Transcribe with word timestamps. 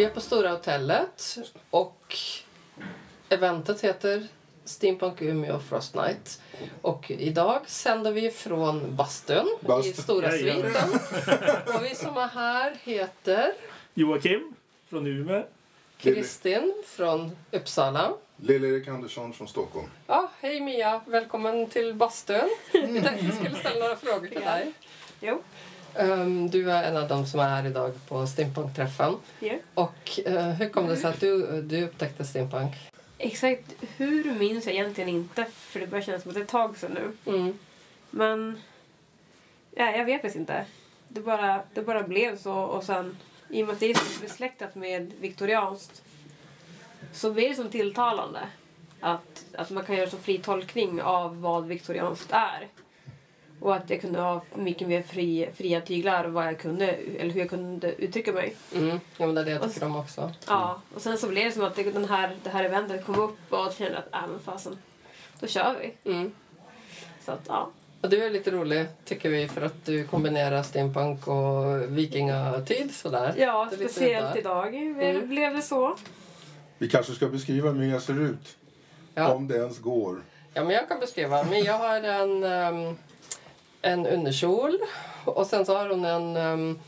Vi 0.00 0.04
är 0.04 0.10
på 0.10 0.20
Stora 0.20 0.50
hotellet 0.50 1.38
och 1.70 2.16
eventet 3.28 3.80
heter 3.80 4.26
Steampunk 4.64 5.22
Umeå 5.22 5.58
Frost 5.58 5.94
Night. 5.94 6.40
Och 6.82 7.10
idag 7.10 7.60
sänder 7.66 8.12
vi 8.12 8.30
från 8.30 8.96
bastun 8.96 9.46
i 9.60 9.66
Bastun. 9.66 9.94
Stora 9.94 10.30
sviten. 10.30 10.92
Och 11.74 11.84
vi 11.84 11.94
som 11.94 12.16
är 12.16 12.28
här 12.28 12.76
heter 12.82 13.52
Joakim 13.94 14.54
från 14.88 15.06
Umeå. 15.06 15.42
Kristin 15.98 16.82
från 16.86 17.36
Uppsala. 17.50 18.12
Lill-Erik 18.36 18.88
Andersson 18.88 19.32
från 19.32 19.48
Stockholm. 19.48 19.88
Ja, 20.06 20.30
hej 20.40 20.60
Mia, 20.60 21.00
välkommen 21.06 21.66
till 21.66 21.94
bastun. 21.94 22.48
Vi 22.72 22.80
tänkte 22.80 23.26
vi 23.26 23.32
skulle 23.32 23.56
ställa 23.56 23.80
några 23.80 23.96
frågor 23.96 24.26
till 24.26 24.40
dig. 24.40 24.72
Jo. 25.20 25.42
Ehm, 25.94 26.50
du 26.50 26.70
är 26.70 26.82
en 26.82 26.96
av 26.96 27.08
dem 27.08 27.26
som 27.26 27.40
är 27.40 27.48
här 27.48 27.66
idag 27.66 27.92
på 28.08 28.26
Steampunk-träffen. 28.26 29.16
Ja. 29.40 29.54
Och 29.74 30.20
eh, 30.26 30.48
hur 30.48 30.68
kom 30.68 30.86
det 30.86 30.96
sig 30.96 31.10
att 31.10 31.20
du, 31.20 31.62
du 31.62 31.84
upptäckte 31.84 32.24
steampunk? 32.24 32.74
Exakt 33.18 33.74
hur 33.96 34.34
minns 34.34 34.66
jag 34.66 34.74
egentligen 34.74 35.10
inte, 35.10 35.44
för 35.44 35.80
det 35.80 35.86
börjar 35.86 36.04
kännas 36.04 36.22
som 36.22 36.30
att 36.30 36.34
det 36.34 36.40
är 36.40 36.44
ett 36.44 36.48
tag 36.48 36.78
sedan 36.78 36.90
nu. 36.94 37.32
Mm. 37.32 37.58
Men 38.10 38.60
ja, 39.70 39.96
jag 39.96 40.04
vet 40.04 40.22
faktiskt 40.22 40.36
inte. 40.36 40.64
Det 41.08 41.20
bara, 41.20 41.62
det 41.74 41.82
bara 41.82 42.02
blev 42.02 42.38
så 42.38 42.54
och 42.54 42.84
sen 42.84 43.16
i 43.48 43.62
och 43.62 43.66
med 43.66 43.72
att 43.74 43.80
det 43.80 43.90
är 43.90 44.22
besläktat 44.22 44.74
med 44.74 45.12
viktorianskt 45.20 46.02
så 47.12 47.32
blir 47.32 47.48
det 47.48 47.54
som 47.54 47.70
tilltalande 47.70 48.40
att, 49.00 49.44
att 49.54 49.70
man 49.70 49.84
kan 49.84 49.96
göra 49.96 50.10
så 50.10 50.16
fri 50.16 50.38
tolkning 50.38 51.02
av 51.02 51.40
vad 51.40 51.66
viktorianskt 51.66 52.32
är. 52.32 52.68
Och 53.60 53.74
att 53.76 53.90
jag 53.90 54.00
kunde 54.00 54.20
ha 54.20 54.42
mycket 54.54 54.88
mer 54.88 55.02
fri, 55.02 55.48
fria 55.54 55.80
tyglar 55.80 56.24
vad 56.24 56.46
jag 56.46 56.58
kunde, 56.58 56.86
eller 56.86 57.32
hur 57.32 57.40
jag 57.40 57.50
kunde 57.50 57.94
uttrycka 58.02 58.32
mig. 58.32 58.56
Mm. 58.74 59.00
Ja, 59.16 59.26
men 59.26 59.34
det 59.34 59.40
är 59.40 59.44
det 59.44 59.50
jag 59.50 59.74
tycker 59.74 59.86
om 59.86 59.96
också. 59.96 60.32
Ja, 60.46 60.80
och 60.94 61.02
sen 61.02 61.18
så 61.18 61.28
blev 61.28 61.44
det 61.44 61.52
som 61.52 61.64
att 61.64 61.76
det, 61.76 61.90
den 61.90 62.04
här, 62.04 62.36
det 62.42 62.50
här 62.50 62.64
eventet 62.64 63.04
kom 63.06 63.18
upp 63.18 63.38
och 63.48 63.58
jag 63.58 63.74
kände 63.74 63.98
att 63.98 64.14
äh, 64.14 64.30
men 64.30 64.40
fasen, 64.40 64.78
då 65.40 65.46
kör 65.46 65.76
vi. 65.80 66.10
Mm. 66.10 66.32
Så 67.24 67.32
att 67.32 67.40
ja. 67.48 67.70
Och 68.00 68.10
du 68.10 68.24
är 68.24 68.30
lite 68.30 68.50
rolig, 68.50 68.86
tycker 69.04 69.28
vi, 69.30 69.48
för 69.48 69.60
att 69.62 69.84
du 69.84 70.04
kombinerar 70.06 70.62
steampunk 70.62 71.28
och 71.28 71.98
vikingatid 71.98 72.94
sådär. 72.94 73.34
Ja, 73.38 73.70
speciellt 73.74 74.36
idag 74.36 74.74
Mm. 74.74 75.28
blev 75.28 75.54
det 75.54 75.62
så. 75.62 75.96
Vi 76.78 76.88
kanske 76.88 77.12
ska 77.12 77.28
beskriva 77.28 77.70
hur 77.70 77.78
Mia 77.80 78.00
ser 78.00 78.20
ut. 78.20 78.56
Ja. 79.14 79.32
Om 79.34 79.48
det 79.48 79.56
ens 79.56 79.78
går. 79.78 80.22
Ja, 80.54 80.64
men 80.64 80.74
jag 80.74 80.88
kan 80.88 81.00
beskriva. 81.00 81.44
Men 81.44 81.64
jag 81.64 81.78
har 81.78 81.96
en, 81.96 82.44
um, 82.44 82.98
en 83.82 84.06
underkjol 84.06 84.78
och 85.24 85.46
sen 85.46 85.66
så 85.66 85.76
har 85.76 85.88
hon 85.88 86.04
en, 86.04 86.36
um, 86.36 86.80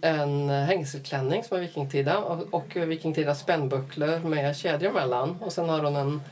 en 0.00 0.48
hängselklänning 0.48 1.44
som 1.44 1.56
är 1.56 1.60
vikingtida 1.60 2.18
och, 2.18 2.54
och 2.54 2.76
vikingtida 2.76 3.34
spännbucklor 3.34 4.18
med 4.18 4.56
kedjor 4.56 4.92
mellan. 4.92 5.36
Och 5.40 5.52
sen 5.52 5.68
har 5.68 5.80
hon 5.80 5.96
en, 5.96 6.22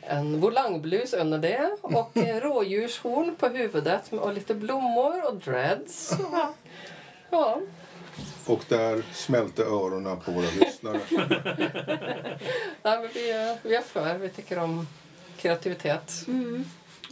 en 0.00 0.40
volangblus 0.40 1.12
under 1.12 1.38
det 1.38 1.70
och 1.80 2.10
rådjurshorn 2.42 3.36
på 3.36 3.48
huvudet 3.48 4.12
och 4.12 4.34
lite 4.34 4.54
blommor 4.54 5.28
och 5.28 5.36
dreads. 5.36 6.12
Ja, 7.30 7.60
Och 8.46 8.64
där 8.68 9.02
smälte 9.12 9.62
öronen 9.62 10.20
på 10.20 10.30
våra 10.30 10.46
lyssnare. 10.60 11.00
Nej, 12.82 12.98
men 13.00 13.08
vi, 13.14 13.30
är, 13.30 13.58
vi 13.62 13.74
är 13.74 13.82
för. 13.82 14.18
Vi 14.18 14.28
tycker 14.28 14.58
om 14.58 14.86
kreativitet. 15.36 16.12
Mm. 16.28 16.64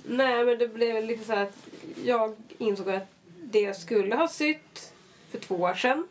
Nej, 0.06 0.44
men 0.44 0.58
det 0.58 0.68
blev 0.68 1.04
lite 1.04 1.24
så 1.24 1.32
att 1.32 1.56
jag 2.04 2.34
insåg 2.58 2.90
att 2.90 3.06
det 3.42 3.60
jag 3.60 3.76
skulle 3.76 4.16
ha 4.16 4.28
sytt 4.28 4.92
för 5.30 5.38
två 5.38 5.54
år 5.54 5.74
sedan 5.74 6.08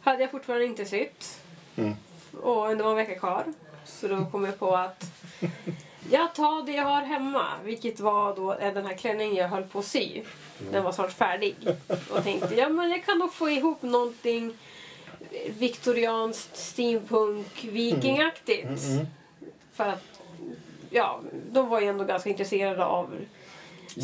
hade 0.00 0.22
jag 0.22 0.30
fortfarande 0.30 0.66
inte 0.66 0.84
sytt. 0.84 1.40
Mm. 1.76 1.94
Och 2.42 2.76
det 2.76 2.82
var 2.82 2.90
en 2.90 2.96
vecka 2.96 3.18
kvar. 3.18 3.44
Så 3.84 4.08
då 4.08 4.26
kom 4.32 4.44
jag 4.44 4.58
på 4.58 4.76
att 4.76 5.04
jag 6.10 6.34
tar 6.34 6.66
det 6.66 6.72
jag 6.72 6.84
har 6.84 7.02
hemma. 7.02 7.46
Vilket 7.64 8.00
var 8.00 8.36
då 8.36 8.54
den 8.54 8.86
här 8.86 8.94
klänningen 8.94 9.34
jag 9.34 9.48
höll 9.48 9.62
på 9.62 9.78
att 9.78 9.84
sy. 9.84 10.22
Den 10.70 10.84
var 10.84 10.92
snart 10.92 11.12
färdig. 11.12 11.56
Och 12.10 12.24
tänkte 12.24 12.54
ja, 12.54 12.68
men 12.68 12.90
jag 12.90 13.04
kan 13.04 13.18
nog 13.18 13.32
få 13.32 13.50
ihop 13.50 13.82
någonting 13.82 14.54
viktorianskt, 15.58 16.56
steampunk, 16.56 17.64
vikingaktigt. 17.64 18.82
För 19.72 19.84
att 19.84 20.20
ja, 20.96 21.20
de 21.50 21.68
var 21.68 21.80
ju 21.80 21.86
ändå 21.86 22.04
ganska 22.04 22.30
intresserade 22.30 22.84
av 22.84 23.10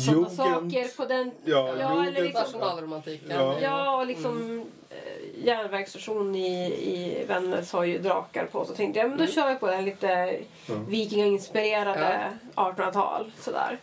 sådana 0.05 0.29
saker 0.29 0.97
på 0.97 1.05
den... 1.05 1.31
Ja, 1.45 1.75
Ja, 1.79 2.05
eller 2.05 2.21
liksom- 2.21 2.41
Nationalromantiken. 2.41 3.29
Ja. 3.31 3.59
Ja, 3.61 3.97
och 3.97 4.07
liksom 4.07 4.65
eh, 4.89 5.45
järnvägsstation 5.45 6.35
i, 6.35 6.65
i 6.73 7.25
Vännäs 7.27 7.73
har 7.73 7.83
ju 7.83 7.97
drakar 7.99 8.45
på. 8.45 8.65
Så 8.65 8.73
tänkte 8.73 8.99
jag 8.99 9.09
men 9.09 9.17
då 9.17 9.27
kör 9.27 9.49
jag 9.49 9.59
på 9.59 9.67
den 9.67 9.85
lite 9.85 10.39
vikingainspirerade 10.87 12.29
1800-tal. 12.55 13.31
Sådär. 13.39 13.77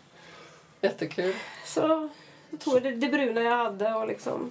Jättekul. 0.81 1.35
Så 1.67 2.09
då 2.51 2.57
tog 2.57 2.75
jag 2.77 2.83
det, 2.83 2.91
det 2.91 3.09
bruna 3.09 3.41
jag 3.43 3.57
hade 3.57 3.95
och 3.95 4.07
liksom... 4.09 4.51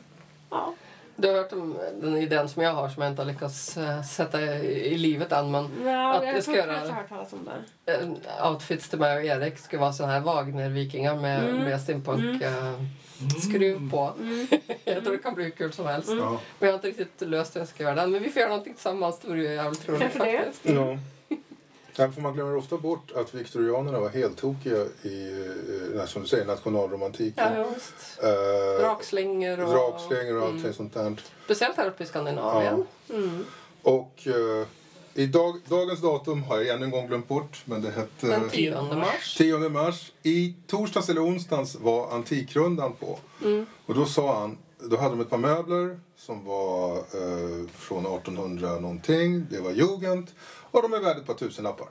Ja. 0.49 0.73
Du 1.21 1.27
har 1.27 1.35
hört 1.35 1.53
om 1.53 1.77
den 2.01 2.17
idén 2.17 2.49
som 2.49 2.61
jag 2.63 2.73
har 2.73 2.89
som 2.89 3.03
jag 3.03 3.11
inte 3.11 3.21
har 3.21 3.27
lyckats 3.27 3.77
eh, 3.77 4.03
sätta 4.03 4.41
i, 4.41 4.97
livet 4.97 5.31
än. 5.31 5.51
Men 5.51 5.69
Ja, 5.85 6.13
Att 6.13 6.25
jag 6.25 6.43
ska 6.43 6.55
göra- 6.55 6.71
jag 6.73 6.79
har 6.79 6.87
hört 6.89 7.09
talas 7.09 7.33
om 7.33 7.49
det. 7.85 7.93
eh, 7.93 8.51
outfits 8.51 8.89
till 8.89 8.99
mig 8.99 9.17
och 9.17 9.23
Erik 9.25 9.57
ska 9.57 9.79
vara 9.79 9.93
såna 9.93 10.11
här 10.11 10.19
Wagner-vikingar 10.19 11.15
med, 11.15 11.43
Mm. 11.49 11.57
med 11.63 11.81
steampunk 11.81 12.41
eh, 12.41 12.73
skruv 13.49 13.91
på. 13.91 14.13
jag 14.85 15.03
tror 15.03 15.11
det 15.11 15.23
kan 15.23 15.33
bli 15.33 15.43
hur 15.43 15.51
kul 15.51 15.73
som 15.73 15.85
helst. 15.85 16.09
Mm. 16.09 16.23
Ja. 16.23 16.39
Men 16.59 16.67
jag 16.69 16.77
har 16.77 16.87
inte 16.87 16.87
riktigt 17.01 17.29
löst 17.29 17.55
hur 17.55 17.61
jag 17.61 17.67
ska 17.67 17.83
göra 17.83 17.95
den. 17.95 18.11
Men 18.11 18.23
vi 18.23 18.29
får 18.29 18.39
göra 18.39 18.49
någonting 18.49 18.73
tillsammans. 18.73 19.19
Det 19.19 19.27
vore 19.27 19.39
ju 19.41 19.53
jävligt 19.53 19.89
roligt 19.89 20.01
Kanske 20.01 20.19
det. 20.31 20.37
faktiskt. 20.37 20.65
Ja. 21.95 22.05
Därför 22.05 22.21
man 22.21 22.33
glömmer 22.33 22.55
ofta 22.55 22.77
bort 22.77 23.11
att 23.15 23.33
viktorianerna 23.33 23.99
var 23.99 24.09
helt 24.09 24.37
tokiga 24.37 24.77
i, 25.03 25.45
som 26.07 26.21
du 26.21 26.27
säger, 26.27 26.45
nationalromantiken. 26.45 27.53
Ja, 27.55 27.65
visst. 27.75 28.23
Eh, 28.23 28.81
Drakslingor 28.81 29.59
och... 29.63 29.69
Drakslingor 29.69 30.37
och 30.37 30.43
allting 30.43 30.59
Mm. 30.59 30.73
sånt 30.73 30.93
där. 30.93 31.15
Speciellt 31.45 31.77
här 31.77 31.87
uppe 31.87 32.03
i 32.03 32.07
Skandinavien. 32.07 32.85
Mm. 33.09 33.45
Och 33.81 34.27
eh, 34.27 34.67
i 35.13 35.25
dag, 35.25 35.55
dagens 35.65 36.01
datum 36.01 36.43
har 36.43 36.57
jag 36.57 36.67
än 36.75 36.83
en 36.83 36.91
gång 36.91 37.07
glömt 37.07 37.27
bort, 37.27 37.61
men 37.65 37.81
det 37.81 37.89
hette 37.91 38.27
Den 38.27 38.49
10 38.49 38.81
mars. 38.81 39.35
10 39.37 39.69
mars. 39.69 40.11
I 40.23 40.55
torsdags 40.67 41.09
eller 41.09 41.25
onsdags 41.25 41.75
var 41.75 42.11
Antikrundan 42.11 42.93
på. 42.93 43.19
Mm. 43.43 43.65
Och 43.85 43.95
då 43.95 44.05
sa 44.05 44.39
han, 44.39 44.57
då 44.89 44.97
hade 44.97 45.09
de 45.15 45.21
ett 45.21 45.29
par 45.29 45.37
möbler 45.37 45.99
som 46.19 46.45
var 46.45 46.97
eh, 46.97 47.67
från 47.73 48.05
1800 48.05 48.79
någonting. 48.79 49.47
Det 49.51 49.59
var 49.59 49.71
jugend. 49.71 50.31
Och 50.71 50.81
de 50.81 50.93
är 50.93 50.99
värda 50.99 51.19
ett 51.19 51.25
par 51.27 51.33
tusenlappar. 51.33 51.87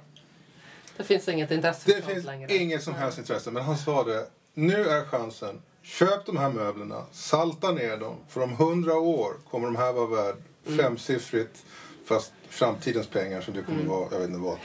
Det 0.97 1.05
finns 1.05 1.28
inget 1.28 1.50
intresse 1.50 1.81
för 1.84 1.93
Det 1.93 2.03
sånt 2.03 2.12
finns 2.15 2.27
längre. 2.27 2.56
inget 2.56 2.83
som 2.83 2.94
helst 2.94 3.19
intresse. 3.19 3.50
Men 3.50 3.62
han 3.62 3.77
sa 3.78 4.05
det, 4.05 4.27
nu 4.55 4.89
är 4.89 5.05
chansen. 5.05 5.62
Köp 5.83 6.27
de 6.27 6.37
här 6.37 6.50
möblerna, 6.50 7.05
salta 7.12 7.72
ner 7.72 7.97
dem. 7.97 8.16
För 8.28 8.41
om 8.43 8.53
hundra 8.53 8.94
år 8.99 9.33
kommer 9.50 9.66
de 9.66 9.77
här 9.77 9.93
vara 9.93 10.06
värd 10.06 10.37
Mm. 10.66 10.78
femsiffrigt. 10.78 11.65
Fast 12.05 12.33
framtidens 12.49 13.06
pengar 13.06 13.41
så 13.41 13.50
det 13.50 13.62
kommer 13.62 13.84
vara, 13.84 14.09
jag 14.12 14.19
vet 14.19 14.28
inte 14.28 14.41
vad. 14.41 14.59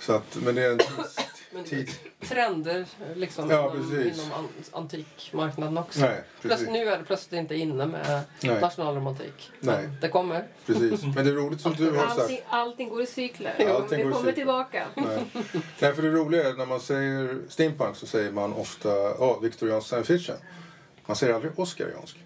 Så 0.00 0.12
att, 0.12 0.36
men 0.44 0.54
det 0.54 0.62
är 0.62 0.70
en 0.72 0.78
Men 1.50 1.64
tid. 1.64 1.90
trender 2.20 2.86
liksom 3.14 3.50
Ja, 3.50 3.74
inom, 3.74 4.00
inom 4.00 4.32
an, 4.32 4.48
antikmarknaden 4.72 5.78
också. 5.78 6.00
Nej, 6.00 6.22
precis. 6.42 6.68
nu 6.68 6.78
är 6.88 6.98
det 6.98 7.04
plötsligt 7.04 7.38
inte 7.38 7.54
inne 7.54 7.86
med 7.86 8.20
Nej. 8.42 8.60
nationalromantik. 8.60 9.50
Nej. 9.60 9.82
Men 9.82 9.96
Det 10.00 10.08
kommer. 10.08 10.46
precis. 10.66 11.02
Men 11.02 11.14
det 11.14 11.30
är 11.30 11.34
roligt 11.34 11.60
som 11.60 11.72
du 11.74 11.90
har 11.90 12.06
sagt. 12.06 12.20
Allting, 12.20 12.40
allting 12.48 12.88
går 12.88 13.02
i 13.02 13.06
cykler. 13.06 13.50
Allting 13.74 13.88
går 13.88 13.98
i 13.98 14.02
kommer 14.02 14.14
cykler. 14.16 14.32
tillbaka. 14.32 14.86
Nej. 14.94 15.24
Nej, 15.80 15.94
för 15.94 16.02
det 16.02 16.10
roliga 16.10 16.48
är 16.48 16.54
när 16.54 16.66
man 16.66 16.80
säger 16.80 17.38
steampunk 17.48 17.96
så 17.96 18.06
säger 18.06 18.32
man 18.32 18.52
ofta 18.52 18.88
ja, 19.18 19.38
viktoriansk 19.42 19.86
science 19.88 20.18
fiction. 20.18 20.36
Man 21.06 21.16
säger 21.16 21.34
aldrig 21.34 21.58
oscariansk. 21.58 22.16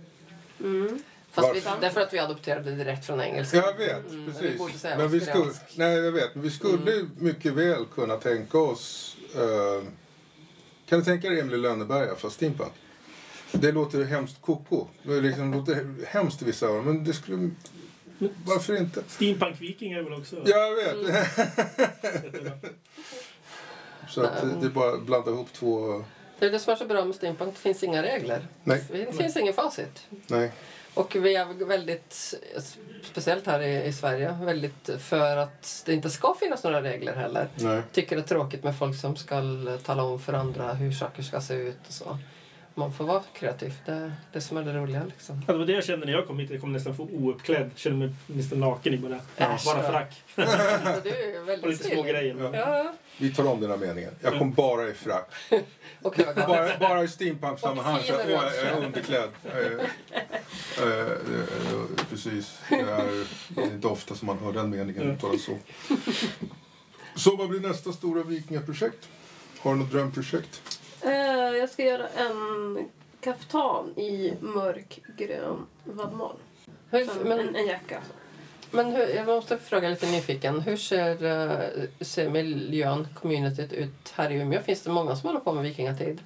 Fast 1.33 1.57
vi, 1.57 1.61
Varför? 1.61 1.81
det 1.81 1.87
är 1.87 1.91
för 1.91 2.01
att 2.01 2.13
vi 2.13 2.19
adopterade 2.19 2.71
det 2.71 2.77
direkt 2.77 3.07
från 3.07 3.21
engelska. 3.21 3.57
Jag 3.57 3.75
vet, 3.77 4.11
Mm, 4.11 4.25
men 4.25 4.27
vi 4.27 4.33
precis. 4.41 4.59
borde 4.59 4.73
säga 4.73 4.99
Men 4.99 5.09
vi 5.09 5.21
skulle, 5.21 5.53
nej, 5.77 5.97
jag 5.99 6.13
vet. 6.13 6.35
Men 6.35 6.45
vi 6.45 6.51
skulle 6.51 7.09
mycket 7.19 7.53
väl 7.53 7.85
kunna 7.95 8.17
tänka 8.17 8.59
oss... 8.59 9.17
eh, 9.35 9.85
kan 10.89 10.99
du 10.99 11.05
tänka 11.05 11.29
dig 11.31 11.41
Emil 11.41 11.61
Lönneberga 11.61 12.15
fast 12.15 12.37
steampunk? 12.37 12.73
Det 13.53 13.73
låter 13.73 14.05
hemskt 14.05 14.41
koko. 14.41 14.87
Det 15.03 15.21
liksom 15.21 15.53
låter 15.55 15.87
hemskt 16.07 16.43
i 16.43 16.45
vissa 16.45 16.67
öron. 16.67 16.85
Men 16.85 17.05
det 17.05 17.13
skulle... 17.13 17.51
Varför 18.47 18.77
inte? 18.77 19.03
Steampunk-viking 19.09 19.93
är 19.93 20.03
väl 20.03 20.13
också... 20.13 20.37
Ja, 20.45 20.57
jag 20.59 20.75
vet. 20.75 20.95
Mm. 20.95 22.53
Så 24.09 24.23
att 24.23 24.61
det 24.61 24.67
är 24.67 24.71
bara 24.71 24.93
att 24.93 25.03
blanda 25.03 25.31
ihop 25.31 25.53
två... 25.53 26.05
Det 26.39 26.47
är 26.47 26.51
det 26.51 26.59
som 26.59 26.73
är 26.73 26.77
så 26.77 26.85
bra 26.85 27.05
med 27.05 27.15
steampunk. 27.15 27.55
Det 27.55 27.61
finns 27.61 27.83
inga 27.83 28.03
regler. 28.03 28.47
Nej. 28.65 28.85
Det 28.91 29.17
finns 29.17 29.37
ingen 29.37 29.55
facit. 29.55 30.07
Nej. 30.27 30.53
Och 30.95 31.17
vi 31.17 31.35
är 31.35 31.65
väldigt, 31.65 32.35
speciellt 33.03 33.47
här 33.47 33.61
i, 33.61 33.85
i 33.85 33.93
Sverige, 33.93 34.39
väldigt 34.43 34.91
för 34.99 35.37
att 35.37 35.83
det 35.87 35.93
inte 35.93 36.11
ska 36.11 36.35
finnas 36.41 36.65
några 36.65 36.83
regler 36.83 37.15
heller. 37.15 37.49
Nej. 37.55 37.83
Tycker 37.93 38.17
det 38.17 38.23
är 38.23 38.27
tråkigt 38.27 38.65
med 38.65 38.79
folk 38.79 39.01
som 39.01 39.17
ska 39.17 39.43
tala 39.85 40.03
om 40.03 40.19
för 40.19 40.33
andra 40.33 40.73
hur 40.73 40.93
saker 40.93 41.23
ska 41.23 41.41
se 41.41 41.55
ut 41.55 41.87
och 41.87 41.93
så. 41.93 42.19
Man 42.75 42.93
får 42.93 43.05
vara 43.05 43.23
kreativ. 43.33 43.75
Det, 43.87 44.13
det 44.33 44.41
som 44.41 44.57
är 44.57 44.63
det 44.63 44.73
roliga 44.73 45.05
liksom. 45.05 45.45
Ja, 45.47 45.53
det 45.53 45.59
var 45.59 45.67
det 45.67 45.73
jag 45.73 45.85
kände 45.85 46.07
när 46.07 46.13
jag 46.13 46.27
kom 46.27 46.39
hit. 46.39 46.51
Jag 46.51 46.61
kom 46.61 46.73
nästan 46.73 46.97
få 46.97 47.03
ouppklädd. 47.03 47.71
Kände 47.77 47.99
mig 48.07 48.15
nästan 48.27 48.61
naken 48.61 48.95
i 48.95 48.99
bara, 48.99 49.17
Äsch, 49.37 49.65
bara 49.65 49.91
frack. 49.91 50.23
Och 50.37 51.49
väldigt 51.49 51.71
lite 51.71 51.85
små 51.85 52.03
grejer. 52.03 52.37
Ja. 52.39 52.57
Ja, 52.57 52.95
Vi 53.19 53.35
tar 53.35 53.47
om 53.47 53.61
den 53.61 53.71
här 53.71 53.77
meningen. 53.77 54.15
Jag 54.21 54.39
kom 54.39 54.53
bara 54.53 54.89
i 54.89 54.95
frack. 54.95 55.33
och 56.03 56.19
ögon. 56.19 56.49
Bara, 56.49 56.79
bara 56.79 57.05
i 57.05 57.09
Åh, 57.63 57.79
jag 58.11 58.55
är 58.57 58.85
underklädd. 58.85 59.31
Eh, 59.45 59.57
eh, 60.83 61.01
eh, 61.01 61.17
Precis. 62.11 62.59
Det 62.69 62.75
är 62.75 63.27
det 63.49 63.61
är 63.63 63.75
inte 63.75 63.89
ofta 63.89 64.15
som 64.15 64.27
man 64.27 64.39
hör 64.39 64.53
den 64.53 64.71
meningen 64.71 65.03
uttalas 65.03 65.43
så. 65.43 65.59
Så 67.15 67.37
vad 67.37 67.49
blir 67.49 67.61
nästa 67.61 67.93
stora 67.93 68.23
vikingaprojekt? 68.23 69.09
Har 69.59 69.73
du 69.73 69.79
något 69.79 69.91
drömprojekt? 69.91 70.82
Eh, 71.03 71.57
jag 71.59 71.69
ska 71.71 71.85
göra 71.85 72.09
en 72.09 72.79
kaftan 73.21 73.99
i 73.99 74.35
mörkgrön 74.41 75.67
vadmal. 75.85 76.37
Hur, 76.91 77.05
Som 77.05 77.23
men 77.23 77.41
en, 77.41 77.57
en 77.57 77.67
jacka. 77.67 78.01
men 78.71 78.87
hur, 78.93 79.07
jag 79.07 79.27
måste 79.27 79.59
fråga 79.59 79.89
lite 79.89 80.07
nyfiken. 80.07 80.61
Hur 80.61 80.77
ser, 80.77 81.25
eh, 81.25 81.85
ser 82.01 82.31
miljön, 82.31 83.09
communityt 83.21 83.73
ut 83.73 84.13
här 84.15 84.31
i 84.31 84.35
Umeå? 84.35 84.61
Finns 84.63 84.83
det 84.83 84.91
många 84.91 85.17
som 85.17 85.27
håller 85.27 85.41
på 85.41 85.53
med 85.53 85.63
vikingatid? 85.63 86.21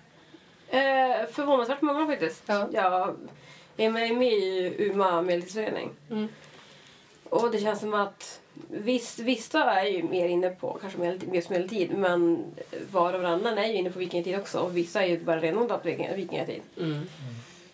Eh, 0.68 1.26
förvånansvärt 1.32 1.82
många 1.82 2.06
faktiskt. 2.06 2.42
Ja. 2.46 2.68
Jag 2.72 3.16
är 3.76 3.90
med, 3.90 4.16
med 4.16 4.32
i 4.32 4.74
Umeå 4.78 5.22
medeltidsförening. 5.22 5.90
Mm. 6.10 6.28
Och 7.24 7.50
det 7.50 7.58
känns 7.58 7.80
som 7.80 7.94
att 7.94 8.40
viss, 8.68 9.18
vissa 9.18 9.64
är 9.80 9.86
ju 9.86 10.02
mer 10.02 10.28
inne 10.28 10.50
på 10.50 10.78
kanske 10.80 11.18
just 11.32 11.50
medeltid 11.50 11.90
men 11.98 12.44
var 12.90 13.12
och 13.12 13.20
varannan 13.22 13.58
är 13.58 13.66
ju 13.66 13.74
inne 13.74 13.90
på 13.90 13.98
vikingatid 13.98 14.38
också 14.38 14.58
och 14.58 14.76
vissa 14.76 15.02
är 15.02 15.06
ju 15.08 15.24
bara 15.24 15.40
renodlat 15.40 15.84
viking- 15.84 16.16
vikingatid. 16.16 16.62
Mm. 16.80 17.06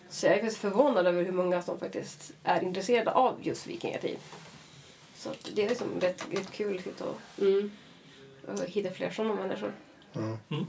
Så 0.09 0.25
jag 0.25 0.33
är 0.35 0.39
faktiskt 0.39 0.61
förvånad 0.61 1.07
över 1.07 1.23
hur 1.23 1.31
många 1.31 1.61
som 1.61 1.79
faktiskt 1.79 2.31
är 2.43 2.63
intresserade 2.63 3.11
av 3.11 3.35
just 3.41 3.67
vikingatid. 3.67 4.17
Så 5.15 5.29
det 5.55 5.63
är 5.65 5.69
liksom 5.69 5.87
rätt, 6.01 6.25
rätt 6.31 6.51
kul 6.51 6.81
att 6.99 7.41
Mm. 7.41 7.71
hitta 8.67 8.89
fler 8.91 9.09
sådana 9.11 9.35
människor. 9.35 9.73
Ja. 10.13 10.19
Mm. 10.21 10.65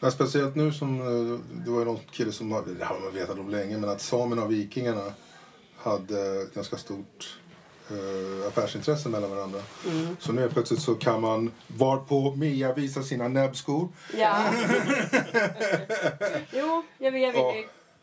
Ja, 0.00 0.10
speciellt 0.10 0.56
nu 0.56 0.72
som 0.72 1.00
eh, 1.00 1.38
det 1.64 1.70
var 1.70 1.78
ju 1.78 1.84
någon 1.84 1.98
kille 2.10 2.32
som 2.32 2.48
det 2.78 2.84
har 2.84 3.00
man 3.00 3.14
vetat 3.14 3.38
om 3.38 3.48
länge 3.50 3.78
men 3.78 3.90
att 3.90 4.00
samerna 4.00 4.42
och 4.44 4.52
vikingarna 4.52 5.12
hade 5.76 6.46
ganska 6.54 6.76
stort 6.76 7.38
eh, 7.90 8.48
affärsintresse 8.48 9.08
mellan 9.08 9.30
varandra. 9.30 9.60
Mm. 9.86 10.16
Så 10.20 10.32
nu 10.32 10.48
plötsligt 10.48 10.80
så 10.82 10.94
kan 10.94 11.20
man 11.20 11.50
var 11.66 11.96
på 11.96 12.34
Mia 12.36 12.72
visa 12.72 13.02
sina 13.02 13.28
näbbskor. 13.28 13.88
Ja. 14.18 14.36
jo, 16.52 16.82
jag 16.98 17.12
vill, 17.12 17.22
jag 17.22 17.32
vill 17.32 17.40
Ja. 17.40 17.54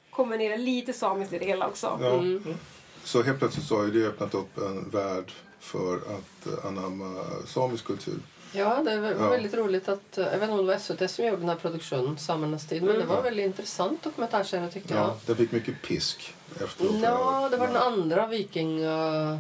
kombinera 0.10 0.56
lite 0.56 0.94
samiskt 0.94 1.34
i 1.34 1.40
det 1.40 1.46
hela 1.46 1.68
också. 1.68 1.98
Ja. 2.02 2.14
Mm. 2.14 2.56
Så 3.04 3.24
helt 3.24 3.40
plötsligt 3.40 3.66
så 3.66 3.78
har 3.78 3.84
ju 3.84 3.92
det 3.92 4.08
öppnat 4.08 4.34
upp 4.34 4.58
en 4.58 4.90
värld 4.90 5.32
för 5.60 5.96
att 5.96 6.48
eh, 6.48 6.66
anamma 6.68 7.24
samisk 7.46 7.86
kultur. 7.86 8.20
Ja, 8.52 8.82
det 8.86 9.00
var 9.00 9.10
Ja. 9.12 9.30
väldigt 9.30 9.54
roligt 9.54 9.90
att... 9.90 10.18
eh, 10.18 10.24
Jag 10.26 10.32
vet 10.32 10.42
inte 10.42 10.52
om 10.54 10.58
det 10.58 10.74
var 10.74 10.80
SVT 10.80 11.12
som 11.12 11.26
gjorde 11.26 11.38
den 11.38 11.50
här 11.50 11.56
produktionen, 11.56 12.18
Samernas 12.18 12.68
tid, 12.68 12.84
men 12.84 12.96
Mm. 12.96 13.08
det 13.08 13.14
var 13.16 13.22
väldigt 13.22 13.46
intressant 13.46 14.04
dokumentärserie 14.04 14.70
tyckte 14.72 14.94
jag. 14.94 15.04
Ja, 15.04 15.16
den 15.26 15.36
fick 15.36 15.52
mycket 15.52 15.82
pisk 15.82 16.34
efteråt. 16.64 16.96
Ja, 17.04 17.48
det 17.52 17.58
var 17.58 17.68
den 17.68 17.76
andra 17.78 18.28
viking... 18.28 18.80
eh, 18.84 19.38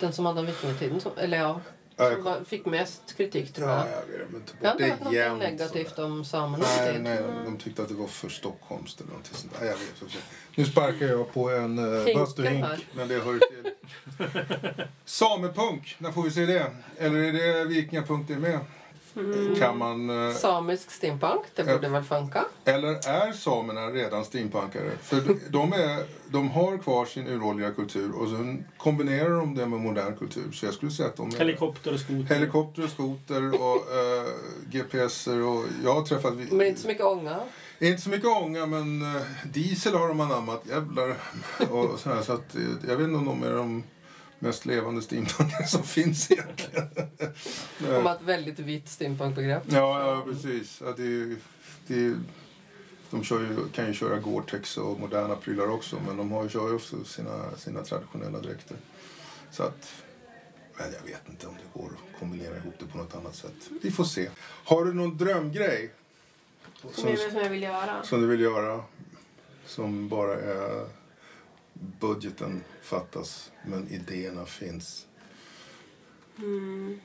Den 0.00 0.12
som 0.12 0.26
hade 0.26 0.42
vikingatiden, 0.42 1.00
som, 1.00 1.12
eller 1.18 1.38
ja, 1.38 1.60
Ja, 2.00 2.10
som 2.14 2.24
var, 2.24 2.44
fick 2.44 2.66
mest 2.66 3.16
kritik 3.16 3.52
tror 3.52 3.68
Ja, 3.68 3.86
jag. 3.90 4.16
glömmer 4.16 4.36
inte 4.36 4.52
Jag 4.60 4.68
har 4.68 4.74
bort 4.74 4.80
inte 4.80 4.84
det 4.84 4.90
hört 4.90 5.04
något 5.04 5.14
jämt. 5.14 5.38
negativt 5.38 5.98
om 5.98 6.24
samernas 6.24 6.76
Nej, 6.78 6.92
tid. 6.92 7.02
nej, 7.02 7.22
de 7.44 7.56
tyckte 7.58 7.82
att 7.82 7.88
det 7.88 7.94
var 7.94 8.06
för 8.06 8.28
stockholmskt 8.28 9.00
eller 9.00 9.10
någonting 9.10 9.34
sånt. 9.34 9.52
Nej, 9.60 9.68
jag 9.68 9.76
vet 9.76 10.02
inte. 10.02 10.14
Nu 10.54 10.64
sparkar 10.64 11.06
jag 11.06 11.32
på 11.34 11.50
en 11.50 11.78
uh, 11.78 11.96
Hinken 12.06 12.20
bastuhink, 12.22 12.64
men 12.92 13.08
det 13.08 13.18
hör 13.18 13.32
ju 13.32 13.38
till. 13.38 13.72
Samepunk, 15.04 15.96
när 15.98 16.12
får 16.12 16.22
vi 16.22 16.30
se 16.30 16.46
det? 16.46 16.66
Eller 16.98 17.18
är 17.18 17.32
det 17.32 17.64
vikingapunk 17.64 18.28
det 18.28 18.36
med? 18.38 18.58
Mm. 19.16 19.54
Kan 19.54 19.78
man... 19.78 20.28
eh, 20.28 20.34
Samisk 20.34 20.90
steampunk, 20.90 21.42
det 21.54 21.64
borde 21.64 21.88
väl 21.88 22.02
funka? 22.02 22.44
Eller 22.64 22.88
är 23.08 23.32
samerna 23.32 23.86
redan 23.86 24.24
steampunkare? 24.24 24.90
För 25.02 25.16
de- 25.20 25.40
de, 25.48 25.72
är, 25.72 26.04
de 26.28 26.50
har 26.50 26.78
kvar 26.78 27.04
sin 27.06 27.26
uråldriga 27.28 27.70
kultur 27.70 28.12
och 28.12 28.28
sen 28.28 28.64
kombinerar 28.76 29.30
de 29.30 29.54
det 29.54 29.66
med 29.66 29.80
modern 29.80 30.16
kultur. 30.16 30.52
Så 30.52 30.66
jag 30.66 30.74
skulle 30.74 30.92
säga 30.92 31.08
att 31.08 31.16
de 31.16 31.28
är... 31.28 31.38
Helikopter 31.38 31.94
och 31.94 32.00
skoter. 32.00 32.34
Helikopter 32.34 32.84
och 32.84 32.90
skoter 32.90 33.62
och 33.62 33.76
uh, 33.76 34.28
GPSer 34.70 35.42
och 35.42 35.64
jag 35.84 35.94
har 35.94 36.02
träffat... 36.02 36.34
Men 36.50 36.66
inte 36.66 36.80
så 36.80 36.88
mycket 36.88 37.04
ånga. 37.04 37.40
Inte 37.80 38.02
så 38.02 38.10
mycket 38.10 38.28
ånga 38.28 38.66
men 38.66 39.02
eh, 39.02 39.22
diesel 39.52 39.94
har 39.94 40.08
de 40.08 40.20
anammat, 40.20 40.62
jävlar. 40.68 41.08
Och 41.70 41.98
så, 41.98 42.10
här, 42.10 42.22
så 42.22 42.32
att, 42.32 42.54
eh, 42.56 42.62
jag 42.88 42.96
vet 42.96 43.04
inte 43.04 43.18
om 43.18 43.24
de 43.24 43.42
är 43.42 43.52
de 43.56 43.82
mest 44.38 44.66
levande 44.66 45.02
steampunkare 45.02 45.66
som 45.68 45.82
finns 45.82 46.30
egentligen. 46.30 46.88
Om 47.96 48.06
ett 48.06 48.22
väldigt 48.22 48.58
vitt 48.58 48.88
steampunkbegrepp. 48.88 49.62
Ja, 49.66 50.06
ja 50.16 50.32
precis. 50.32 50.80
Ja, 50.84 50.94
det, 50.96 51.02
är- 51.02 51.36
det, 51.86 51.94
är- 52.06 52.16
de 53.10 53.24
kör 53.24 53.40
ju, 53.40 53.68
kan 53.74 53.86
ju 53.86 53.94
köra 53.94 54.18
Gore-Tex 54.20 54.76
och 54.78 55.00
moderna 55.00 55.36
prylar 55.36 55.70
också 55.70 55.96
men 56.06 56.16
de 56.16 56.32
har 56.32 56.42
ju, 56.42 56.48
kör 56.48 56.68
ju 56.68 56.74
också 56.74 57.04
sina, 57.04 57.56
sina 57.56 57.82
traditionella 57.82 58.38
dräkter. 58.38 58.76
Så 59.50 59.62
att, 59.62 59.92
men 60.78 60.86
jag 60.92 61.12
vet 61.12 61.28
inte 61.28 61.46
om 61.46 61.54
det 61.54 61.80
går 61.80 61.86
att 61.90 62.20
kombinera 62.20 62.56
ihop 62.56 62.74
det 62.78 62.86
på 62.86 62.98
något 62.98 63.14
annat 63.14 63.34
sätt. 63.36 63.52
Vi 63.82 63.90
får 63.90 64.04
se. 64.04 64.28
Har 64.64 64.84
du 64.84 64.94
någon 64.94 65.16
drömgrej? 65.16 65.92
Som, 66.82 66.92
Som, 66.92 67.08
jag, 67.10 67.18
som 67.18 67.36
jag 67.40 67.50
vill 67.50 67.62
göra. 67.62 68.02
som 68.02 68.20
du 68.20 68.26
vill 68.26 68.40
göra? 68.40 68.82
Som 69.66 70.08
bara 70.08 70.34
är 70.40 70.86
budgeten 71.80 72.64
fattas 72.82 73.50
men 73.62 73.88
idéerna 73.90 74.46
finns. 74.46 75.06
Mm. 76.38 77.00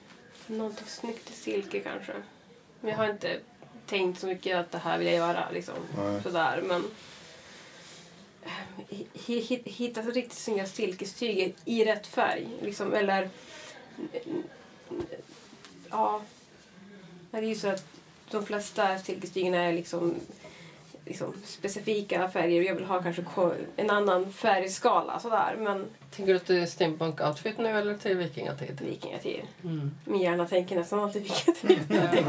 Någonting 0.48 0.88
snyggt 0.88 1.30
i 1.30 1.34
silke 1.34 1.80
kanske. 1.80 2.14
Men 2.82 2.90
jag 2.92 2.98
har 2.98 3.10
inte 3.10 3.40
tänkt 3.86 4.20
så 4.20 4.28
mycket 4.28 4.58
att 4.58 4.72
det 4.72 4.78
här 4.78 4.98
vill 4.98 5.08
jag 5.08 5.16
göra. 5.16 5.50
Liksom. 5.52 5.76
Nej. 5.98 6.24
Sådär, 6.24 6.62
men... 6.68 6.84
eh, 8.44 8.98
hi- 9.14 9.42
hi- 9.42 9.70
Hitta 9.70 10.04
så 10.04 10.12
riktigt 10.12 10.38
snygga 10.38 10.66
silkestyger 10.66 11.54
i 11.66 11.86
rätt 11.86 12.08
färg. 12.08 12.48
Liksom, 12.62 12.94
eller... 12.94 13.30
Ja. 15.90 16.22
Det 17.32 17.38
är 17.38 17.42
ju 17.42 17.56
så 17.56 17.68
att 17.68 17.86
de 18.32 18.46
flesta 18.46 19.00
silkestygerna 19.00 19.58
är 19.58 19.74
liksom, 19.74 20.16
liksom 21.06 21.34
specifika 21.46 22.30
färger. 22.30 22.62
Jag 22.62 22.76
vill 22.76 22.86
ha 22.86 23.02
kanske 23.04 23.24
en 23.76 23.90
annan 23.90 24.34
färgskala. 24.34 25.20
Sådär. 25.20 25.56
Men 25.60 25.86
Tänker 26.16 26.34
du 26.34 26.40
till 26.40 26.68
steampunk-outfit 26.68 27.58
nu 27.58 27.68
eller 27.70 27.98
till 27.98 28.18
vikingatid? 28.18 28.82
vikingatid. 28.82 29.42
Mm. 29.64 29.92
Min 30.06 30.22
hjärna 30.22 30.48
tänker 30.48 30.76
nästan 30.76 31.00
alltid 31.00 31.22
vikingatid. 31.22 31.80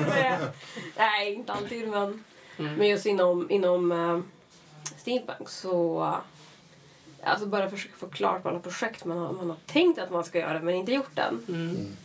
Nej, 0.97 1.35
inte 1.35 1.53
alltid. 1.53 1.89
Men, 1.89 2.25
Mm. 2.59 2.75
men 2.75 2.89
just 2.89 3.07
inom, 3.07 3.51
inom 3.51 3.93
uh, 3.93 4.21
steampunk 4.97 5.49
så... 5.49 6.01
Uh, 6.03 6.17
alltså 7.23 7.47
bara 7.47 7.71
försöka 7.71 7.95
få 7.97 8.07
klart 8.09 8.43
på 8.43 8.49
alla 8.49 8.59
projekt 8.61 9.05
man 9.05 9.19
har, 9.19 9.33
man 9.33 9.51
har 9.51 9.57
tänkt 9.67 9.99
att 9.99 10.11
man 10.11 10.25
ska 10.25 10.39
göra 10.39 10.61
men 10.61 10.75
inte 10.75 10.93
gjort 10.93 11.19
än. 11.19 11.45
Mm. 11.49 11.97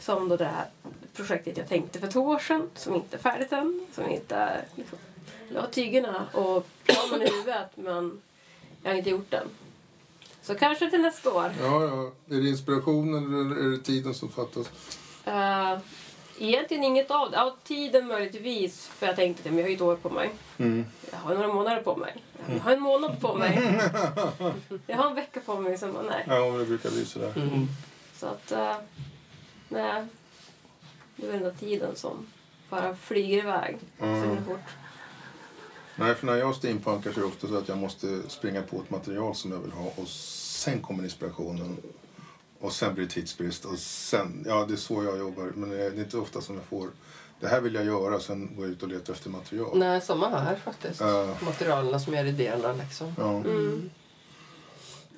Som 0.00 0.28
då 0.28 0.36
det 0.36 0.44
här 0.44 0.66
projektet 1.14 1.56
jag 1.56 1.68
tänkte 1.68 1.98
för 2.00 2.06
två 2.06 2.20
år 2.20 2.38
sedan 2.38 2.70
som 2.74 2.94
inte 2.94 3.16
är 3.16 3.20
färdigt 3.20 3.52
än. 3.52 3.86
Som 3.94 4.08
inte 4.10 4.36
är... 4.36 4.64
Liksom, 4.74 4.98
har 5.60 5.66
tygerna 5.68 6.26
och 6.32 6.66
planen 6.84 7.22
i 7.22 7.30
huvudet 7.30 7.70
men 7.74 8.20
jag 8.82 8.90
har 8.90 8.98
inte 8.98 9.10
gjort 9.10 9.30
den. 9.30 9.48
Så 10.42 10.54
kanske 10.54 10.90
till 10.90 11.00
nästa 11.00 11.32
år. 11.34 11.52
Ja, 11.60 11.84
ja. 11.84 12.12
Är 12.36 12.40
det 12.40 12.48
inspiration 12.48 13.14
eller 13.14 13.56
är 13.66 13.70
det 13.70 13.78
tiden 13.78 14.14
som 14.14 14.28
fattas? 14.28 14.70
Uh, 15.28 15.78
egentligen 16.38 16.84
inget 16.84 17.10
av 17.10 17.30
det. 17.30 17.36
Ja, 17.36 17.56
tiden 17.64 18.06
möjligtvis. 18.06 18.86
För 18.86 19.06
jag 19.06 19.16
tänkte 19.16 19.48
att 19.48 19.54
jag 19.56 19.62
har 19.62 19.68
ju 19.68 19.74
ett 19.74 19.80
år 19.80 19.96
på 19.96 20.10
mig. 20.10 20.30
Mm. 20.58 20.86
Jag 21.10 21.18
har 21.18 21.34
några 21.34 21.48
månader 21.54 21.82
på 21.82 21.96
mig. 21.96 22.16
Jag 22.48 22.60
har 22.60 22.72
en 22.72 22.80
månad 22.80 23.20
på 23.20 23.34
mig. 23.34 23.80
Jag 24.86 24.96
har 24.96 25.08
en 25.10 25.14
vecka 25.14 25.40
på 25.46 25.56
mig. 25.60 25.78
Bara, 25.80 26.02
nej. 26.02 26.24
Ja, 26.28 26.50
men 26.50 26.58
det 26.58 26.64
brukar 26.64 26.90
bli 26.90 27.04
sådär. 27.04 27.32
Mm. 27.36 27.66
Så 28.16 28.26
att... 28.26 28.52
Uh, 28.52 28.74
nej. 29.68 30.06
Det 31.16 31.26
är 31.26 31.32
den 31.32 31.42
där 31.42 31.50
tiden 31.50 31.96
som 31.96 32.26
bara 32.70 32.96
flyger 32.96 33.38
iväg. 33.38 33.78
Så 33.98 34.04
Mm. 34.04 34.22
himla 34.28 34.42
fort. 34.42 34.60
Nej, 35.96 36.14
för 36.14 36.26
när 36.26 36.36
jag 36.36 36.54
steampunkar 36.54 37.12
så 37.12 37.20
är 37.20 37.22
det 37.22 37.28
ofta 37.28 37.48
så 37.48 37.56
att 37.58 37.68
jag 37.68 37.78
måste 37.78 38.22
springa 38.28 38.62
på 38.62 38.76
ett 38.76 38.90
material 38.90 39.34
som 39.34 39.52
jag 39.52 39.58
vill 39.58 39.72
ha 39.72 39.92
och 39.96 40.08
sen 40.08 40.80
kommer 40.82 41.04
inspirationen. 41.04 41.76
Och 42.60 42.72
sen 42.72 42.94
blir 42.94 43.04
det 43.04 43.10
tidsbrist 43.10 43.64
och 43.64 43.78
sen, 43.78 44.44
ja 44.48 44.64
det 44.68 44.74
är 44.74 44.76
så 44.76 45.04
jag 45.04 45.18
jobbar. 45.18 45.52
Men 45.56 45.70
det 45.70 45.82
är 45.84 45.98
inte 45.98 46.18
ofta 46.18 46.40
som 46.40 46.54
jag 46.54 46.64
får, 46.64 46.88
det 47.40 47.48
här 47.48 47.60
vill 47.60 47.74
jag 47.74 47.84
göra, 47.84 48.20
sen 48.20 48.56
går 48.56 48.64
jag 48.64 48.72
ut 48.72 48.82
och 48.82 48.88
letar 48.88 49.12
efter 49.12 49.30
material. 49.30 49.78
Nej, 49.78 50.00
samma 50.00 50.28
här 50.28 50.56
faktiskt. 50.56 51.00
Ja. 51.00 51.36
Materialen 51.42 52.00
som 52.00 52.12
ger 52.14 52.24
idéerna 52.24 52.72
liksom. 52.72 53.14
Ja, 53.18 53.36
Mm. 53.36 53.90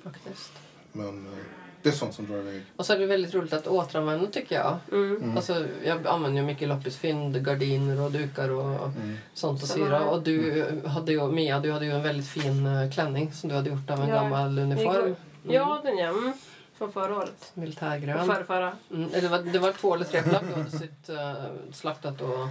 Faktiskt. 0.04 0.52
men 0.92 1.26
eh, 1.26 1.38
Det 1.84 1.90
är 1.90 1.92
sånt 1.92 2.14
som 2.14 2.26
drar 2.26 2.36
iväg. 2.38 2.62
Och 2.76 2.86
så 2.86 2.92
är 2.92 2.98
det 2.98 3.06
väldigt 3.06 3.34
roligt 3.34 3.52
att 3.52 3.66
återanvända 3.66 4.26
tycker 4.30 4.56
jag. 4.56 4.76
Mm. 4.92 5.36
Alltså, 5.36 5.66
jag 5.84 6.06
använder 6.06 6.40
ju 6.40 6.46
mycket 6.46 6.68
loppisfynd, 6.68 7.44
gardiner 7.44 8.00
och 8.00 8.10
dukar 8.12 8.48
och 8.50 8.64
Mm. 8.86 9.18
sånt 9.34 9.62
att 9.62 9.68
syra. 9.68 10.00
Och 10.04 10.22
du 10.22 10.64
hade 10.86 11.12
ju, 11.12 11.26
Mia, 11.32 11.60
du 11.60 11.72
hade 11.72 11.84
ju 11.86 11.92
en 11.92 12.02
väldigt 12.02 12.28
fin 12.28 12.66
eh, 12.66 12.90
klänning 12.90 13.32
som 13.32 13.48
du 13.48 13.54
hade 13.56 13.70
gjort 13.70 13.90
av 13.90 14.00
en 14.00 14.08
Ja, 14.08 14.14
gammal 14.14 14.58
uniform. 14.58 14.96
igår. 15.06 15.16
Ja, 15.42 15.80
den 15.84 15.98
ja. 15.98 16.08
Mm. 16.08 16.32
Från 16.78 16.92
förra 16.92 17.16
året. 17.16 17.50
Militärgrön. 17.54 18.26
förrförra. 18.26 18.72
Mm, 18.90 19.08
eller 19.12 19.20
det, 19.20 19.28
var, 19.28 19.38
det 19.38 19.58
var 19.58 19.72
två 19.72 19.94
eller 19.94 20.04
tre 20.04 20.22
plagg 20.22 20.44
du 20.48 20.54
hade 20.62 20.70
sytt, 20.70 21.08
eh, 21.08 21.32
slaktat 21.72 22.20
och 22.20 22.48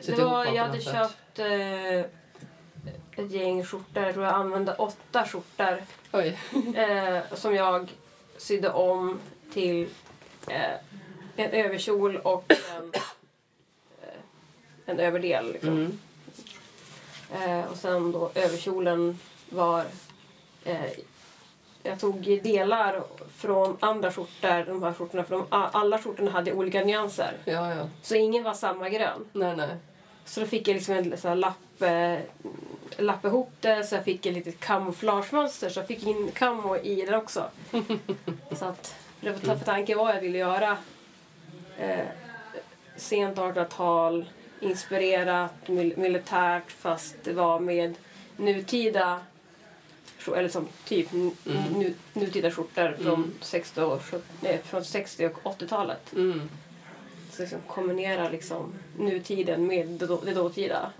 sytt 0.00 0.16
Det 0.16 0.22
ihop 0.22 0.32
var, 0.32 0.44
jag 0.44 0.64
hade 0.66 0.80
sätt. 0.80 0.92
köpt 0.94 1.38
eh, 1.38 3.24
ett 3.24 3.30
gäng 3.30 3.64
skjortor. 3.64 4.02
Jag 4.02 4.12
tror 4.14 4.26
jag 4.26 4.34
använde 4.34 4.74
åtta 4.74 5.24
skjortor. 5.26 5.82
Oj. 6.12 6.38
eh, 6.76 7.18
som 7.34 7.54
jag 7.54 7.92
sydde 8.42 8.70
om 8.70 9.20
till 9.52 9.88
eh, 10.48 10.74
en 11.36 11.50
överkjol 11.50 12.16
och 12.16 12.52
en, 12.76 12.92
eh, 14.02 14.08
en 14.86 14.98
överdel. 14.98 15.52
Liksom. 15.52 15.68
Mm. 15.68 15.98
Eh, 17.32 17.70
och 17.70 17.76
sen 17.76 18.12
då 18.12 18.30
överkjolen 18.34 19.18
var... 19.48 19.84
Eh, 20.64 20.90
jag 21.82 22.00
tog 22.00 22.40
delar 22.42 23.02
från 23.36 23.76
andra 23.80 24.12
skjortor, 24.12 24.64
de 24.66 24.82
här 24.82 24.92
skjortorna, 24.92 25.24
för 25.24 25.36
de, 25.36 25.46
alla 25.50 25.98
skjortorna 25.98 26.30
hade 26.30 26.52
olika 26.52 26.84
nyanser. 26.84 27.36
Ja, 27.44 27.74
ja. 27.74 27.88
Så 28.02 28.14
ingen 28.14 28.42
var 28.44 28.54
samma 28.54 28.88
grön. 28.88 29.24
Nej, 29.32 29.56
nej. 29.56 29.76
Så 30.24 30.40
då 30.40 30.46
fick 30.46 30.68
jag 30.68 30.74
liksom 30.74 30.94
en 30.94 31.18
så 31.18 31.28
här 31.28 31.36
lapp, 31.36 31.82
eh, 31.82 32.18
lappa 32.98 33.28
ihop 33.28 33.52
det 33.60 33.84
så 33.84 33.94
jag 33.94 34.04
fick 34.04 34.26
ett 34.26 34.34
litet 34.34 34.60
kamouflagemönster 34.60 35.68
så 35.70 35.80
jag 35.80 35.86
fick 35.86 36.06
in 36.06 36.30
camo 36.34 36.76
i 36.76 37.02
det 37.06 37.16
också. 37.16 37.50
så 38.58 38.64
att 38.64 38.94
det 39.20 39.30
var 39.30 39.56
för 39.56 39.64
tanken 39.64 39.98
vad 39.98 40.16
jag 40.16 40.20
ville 40.20 40.38
göra. 40.38 40.76
Eh, 41.78 42.06
sent 42.96 43.38
1800-tal, 43.38 44.24
inspirerat, 44.60 45.68
mil- 45.68 45.96
militärt 45.96 46.70
fast 46.72 47.16
det 47.24 47.32
var 47.32 47.60
med 47.60 47.94
nutida 48.36 49.20
eller 50.36 50.48
som 50.48 50.68
typ 50.84 51.12
n- 51.12 51.36
nu, 51.76 51.94
nutida 52.12 52.50
skjortor 52.50 52.96
från, 53.02 53.32
60 53.40 53.80
och, 53.80 54.00
nej, 54.40 54.60
från 54.64 54.84
60 54.84 55.26
och 55.26 55.42
80-talet. 55.58 56.12
Mm. 56.12 56.50
Så 57.32 57.42
liksom 57.42 57.58
kombinera 57.66 58.28
liksom 58.28 58.72
nutiden 58.98 59.66
med 59.66 59.88
det, 59.88 60.06
då, 60.06 60.20
det 60.24 60.34
dåtida. 60.34 60.90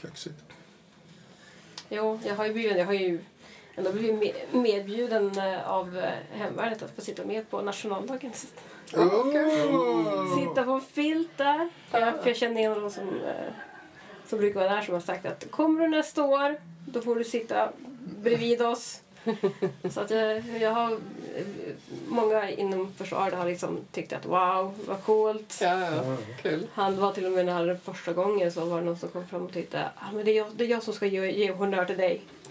Kaxigt. 0.00 0.43
Jo, 1.96 2.18
jag 2.26 2.34
har 2.34 2.46
ju 2.46 2.52
blivit, 2.52 2.76
jag 2.78 2.84
har 2.86 2.92
ju 2.92 3.20
ändå 3.76 3.92
blivit 3.92 4.18
med- 4.18 4.62
medbjuden 4.62 5.38
eh, 5.38 5.70
av 5.70 5.98
eh, 5.98 6.10
hemvärnet 6.38 6.82
att 6.82 6.90
få 6.96 7.00
sitta 7.00 7.24
med 7.24 7.50
på 7.50 7.62
nationaldagen. 7.62 8.32
Oh! 8.94 10.38
Sitta 10.38 10.64
på 10.64 10.70
en 10.70 10.80
filt 10.80 11.30
där. 11.36 11.68
Ja, 11.90 12.12
för 12.22 12.28
jag 12.30 12.36
känner 12.36 12.60
en 12.60 12.72
av 12.72 12.80
dem 12.80 12.90
som, 12.90 13.08
eh, 13.08 13.52
som 14.26 14.38
brukar 14.38 14.60
vara 14.60 14.74
där 14.74 14.82
som 14.82 14.94
har 14.94 15.00
sagt 15.00 15.26
att 15.26 15.50
kommer 15.50 15.80
du 15.80 15.88
nästa 15.88 16.22
år 16.22 16.56
då 16.86 17.02
får 17.02 17.16
du 17.16 17.24
sitta 17.24 17.72
bredvid 18.22 18.62
oss. 18.62 19.00
Så 19.90 20.00
att 20.00 20.10
jag, 20.10 20.42
jag 20.60 20.70
har 20.70 20.92
eh, 20.92 20.98
många 22.08 22.50
inom 22.50 22.92
försvaret 22.96 23.34
har 23.34 23.46
liksom 23.46 23.78
tyckt 23.92 24.12
att 24.12 24.26
wow, 24.26 24.74
vad 24.88 25.04
coolt. 25.04 25.58
Ja, 25.62 25.80
ja. 25.80 26.16
Kul. 26.42 26.66
Han 26.74 26.96
var 27.00 27.12
till 27.12 27.26
och 27.26 27.32
med 27.32 27.46
när 27.46 27.78
första 27.84 28.12
gången 28.12 28.52
så 28.52 28.64
var 28.64 28.78
det 28.78 28.84
någon 28.84 28.98
som 28.98 29.08
kom 29.08 29.26
fram 29.26 29.42
och 29.44 29.52
tyckte 29.52 29.84
ah, 29.96 30.12
men 30.12 30.24
det, 30.24 30.30
är 30.30 30.36
jag, 30.36 30.46
det 30.56 30.64
är 30.64 30.68
jag 30.68 30.82
som 30.82 30.94
ska 30.94 31.06
ge, 31.06 31.30
ge 31.30 31.52
honnör 31.52 31.84
till 31.84 31.96
dig. 31.96 32.22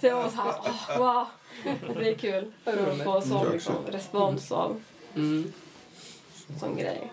så 0.00 0.06
jag 0.06 0.16
var 0.16 0.28
så 0.28 0.36
här, 0.36 0.54
"Åh, 0.64 0.98
wow, 0.98 1.26
det 1.98 2.08
är 2.10 2.14
kul. 2.14 2.52
Att 2.64 3.04
få 3.04 3.16
en 3.16 3.22
sån 3.28 3.52
liksom, 3.52 3.74
respons 3.86 4.52
av 4.52 4.82
Mm. 5.14 5.52
sån 6.60 6.76
grej. 6.76 7.10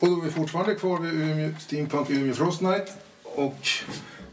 Och 0.00 0.08
då 0.08 0.16
är 0.16 0.24
vi 0.24 0.30
fortfarande 0.30 0.74
kvar 0.74 1.00
vid 1.00 1.12
Umeå, 1.12 1.50
Steampunk 1.58 2.10
Umeå 2.10 2.34
Frost 2.34 2.60
Night. 2.60 2.92
Och 3.22 3.68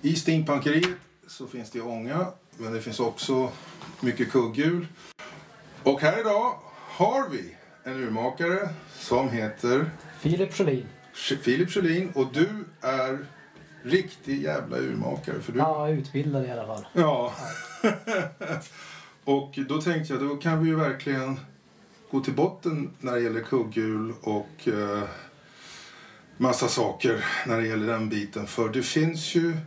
i 0.01 0.15
steampunkeriet 0.15 0.89
så 1.27 1.47
finns 1.47 1.71
det 1.71 1.81
ånga, 1.81 2.27
men 2.57 2.73
det 2.73 2.81
finns 2.81 2.99
också 2.99 3.49
mycket 3.99 4.31
kugghjul. 4.31 4.87
Och 5.83 6.01
här 6.01 6.19
idag 6.19 6.59
har 6.73 7.29
vi 7.29 7.55
en 7.83 8.03
urmakare 8.03 8.69
som 8.99 9.29
heter 9.29 9.91
Filip 10.19 10.53
Sjölin. 10.53 10.85
Filip 11.41 11.69
Sjölin 11.69 12.11
och 12.15 12.27
du 12.33 12.49
är 12.81 13.25
riktig 13.83 14.43
jävla 14.43 14.77
urmakare. 14.77 15.41
För 15.41 15.51
du... 15.51 15.59
Ja, 15.59 15.89
utbildad 15.89 16.45
i 16.45 16.51
alla 16.51 16.65
fall. 16.65 16.85
Ja. 16.93 17.33
och 19.23 19.59
då 19.69 19.81
tänkte 19.81 20.13
jag, 20.13 20.23
då 20.23 20.35
kan 20.35 20.63
vi 20.63 20.69
ju 20.69 20.75
verkligen 20.75 21.39
gå 22.11 22.19
till 22.19 22.33
botten 22.33 22.89
när 22.99 23.13
det 23.13 23.21
gäller 23.21 23.41
kugghjul 23.41 24.13
och 24.21 24.67
eh, 24.67 25.03
massa 26.37 26.67
saker 26.67 27.25
när 27.45 27.61
det 27.61 27.67
gäller 27.67 27.87
den 27.87 28.09
biten. 28.09 28.47
För 28.47 28.69
det 28.69 28.83
finns 28.83 29.35
ju 29.35 29.57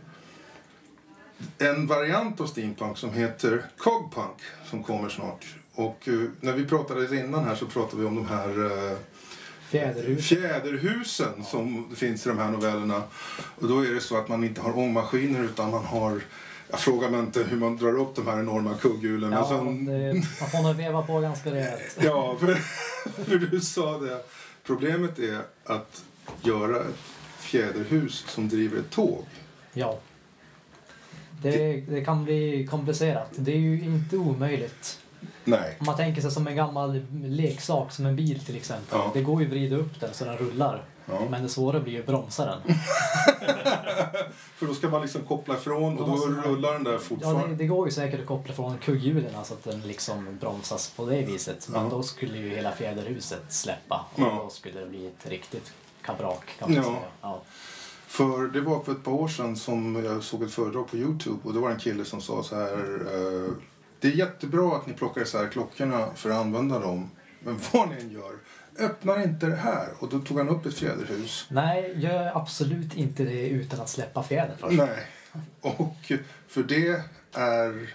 en 1.57 1.87
variant 1.87 2.41
av 2.41 2.45
steampunk 2.45 2.97
som 2.97 3.13
heter 3.13 3.65
cogpunk 3.77 4.37
som 4.69 4.83
kommer 4.83 5.09
snart. 5.09 5.45
Och 5.73 6.07
eh, 6.07 6.13
när 6.41 6.53
vi 6.53 6.65
pratade 6.65 7.19
innan 7.19 7.43
här 7.43 7.55
så 7.55 7.65
pratade 7.65 8.01
vi 8.01 8.07
om 8.07 8.15
de 8.15 8.27
här 8.27 8.65
eh, 8.91 8.97
Fjäderhus. 9.69 10.27
fjäderhusen 10.27 11.43
som 11.43 11.95
finns 11.95 12.25
i 12.25 12.29
de 12.29 12.37
här 12.37 12.51
novellerna. 12.51 13.03
Och 13.59 13.67
då 13.67 13.85
är 13.85 13.93
det 13.93 14.01
så 14.01 14.17
att 14.17 14.27
man 14.27 14.43
inte 14.43 14.61
har 14.61 14.77
ångmaskiner 14.77 15.43
utan 15.43 15.71
man 15.71 15.85
har 15.85 16.21
jag 16.71 16.79
frågar 16.79 17.09
mig 17.09 17.19
inte 17.19 17.43
hur 17.43 17.57
man 17.57 17.77
drar 17.77 17.99
upp 17.99 18.15
de 18.15 18.27
här 18.27 18.39
enorma 18.39 18.73
kugghjulen. 18.73 19.31
Ja, 19.31 19.47
sen- 19.49 19.85
det, 19.85 20.13
man 20.13 20.49
får 20.49 20.63
nog 20.63 20.75
veva 20.75 21.01
på 21.03 21.19
ganska 21.19 21.51
rejält. 21.51 21.97
ja 22.01 22.37
för, 22.39 22.53
för 23.23 23.37
du 23.37 23.59
sa 23.61 23.97
det. 23.97 24.23
Problemet 24.63 25.19
är 25.19 25.41
att 25.65 26.03
göra 26.41 26.79
ett 26.79 26.95
fjäderhus 27.37 28.25
som 28.27 28.49
driver 28.49 28.79
ett 28.79 28.89
tåg. 28.89 29.25
Ja. 29.73 29.97
Det, 31.41 31.81
det 31.89 32.05
kan 32.05 32.23
bli 32.25 32.67
komplicerat. 32.67 33.29
Det 33.35 33.51
är 33.51 33.57
ju 33.57 33.83
inte 33.83 34.17
omöjligt. 34.17 34.99
Nej. 35.43 35.75
Om 35.79 35.85
man 35.85 35.97
tänker 35.97 36.21
sig 36.21 36.31
som 36.31 36.47
en 36.47 36.55
gammal 36.55 37.01
leksak, 37.23 37.91
som 37.91 38.05
en 38.05 38.15
bil 38.15 38.39
till 38.45 38.55
exempel. 38.55 38.99
Ja. 38.99 39.11
Det 39.13 39.21
går 39.21 39.41
ju 39.41 39.47
att 39.47 39.51
vrida 39.53 39.75
upp 39.75 39.99
den 39.99 40.13
så 40.13 40.25
den 40.25 40.37
rullar. 40.37 40.83
Ja. 41.05 41.27
Men 41.29 41.43
det 41.43 41.49
svåra 41.49 41.79
blir 41.79 41.93
ju 41.93 41.99
att 41.99 42.05
bromsa 42.05 42.45
den. 42.45 42.75
För 44.55 44.65
då 44.65 44.73
ska 44.73 44.89
man 44.89 45.01
liksom 45.01 45.21
koppla 45.21 45.55
ifrån 45.57 45.97
och 45.99 46.07
Då 46.09 46.15
man- 46.27 46.43
rullar 46.43 46.73
den 46.73 46.83
där 46.83 46.91
Ja, 46.91 46.97
det, 46.97 47.03
fortfarande. 47.03 47.55
det 47.55 47.65
går 47.67 47.87
ju 47.87 47.91
säkert 47.91 48.19
att 48.19 48.25
koppla 48.25 48.53
från 48.53 48.77
kugghjulen 48.77 49.31
så 49.43 49.53
att 49.53 49.63
den 49.63 49.81
liksom 49.81 50.37
bromsas 50.41 50.89
på 50.95 51.05
det 51.05 51.21
viset. 51.21 51.67
Men 51.69 51.83
Ja. 51.83 51.89
då 51.89 52.03
skulle 52.03 52.37
ju 52.37 52.49
hela 52.49 52.71
fjäderhuset 52.71 53.41
släppa 53.49 54.05
och 54.15 54.21
då 54.21 54.49
skulle 54.51 54.79
det 54.79 54.85
bli 54.85 55.07
ett 55.07 55.29
riktigt 55.29 55.71
kabrak 56.09 56.43
kan 56.59 56.69
man 56.69 56.77
Ja. 56.77 56.83
säga. 56.83 56.97
Ja. 57.21 57.41
För 58.07 58.47
det 58.47 58.61
var 58.61 58.83
för 58.83 58.91
ett 58.91 59.03
par 59.03 59.11
år 59.11 59.27
sedan 59.27 59.55
som 59.55 60.05
jag 60.05 60.23
såg 60.23 60.43
ett 60.43 60.51
föredrag 60.53 60.87
på 60.87 60.97
Youtube 60.97 61.39
och 61.43 61.53
det 61.53 61.59
var 61.59 61.69
en 61.71 61.79
kille 61.79 62.05
som 62.05 62.21
sa 62.21 62.43
så 62.43 62.55
här. 62.55 62.73
Eh, 62.73 63.51
det 63.99 64.07
är 64.07 64.11
jättebra 64.11 64.75
att 64.75 64.87
ni 64.87 64.93
plockar 64.93 65.21
isär 65.21 65.47
klockorna 65.47 66.07
för 66.15 66.29
att 66.29 66.37
använda 66.37 66.79
dem. 66.79 67.09
Men 67.39 67.59
vad 67.73 67.89
ni 67.89 67.95
än 68.01 68.09
gör, 68.11 68.31
öppna 68.79 69.23
inte 69.23 69.45
det 69.45 69.55
här. 69.55 69.87
Och 69.99 70.09
då 70.09 70.19
tog 70.19 70.37
han 70.37 70.49
upp 70.49 70.65
ett 70.65 70.73
fjäderhus. 70.73 71.45
Nej, 71.49 71.93
gör 71.97 72.37
absolut 72.37 72.95
inte 72.95 73.23
det 73.23 73.49
utan 73.49 73.79
att 73.81 73.89
släppa 73.89 74.23
fjädern 74.23 74.57
först. 74.59 74.77
Nej. 74.77 75.07
Och 75.61 76.11
för 76.47 76.63
det 76.63 77.03
är 77.33 77.93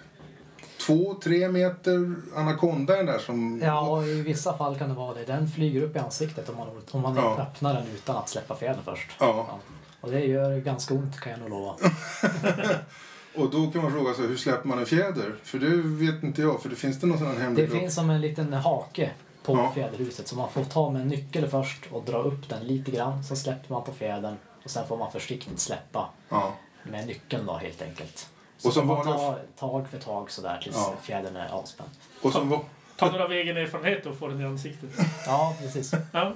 två, 0.86 1.14
tre 1.22 1.48
meter 1.48 2.14
anakonda 2.36 2.96
den 2.96 3.06
där 3.06 3.18
som... 3.18 3.60
Ja, 3.64 4.04
i 4.04 4.22
vissa 4.22 4.56
fall 4.58 4.78
kan 4.78 4.88
det 4.88 4.94
vara 4.94 5.14
det. 5.14 5.24
Den 5.24 5.48
flyger 5.48 5.82
upp 5.82 5.96
i 5.96 5.98
ansiktet 5.98 6.48
om 6.48 6.56
man, 6.56 6.68
om 6.90 7.00
man 7.00 7.16
Ja. 7.16 7.38
öppnar 7.38 7.74
den 7.74 7.86
utan 7.94 8.16
att 8.16 8.28
släppa 8.28 8.56
fjädern 8.56 8.82
först. 8.84 9.10
Ja. 9.20 9.58
Och 10.00 10.10
det 10.10 10.20
gör 10.20 10.58
ganska 10.60 10.94
ont 10.94 11.20
kan 11.20 11.32
jag 11.32 11.40
nog 11.40 11.50
lova. 11.50 11.74
Och 13.36 13.50
då 13.50 13.70
kan 13.70 13.82
man 13.82 13.92
fråga 13.92 14.14
sig 14.14 14.26
hur 14.26 14.36
släpper 14.36 14.68
man 14.68 14.78
en 14.78 14.86
fjäder? 14.86 15.34
För 15.42 15.58
det 15.58 15.76
vet 16.06 16.22
inte 16.22 16.42
jag. 16.42 16.62
För 16.62 16.68
det 16.68 16.76
finns 16.76 17.00
det 17.00 17.06
någon 17.06 17.18
sån 17.18 17.26
här 17.26 17.34
hemlig 17.40 17.64
Det 17.68 17.78
finns 17.78 17.94
som 17.94 18.10
en 18.10 18.20
liten 18.20 18.52
hake 18.52 19.10
på 19.44 19.52
Ja. 19.56 19.72
fjäderhuset 19.74 20.28
så 20.28 20.36
man 20.36 20.50
får 20.50 20.64
ta 20.64 20.90
med 20.90 21.02
en 21.02 21.08
nyckel 21.08 21.48
först 21.48 21.86
och 21.92 22.04
dra 22.04 22.18
upp 22.18 22.48
den 22.48 22.66
lite 22.66 22.90
grann. 22.90 23.24
Så 23.24 23.36
släpper 23.36 23.72
man 23.72 23.84
på 23.84 23.92
fjädern 23.92 24.36
och 24.64 24.70
sen 24.70 24.86
får 24.88 24.96
man 24.96 25.12
försiktigt 25.12 25.60
släppa 25.60 26.08
Ja. 26.28 26.52
med 26.82 27.06
nyckeln 27.06 27.46
då 27.46 27.52
helt 27.52 27.82
enkelt. 27.82 28.28
Så 28.64 28.68
Och 28.68 28.74
som 28.74 28.88
vanliga- 28.88 29.14
ta 29.14 29.38
tag 29.56 29.88
för 29.88 29.98
tag 29.98 30.30
sådär 30.30 30.60
tills 30.62 30.76
Ja. 30.76 30.94
fjädern 31.02 31.36
är 31.36 31.48
avspänd. 31.52 31.90
Och 32.22 32.32
som 32.32 32.48
var... 32.48 32.60
Ta 32.96 33.10
några 33.10 33.24
av 33.24 33.32
egen 33.32 33.56
erfarenhet 33.56 34.06
och 34.06 34.16
få 34.18 34.28
den 34.28 34.40
i 34.40 34.44
ansiktet. 34.44 34.90
Ja, 35.26 35.56
precis. 35.60 35.92
Ja. 36.12 36.32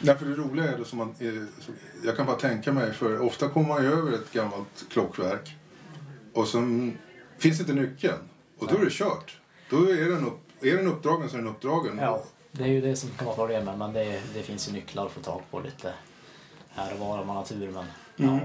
Nej, 0.00 0.16
för 0.18 0.26
det 0.26 0.34
roliga 0.34 0.72
är 0.72 0.78
det 0.78 0.84
som 0.84 0.98
man... 0.98 1.14
är- 1.18 1.46
Jag 2.06 2.16
kan 2.16 2.26
bara 2.26 2.36
tänka 2.36 2.72
mig, 2.72 2.92
för 2.92 3.20
ofta 3.20 3.48
kommer 3.48 3.68
man 3.68 3.82
ju 3.84 3.92
över 3.92 4.12
ett 4.12 4.32
gammalt 4.32 4.84
klockverk 4.90 5.56
och 6.34 6.48
sen 6.48 6.98
finns 7.38 7.60
inte 7.60 7.72
nyckeln. 7.72 8.18
Och 8.58 8.66
då 8.66 8.76
är 8.78 8.84
det 8.84 8.90
kört. 8.90 9.38
Då 9.70 9.76
är 9.90 10.10
den, 10.10 10.26
upp, 10.26 10.40
är 10.60 10.76
den 10.76 10.86
uppdragen 10.86 11.28
så 11.30 11.36
är 11.36 11.40
den 11.40 11.50
uppdragen. 11.50 11.98
Ja, 12.00 12.22
det 12.52 12.62
är 12.62 12.68
ju 12.68 12.80
det 12.80 12.96
som 12.96 13.10
kan 13.10 13.26
vara 13.26 13.36
problemet 13.36 13.78
men 13.78 13.92
det, 13.92 14.22
det 14.34 14.42
finns 14.42 14.68
ju 14.68 14.72
nycklar 14.72 15.06
att 15.06 15.12
få 15.12 15.20
tag 15.20 15.42
på 15.50 15.60
lite 15.60 15.92
här 16.70 16.92
och 16.92 16.98
var 16.98 17.18
om 17.20 17.26
man 17.26 17.36
har 17.36 17.44
tur. 17.44 17.70
Men, 17.70 17.84
Mm. 18.18 18.38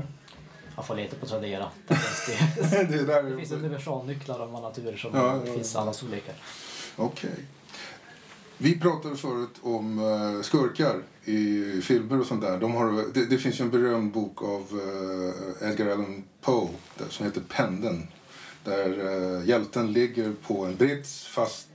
Man 0.80 0.86
får 0.86 0.96
leta 0.96 1.16
på 1.16 1.26
Tradera. 1.26 1.72
Där 1.88 1.96
finns 1.96 2.72
det, 2.72 2.98
det 2.98 3.06
där 3.06 3.24
det 3.24 3.38
finns 3.38 3.52
universalnycklar 3.52 4.40
av 4.40 4.56
alla 4.56 4.72
turer 4.72 4.98
som 4.98 5.12
Ja, 5.14 5.42
ja, 5.46 5.54
finns 5.54 5.74
ja. 5.74 5.80
alla 5.80 5.94
storlekar. 5.94 6.36
Okej. 6.96 7.30
Vi 8.58 8.80
pratade 8.80 9.16
förut 9.16 9.50
om 9.62 10.00
eh, 10.00 10.42
skurkar 10.42 11.02
i 11.26 11.64
filmer 11.82 12.20
och 12.20 12.26
sånt 12.26 12.42
där. 12.42 12.58
De 12.58 12.76
har, 12.76 13.14
det, 13.14 13.26
det 13.26 13.38
finns 13.38 13.60
ju 13.60 13.64
en 13.64 13.70
berömd 13.70 14.12
bok 14.12 14.44
av 14.44 14.82
eh, 15.62 15.70
Edgar 15.70 15.92
Allan 15.92 16.24
Poe 16.42 16.70
där, 16.98 17.10
som 17.10 17.26
heter 17.26 17.42
Pendeln. 17.50 18.08
Där 18.64 18.90
eh, 19.40 19.48
hjälten 19.50 19.94
ligger 19.94 20.34
på 20.48 20.66
en 20.66 20.76
brits 20.76 21.26
fast 21.28 21.70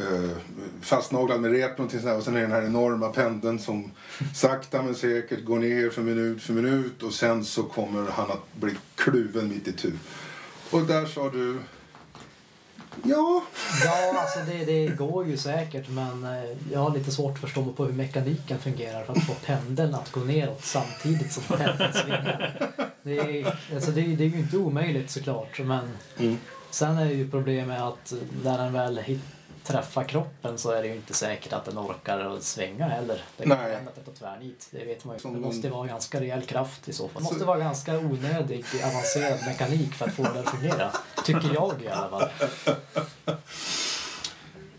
eh, 0.00 0.36
fastnaglad 0.80 1.40
med 1.40 1.50
rep 1.52 1.78
någonting 1.78 2.00
sånt 2.00 2.10
där. 2.10 2.16
och 2.16 2.24
sen 2.24 2.34
är 2.36 2.40
det 2.40 2.44
den 2.46 2.52
här 2.52 2.62
enorma 2.66 3.08
pendeln 3.08 3.58
som 3.58 3.90
sakta 4.34 4.82
men 4.82 4.94
säkert 4.94 5.44
går 5.44 5.58
ner 5.58 5.90
för 5.90 6.02
minut 6.02 6.42
för 6.42 6.52
minut 6.52 7.02
och 7.02 7.12
sen 7.14 7.44
så 7.44 7.62
kommer 7.62 8.10
han 8.10 8.30
att 8.30 8.54
bli 8.60 8.72
kluven 8.94 9.48
mitt 9.48 9.68
i 9.68 9.72
tu. 9.72 9.92
Och 10.70 10.82
där 10.82 11.06
sa 11.06 11.30
du 11.30 11.58
Ja, 13.02 13.42
Ja, 13.84 14.20
alltså 14.20 14.38
det, 14.46 14.64
det 14.64 14.86
går 14.96 15.26
ju 15.26 15.36
säkert 15.36 15.88
men 15.88 16.24
eh, 16.24 16.56
jag 16.72 16.80
har 16.80 16.90
lite 16.98 17.10
svårt 17.10 17.34
att 17.34 17.40
förstå 17.40 17.62
mig 17.64 17.74
på 17.74 17.84
hur 17.84 17.92
mekaniken 17.92 18.58
fungerar 18.58 19.04
för 19.04 19.12
att 19.12 19.24
få 19.26 19.34
pendeln 19.34 19.94
att 19.94 20.12
gå 20.12 20.20
neråt 20.20 20.64
samtidigt 20.64 21.32
som 21.32 21.42
pendeln 21.42 21.92
svingar. 21.92 22.70
Det 23.02 23.18
är, 23.18 23.58
alltså 23.74 23.90
det, 23.90 24.00
det 24.00 24.24
är 24.24 24.28
ju 24.28 24.38
inte 24.38 24.56
omöjligt 24.56 25.10
såklart 25.10 25.58
men 25.64 25.88
Mm. 26.18 26.36
sen 26.70 26.98
är 26.98 27.10
ju 27.10 27.30
problemet 27.30 27.80
att 27.82 28.14
när 28.44 28.58
den 28.58 28.72
väl 28.72 28.98
hit, 28.98 29.20
träffar 29.64 30.04
kroppen 30.04 30.58
så 30.58 30.70
är 30.70 30.82
det 30.82 30.88
ju 30.88 30.94
inte 30.94 31.14
säkert 31.14 31.52
att 31.52 31.64
den 31.64 31.78
orkar 31.78 32.38
svänga 32.40 32.88
heller. 32.88 33.22
Det 33.36 33.44
kan 33.44 33.58
hända 33.58 33.90
att 33.90 33.94
det 33.94 34.00
tar 34.00 34.12
tvärnit, 34.12 34.68
det 34.70 34.84
vet 34.84 35.04
man 35.04 35.16
ju. 35.16 35.20
Som 35.20 35.32
Det 35.34 35.40
måste 35.40 35.68
vara 35.68 35.86
ganska 35.86 36.20
rejäl 36.20 36.42
kraft 36.42 36.88
i 36.88 36.92
så 36.92 37.08
fall. 37.08 37.22
Det 37.22 37.28
Så- 37.28 37.34
måste 37.34 37.46
vara 37.46 37.58
ganska 37.58 37.98
onödig 37.98 38.64
avancerad 38.84 39.38
mekanik 39.46 39.94
för 39.94 40.06
att 40.06 40.14
få 40.14 40.22
det 40.22 40.40
att 40.40 40.48
fungera. 40.48 40.90
Tycker 41.24 41.50
jag 41.54 41.82
i 41.82 41.88
alla 41.88 42.08
fall. 42.08 42.28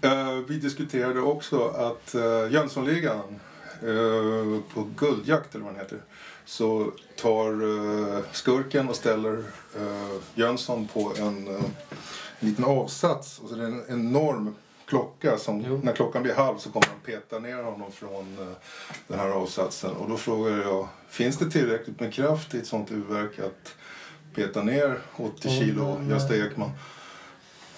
Eh, 0.01 0.33
vi 0.47 0.57
diskuterade 0.57 1.21
också 1.21 1.67
att 1.67 2.15
uh, 2.15 2.53
Jönssonligan 2.53 3.39
eh, 3.81 4.61
på 4.73 4.87
Guldjakt 4.95 5.55
eller 5.55 5.65
vad 5.65 5.73
den 5.73 5.81
heter 5.81 6.01
så 6.45 6.91
tar 7.21 7.51
eh, 7.51 8.23
skurken 8.31 8.89
och 8.89 8.95
ställer 8.95 9.37
uh, 9.79 10.15
Jönsson 10.35 10.87
på 10.87 11.13
en, 11.17 11.47
en 11.47 11.63
liten 12.39 12.65
avsats 12.65 13.39
och 13.39 13.49
så 13.49 13.55
är 13.55 13.59
det 13.59 13.65
en 13.65 13.83
enorm 13.89 14.55
klocka 14.85 15.37
som 15.37 15.61
Jo. 15.67 15.79
när 15.83 15.93
klockan 15.93 16.23
blir 16.23 16.33
halv 16.33 16.57
så 16.57 16.71
kommer 16.71 16.87
han 16.87 16.99
peta 17.05 17.39
ner 17.39 17.63
honom 17.63 17.91
från 17.91 18.37
eh, 18.39 18.55
den 19.07 19.19
här 19.19 19.29
avsatsen 19.29 19.91
och 19.95 20.09
då 20.09 20.17
frågade 20.17 20.61
jag 20.63 20.87
finns 21.09 21.37
det 21.37 21.51
tillräckligt 21.51 21.99
med 21.99 22.13
kraft 22.13 22.53
i 22.53 22.57
ett 22.57 22.67
sånt 22.67 22.91
urverk 22.91 23.39
att 23.39 23.75
peta 24.35 24.63
ner 24.63 24.99
80 25.15 25.47
Om, 25.47 25.53
kilo 25.53 25.97
eh, 25.99 26.09
Gösta 26.09 26.35
Ekman? 26.35 26.71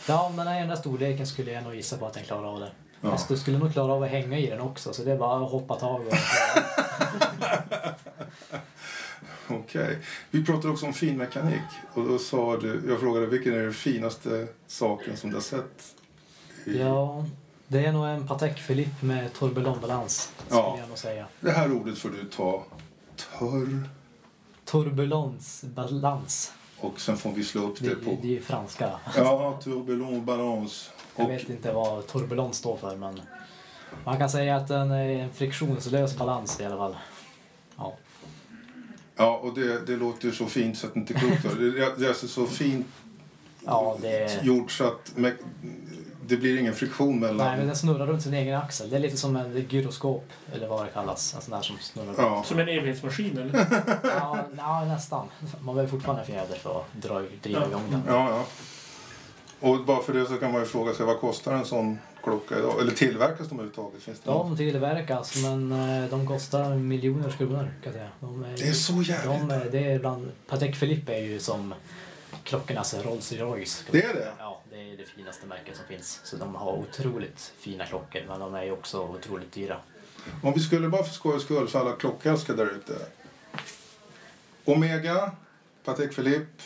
Ja, 0.08 0.24
om 0.24 0.36
den 0.36 0.48
är 0.48 0.56
i 0.56 0.60
den 0.60 0.70
där 0.70 0.76
storleken 0.76 1.28
skulle 1.28 1.52
jag 1.52 1.64
nog 1.64 1.76
gissa 1.76 1.98
på 1.98 2.06
att 2.06 2.14
den 2.14 2.24
klarar 2.24 2.54
av 2.54 2.60
det. 2.60 2.72
Ja. 3.02 3.12
Fast 3.12 3.28
du 3.28 3.38
skulle 3.38 3.58
nog 3.58 3.74
klara 3.74 3.94
av 3.94 4.04
att 4.04 4.10
hänga 4.10 4.38
i 4.38 4.48
den 4.48 4.62
också, 4.62 4.94
så 4.94 5.04
det 5.04 5.12
är 5.12 5.18
bara 5.18 5.46
att 5.46 5.52
hoppa 5.52 5.76
tag 5.76 6.08
och... 6.08 6.14
Okej. 9.50 9.98
Vi 10.32 10.46
pratade 10.46 10.70
också 10.74 10.86
om 10.86 10.94
finmekanik. 10.94 11.62
Och 11.94 12.06
då 12.08 12.18
sa 12.18 12.58
du, 12.58 12.82
jag 12.88 13.00
frågade 13.00 13.26
vilken 13.26 13.54
är 13.54 13.64
den 13.64 13.74
finaste 13.74 14.48
saken 14.68 15.18
som 15.18 15.30
du 15.30 15.36
har 15.36 15.42
sett? 15.42 15.94
Ja, 16.76 17.26
det 17.68 17.86
är 17.86 17.92
nog 17.92 18.06
en 18.06 18.28
Patek 18.28 18.68
Philippe 18.68 19.06
med 19.06 19.34
turbulentbalans, 19.34 20.32
skulle 20.46 20.62
Ja. 20.62 20.78
jag 20.80 20.90
nog 20.90 20.98
säga. 20.98 21.26
Det 21.40 21.52
här 21.52 21.72
ordet 21.72 21.98
får 21.98 22.10
du 22.10 22.24
ta. 22.24 22.64
Törr. 23.40 23.90
Turbulensbalans. 24.66 26.54
Och 26.80 27.00
sen 27.00 27.18
får 27.18 27.32
vi 27.32 27.44
slå 27.44 27.62
upp 27.68 27.80
Det, 27.80 27.90
det 27.90 27.96
på... 27.96 28.18
det 28.22 28.38
är 28.38 28.42
franska. 28.42 28.92
Ja, 29.16 29.60
turbulent 29.64 30.24
balans. 30.24 30.90
Jag 31.16 31.26
Och, 31.26 31.32
vet 31.32 31.50
inte 31.50 31.74
vad 31.74 32.08
turbulens 32.08 32.58
står 32.58 32.78
för, 32.78 32.96
men 32.96 33.22
man 34.06 34.18
kan 34.18 34.30
säga 34.30 34.56
att 34.56 34.68
den 34.68 34.92
är 34.92 35.10
en 35.10 35.34
friktionslös 35.34 36.18
balans 36.18 36.60
i 36.62 36.66
alla 36.66 36.78
fall. 36.78 36.96
Ja. 37.78 37.94
ja, 39.16 39.38
och 39.38 39.54
det, 39.54 39.86
det 39.88 39.96
låter 39.96 40.32
så 40.32 40.46
fint 40.46 40.78
så 40.78 40.88
att 40.88 40.94
det 40.94 41.00
inte 41.00 41.14
är 41.14 41.20
klokt. 41.20 41.44
Det, 41.60 42.04
är 42.06 42.08
alltså 42.08 42.28
så 42.28 42.46
fint 42.46 42.88
Ja, 43.66 43.98
det... 44.02 44.44
gjort 44.44 44.72
så 44.72 44.84
att 44.84 45.12
det 46.28 46.38
blir 46.38 46.60
ingen 46.60 46.74
friktion 46.74 47.20
mellan... 47.20 47.38
Nej, 47.38 47.58
men 47.58 47.68
den 47.68 47.76
snurrar 47.76 48.08
runt 48.08 48.22
sin 48.22 48.34
egen 48.34 48.58
axel. 48.58 48.90
Det 48.90 48.96
är 48.96 49.00
lite 49.00 49.18
som 49.18 49.36
en 49.36 49.66
gyroskop, 49.70 50.26
eller 50.54 50.68
vad 50.68 50.86
det 50.86 50.92
kallas. 50.92 51.34
En 51.36 51.42
sån 51.42 51.52
där 51.54 51.62
som 51.62 51.78
snurrar 51.82 52.08
runt. 52.08 52.18
Ja. 52.18 52.44
Som 52.46 52.60
en 52.60 52.68
evighetsmaskin 52.70 53.38
eller? 53.38 53.68
Ja, 54.04 54.40
ja, 54.58 54.86
nästan. 54.86 55.28
Man 55.60 55.76
behöver 55.76 55.92
fortfarande 55.92 56.22
en 56.22 56.28
fjäder 56.28 56.56
för 56.56 56.80
att 56.80 57.02
dra, 57.02 57.22
driva 57.44 57.60
Ja. 57.62 57.68
igång 57.68 57.84
den. 57.92 58.02
Ja, 58.08 58.30
ja. 58.30 58.46
Och 59.60 59.86
bara 59.86 60.02
för 60.04 60.14
det 60.14 60.26
så 60.26 60.38
kan 60.38 60.52
man 60.52 60.62
ju 60.62 60.68
fråga 60.68 60.94
sig 60.94 61.06
vad 61.06 61.20
kostar 61.20 61.54
en 61.54 61.66
sån 61.66 62.00
klocka 62.24 62.60
idag? 62.60 62.82
Eller 62.82 62.92
tillverkas 62.92 63.48
de 63.48 63.54
överhuvudtaget? 63.56 64.02
Finns 64.02 64.20
det? 64.20 64.30
De 64.32 64.58
tillverkas, 64.58 65.36
men 65.44 65.72
eh, 65.72 66.10
de 66.10 66.28
kostar 66.28 66.76
miljoner 66.76 67.30
kronor. 67.32 67.58
Kan 67.58 67.70
jag 67.84 67.94
säga. 67.94 68.10
De 68.20 68.44
är, 68.44 68.58
Det 68.58 68.68
är 68.68 68.74
så 68.74 68.94
jävligt. 69.02 69.50
de 69.50 69.52
är, 69.56 69.70
det 69.72 69.92
är 69.92 70.00
bland, 70.00 70.32
Patek 70.48 70.80
Philippe 70.80 71.14
är 71.14 71.22
ju 71.24 71.40
som 71.40 71.74
klockornas 72.48 72.94
Rolls 72.94 73.32
Royce. 73.34 73.84
Det 73.92 74.04
är 74.04 74.14
det? 74.14 74.34
Ja, 74.40 74.62
det 74.70 74.76
är 74.76 74.98
det 74.98 75.06
finaste 75.06 75.46
märket 75.46 75.76
som 75.76 75.86
finns. 75.86 76.22
Så 76.24 76.36
de 76.36 76.56
har 76.56 76.72
otroligt 76.72 77.54
fina 77.60 77.86
klockor, 77.86 78.22
men 78.28 78.40
de 78.40 78.56
är 78.56 78.64
ju 78.64 78.72
också 78.72 79.02
otroligt 79.02 79.52
dyra. 79.52 79.78
Om 80.44 80.54
vi 80.54 80.60
skulle 80.60 80.90
bara 80.90 81.04
för 81.04 81.14
skojs 81.14 81.44
skull, 81.44 81.68
för 81.68 81.80
alla 81.80 81.92
klockälskare 81.92 82.58
där 82.58 82.66
ute. 82.66 82.94
Omega, 84.66 85.32
Patek 85.84 86.16
Philippe, 86.16 86.64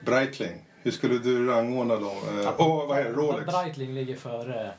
Breitling. 0.00 0.68
Hur 0.82 0.90
skulle 0.90 1.18
du 1.18 1.46
rangordna 1.46 1.96
dem? 1.96 2.40
Eh, 2.40 2.48
och 2.48 2.88
vad 2.88 2.98
är 2.98 3.04
det? 3.04 3.10
Rolex? 3.10 3.46
Breitling 3.46 3.94
ligger 3.94 4.16
före 4.16 4.72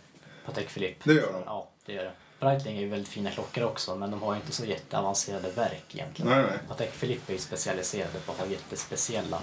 Patek 0.46 0.74
Philippe. 0.74 1.10
Det 1.10 1.14
gör 1.14 1.34
de? 1.34 1.42
Ja, 1.46 1.70
det 1.86 1.94
gör 1.94 2.04
det. 2.04 2.12
Breitling 2.40 2.78
är 2.78 2.82
ju 2.82 2.90
väldigt 2.90 3.10
fina 3.10 3.32
klockor 3.32 3.64
också, 3.64 3.96
men 3.96 4.12
de 4.12 4.22
har 4.22 4.34
ju 4.34 4.40
inte 4.40 4.52
så 4.52 4.66
jätteavancerade 4.66 5.50
verk 5.50 5.86
egentligen. 5.96 6.32
Nej, 6.32 6.46
nej. 6.50 6.60
Patek 6.68 7.00
Philippe 7.00 7.32
är 7.32 7.34
ju 7.34 7.40
specialiserade 7.40 8.20
på 8.26 8.32
att 8.32 8.38
ha 8.38 8.46
jättespeciella 8.46 9.42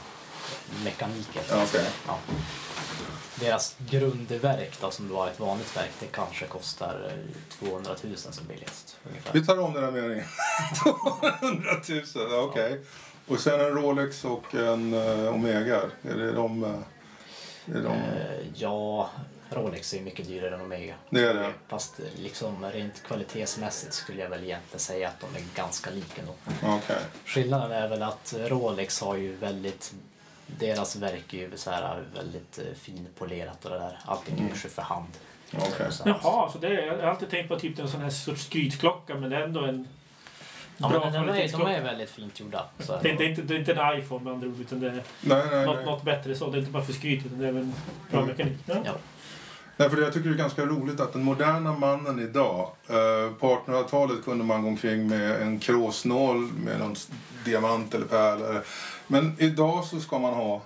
mekaniker. 0.84 1.42
Ja, 1.50 1.64
okej. 1.68 1.86
Ja. 2.06 2.18
Deras 3.40 3.76
grundverk 3.90 4.80
då, 4.80 4.90
som 4.90 5.08
var 5.08 5.28
ett 5.28 5.40
vanligt 5.40 5.76
verk, 5.76 5.90
det 6.00 6.06
kanske 6.06 6.46
kostar 6.46 7.12
eh, 7.12 7.66
200 7.68 7.94
000 8.02 8.16
som 8.16 8.46
billigast. 8.46 8.96
Ungefär. 9.08 9.32
Vi 9.32 9.46
tar 9.46 9.58
om 9.60 9.72
den 9.72 9.84
här 9.84 9.90
meningen. 9.90 10.24
200 10.82 11.70
000, 11.88 12.02
ja, 12.14 12.40
okej. 12.40 12.80
Och 13.28 13.40
sen 13.40 13.60
en 13.60 13.70
Rolex 13.70 14.24
och 14.24 14.54
en 14.54 14.94
eh, 14.94 15.34
Omega. 15.34 15.80
Är 16.02 16.14
det 16.14 16.32
de... 16.32 16.64
eh, 16.64 16.70
är 17.76 17.82
de... 17.82 17.92
Eh, 17.92 18.46
ja, 18.54 19.10
Rolex 19.50 19.94
är 19.94 20.00
mycket 20.00 20.26
dyrare 20.26 20.54
än 20.54 20.60
Omega. 20.60 20.94
Det 21.10 21.24
är 21.24 21.34
det. 21.34 21.52
Fast 21.68 22.00
eh, 22.00 22.06
liksom 22.16 22.64
rent 22.72 23.02
kvalitetsmässigt 23.02 23.94
skulle 23.94 24.22
jag 24.22 24.30
väl 24.30 24.44
egentligen 24.44 24.80
säga 24.80 25.08
att 25.08 25.20
de 25.20 25.36
är 25.36 25.44
ganska 25.54 25.90
lika. 25.90 26.22
Okej. 26.62 26.96
Skillnaden 27.24 27.72
är 27.72 27.88
väl 27.88 28.02
att 28.02 28.34
Rolex 28.38 29.00
har 29.00 29.16
ju 29.16 29.36
väldigt 29.36 29.94
deras 30.46 30.96
verk 30.96 31.34
är 31.34 31.38
ju 31.38 31.50
så 31.56 31.70
här 31.70 32.02
väldigt 32.14 32.58
eh, 32.58 32.64
finpolerat 32.80 33.64
och 33.64 33.70
det 33.70 33.78
där. 33.78 33.98
Allting 34.04 34.34
Mm. 34.38 34.48
görs 34.48 34.64
ju 34.64 34.68
för 34.68 34.82
hand. 34.82 35.06
Så- 35.90 36.02
Jaha, 36.06 36.52
så 36.52 36.58
det 36.58 36.66
är, 36.66 36.86
jag 36.86 36.96
har 36.96 37.02
alltid 37.02 37.30
tänkt 37.30 37.48
på 37.48 37.58
typ 37.58 37.78
en 37.78 37.88
sån 37.88 38.00
här 38.00 38.10
sorts 38.10 38.44
skrytklocka 38.46 39.14
men 39.14 39.30
det 39.30 39.36
är 39.36 39.40
ändå 39.42 39.60
en 39.64 39.88
Ja, 40.76 40.88
bra 40.88 41.00
men 41.00 41.12
de, 41.26 41.32
är, 41.32 41.48
de 41.58 41.62
är 41.66 41.82
väldigt 41.82 42.10
fint 42.10 42.40
gjorda. 42.40 42.66
Så 42.78 42.92
är 42.92 43.02
Det, 43.02 43.08
det. 43.08 43.14
det, 43.18 43.24
är 43.24 43.28
inte, 43.28 43.42
det 43.42 43.54
är 43.54 43.58
inte 43.58 43.72
en 43.72 43.98
iPhone 43.98 44.24
med 44.24 44.32
andra 44.32 44.48
ord 44.48 44.60
utan 44.60 44.80
det 44.80 44.86
är 44.86 44.92
Nej, 44.92 45.02
nej, 45.50 45.66
något, 45.66 45.76
nej. 45.76 45.84
något 45.84 46.02
bättre 46.02 46.34
så. 46.34 46.50
Det 46.50 46.56
är 46.56 46.58
inte 46.58 46.70
bara 46.72 46.84
för 46.84 46.92
skryt 46.92 47.26
utan 47.26 47.38
det 47.38 47.44
är 47.44 47.48
även 47.48 47.74
bra 48.10 48.20
Mm. 48.20 48.30
mekanik. 48.36 48.58
Ja. 48.66 48.74
Ja. 48.84 48.92
Nej, 49.76 49.90
för 49.90 50.02
jag 50.02 50.12
tycker 50.12 50.28
det 50.28 50.34
är 50.34 50.38
ganska 50.38 50.66
roligt 50.66 51.00
att 51.00 51.12
den 51.12 51.22
moderna 51.22 51.72
mannen 51.72 52.20
idag, 52.20 52.70
eh, 52.88 53.32
på 53.38 53.46
1800-talet 53.66 54.24
kunde 54.24 54.44
man 54.44 54.62
gå 54.62 54.68
omkring 54.68 55.08
med 55.08 55.42
en 55.42 55.58
kråsnål 55.60 56.36
med 56.64 56.78
någon 56.78 56.94
diamant 57.44 57.94
eller 57.94 58.06
pärla. 58.06 58.60
Men 59.12 59.36
idag 59.38 59.84
så 59.84 60.00
ska 60.00 60.18
man 60.18 60.34
ha 60.34 60.62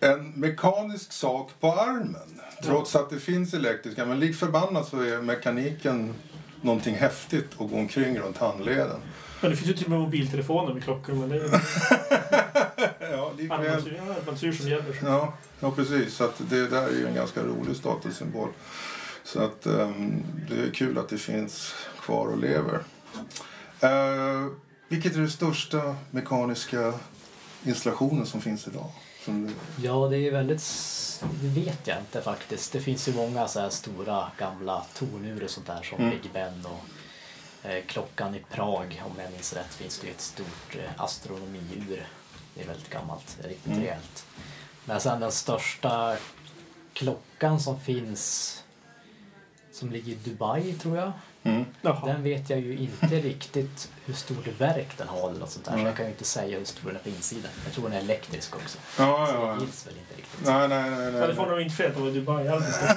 en 0.00 0.30
mekanisk 0.30 1.12
sak 1.12 1.50
på 1.60 1.72
armen. 1.72 2.40
Trots 2.62 2.96
att 2.96 3.10
det 3.10 3.18
finns 3.18 3.54
elektriska. 3.54 4.06
Men 4.06 4.20
lik 4.20 4.36
förbannat 4.36 4.88
så 4.88 5.00
är 5.00 5.22
mekaniken 5.22 6.14
någonting 6.60 6.94
häftigt 6.94 7.52
att 7.52 7.70
gå 7.70 7.76
omkring 7.76 8.18
runt 8.18 8.38
handleden. 8.38 9.00
Men 9.40 9.50
det 9.50 9.56
finns 9.56 9.70
ju 9.70 9.74
till 9.74 9.84
och 9.84 9.90
med 9.90 10.00
mobiltelefoner 10.00 10.74
med 10.74 10.84
klockor 10.84 11.14
men 11.14 11.28
det 11.28 11.36
är 11.36 11.60
Ja, 13.12 13.32
likväl. 13.38 13.60
armbandsur 14.16 14.52
som 14.52 14.68
gäller. 14.68 14.98
Ja, 15.02 15.34
ja 15.60 15.70
precis. 15.70 16.14
Så 16.14 16.30
det 16.38 16.68
där 16.68 16.82
är 16.88 16.92
ju 16.92 17.06
en 17.06 17.14
ganska 17.14 17.42
rolig 17.42 17.76
statussymbol. 17.76 18.48
Så 19.24 19.40
att 19.40 19.66
ehm, 19.66 20.22
det 20.48 20.62
är 20.62 20.70
kul 20.70 20.98
att 20.98 21.08
det 21.08 21.18
finns 21.18 21.74
kvar 22.00 22.26
och 22.26 22.38
lever. 22.38 22.80
Uh, 23.84 24.50
vilket 24.88 25.14
är 25.14 25.18
den 25.18 25.30
största 25.30 25.96
mekaniska 26.10 26.94
installationen 27.64 28.26
som 28.26 28.40
finns 28.40 28.68
idag? 28.68 28.90
Som 29.24 29.46
du- 29.46 29.54
Ja, 29.86 30.08
det 30.08 30.18
är 30.18 30.30
väldigt... 30.32 30.62
Det 31.40 31.48
vet 31.48 31.86
jag 31.86 31.98
inte 31.98 32.22
faktiskt. 32.22 32.72
Det 32.72 32.80
finns 32.80 33.08
ju 33.08 33.14
många 33.14 33.48
så 33.48 33.60
här 33.60 33.70
stora 33.70 34.30
gamla 34.38 34.84
tornurer 34.94 35.44
och 35.44 35.50
sånt 35.50 35.66
där 35.66 35.82
som 35.82 35.98
Mm. 35.98 36.10
Big 36.10 36.30
Ben 36.32 36.66
och 36.66 37.68
eh, 37.70 37.84
klockan 37.86 38.34
i 38.34 38.44
Prag, 38.50 39.02
om 39.06 39.22
jag 39.22 39.32
minns 39.32 39.52
rätt, 39.52 39.74
finns 39.74 39.98
det 39.98 40.06
ju 40.06 40.12
ett 40.12 40.20
stort 40.20 40.76
eh, 40.76 41.02
astronomiur. 41.02 42.06
Det 42.54 42.62
är 42.62 42.66
väldigt 42.66 42.90
gammalt, 42.90 43.36
det 43.38 43.44
är 43.44 43.48
riktigt 43.48 43.66
Mm. 43.66 43.80
rejält. 43.80 44.26
Men 44.84 45.00
sen 45.00 45.20
den 45.20 45.32
största 45.32 46.16
klockan 46.92 47.60
som 47.60 47.80
finns, 47.80 48.62
som 49.72 49.90
ligger 49.90 50.12
i 50.12 50.14
Dubai 50.14 50.72
tror 50.72 50.96
jag. 50.96 51.12
Mm. 51.46 51.64
Den 51.82 52.22
vet 52.22 52.50
jag 52.50 52.60
ju 52.60 52.76
inte 52.76 53.06
riktigt 53.06 53.90
hur 54.04 54.14
stort 54.14 54.46
verk 54.58 54.98
den 54.98 55.08
har 55.08 55.30
eller 55.30 55.40
något 55.40 55.50
sånt 55.50 55.64
där. 55.64 55.72
Så 55.72 55.76
Nej. 55.76 55.86
jag 55.86 55.96
kan 55.96 56.04
ju 56.06 56.10
inte 56.10 56.24
säga 56.24 56.58
hur 56.58 56.64
stor 56.64 56.86
den 56.86 56.96
är 56.96 57.00
på 57.00 57.08
insidan. 57.08 57.50
Jag 57.64 57.74
tror 57.74 57.84
den 57.84 57.92
är 57.92 58.00
elektrisk 58.00 58.56
också. 58.56 58.78
Ja, 58.98 59.26
Så 59.30 59.34
ja, 59.34 59.54
det 59.54 59.60
gills 59.60 59.86
väl 59.86 59.94
inte 59.98 60.14
riktigt. 60.14 60.46
Nej, 60.46 60.68
nej, 60.68 60.90
nej. 60.90 61.12
nej. 61.12 61.20
Kalifornien 61.20 61.52
var 61.52 61.60
inte 61.60 61.74
fel, 61.74 61.92
det 61.96 62.00
var 62.00 62.10
Dubai. 62.10 62.48
Alldeles 62.48 62.80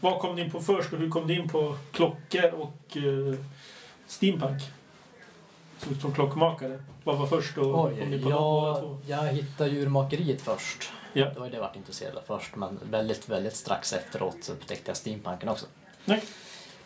Vad 0.00 0.20
kom 0.20 0.36
ni 0.36 0.42
in 0.42 0.50
på 0.50 0.60
först 0.60 0.92
och 0.92 0.98
hur 0.98 1.10
kom 1.10 1.26
ni 1.26 1.34
in 1.34 1.48
på 1.48 1.76
klockor 1.92 2.50
och 2.54 2.96
eh, 2.96 3.38
steampunk? 4.06 4.62
Så, 5.78 5.94
som 5.94 6.14
klockmakare. 6.14 6.78
Vad 7.04 7.18
var 7.18 7.26
först 7.26 7.58
och 7.58 7.64
kom 7.64 7.86
Oj, 7.86 8.06
ni 8.06 8.18
på 8.22 8.30
båda 8.30 8.36
jag, 8.36 8.98
jag 9.06 9.32
hittade 9.32 9.70
ju 9.70 9.82
urmakeriet 9.82 10.40
först. 10.40 10.92
Ja. 11.12 11.26
Ju 11.44 11.50
det 11.50 11.56
jag 11.56 11.60
varit 11.60 11.76
intresserad 11.76 12.16
av 12.16 12.22
först, 12.26 12.56
men 12.56 12.78
väldigt, 12.82 13.28
väldigt 13.28 13.56
strax 13.56 13.92
efteråt 13.92 14.36
så 14.42 14.52
upptäckte 14.52 14.90
jag 14.90 14.96
steampunken 14.96 15.48
också. 15.48 15.66
Nej. 16.04 16.22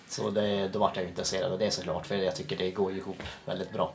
Så 0.08 0.30
det, 0.30 0.68
då 0.68 0.78
vart 0.78 0.96
jag 0.96 1.04
intresserad 1.04 1.52
av 1.52 1.58
det 1.58 1.70
såklart, 1.70 2.06
för 2.06 2.16
jag 2.16 2.37
tycker 2.37 2.56
det 2.56 2.70
går 2.70 2.92
ihop 2.92 3.22
väldigt 3.44 3.72
bra. 3.72 3.92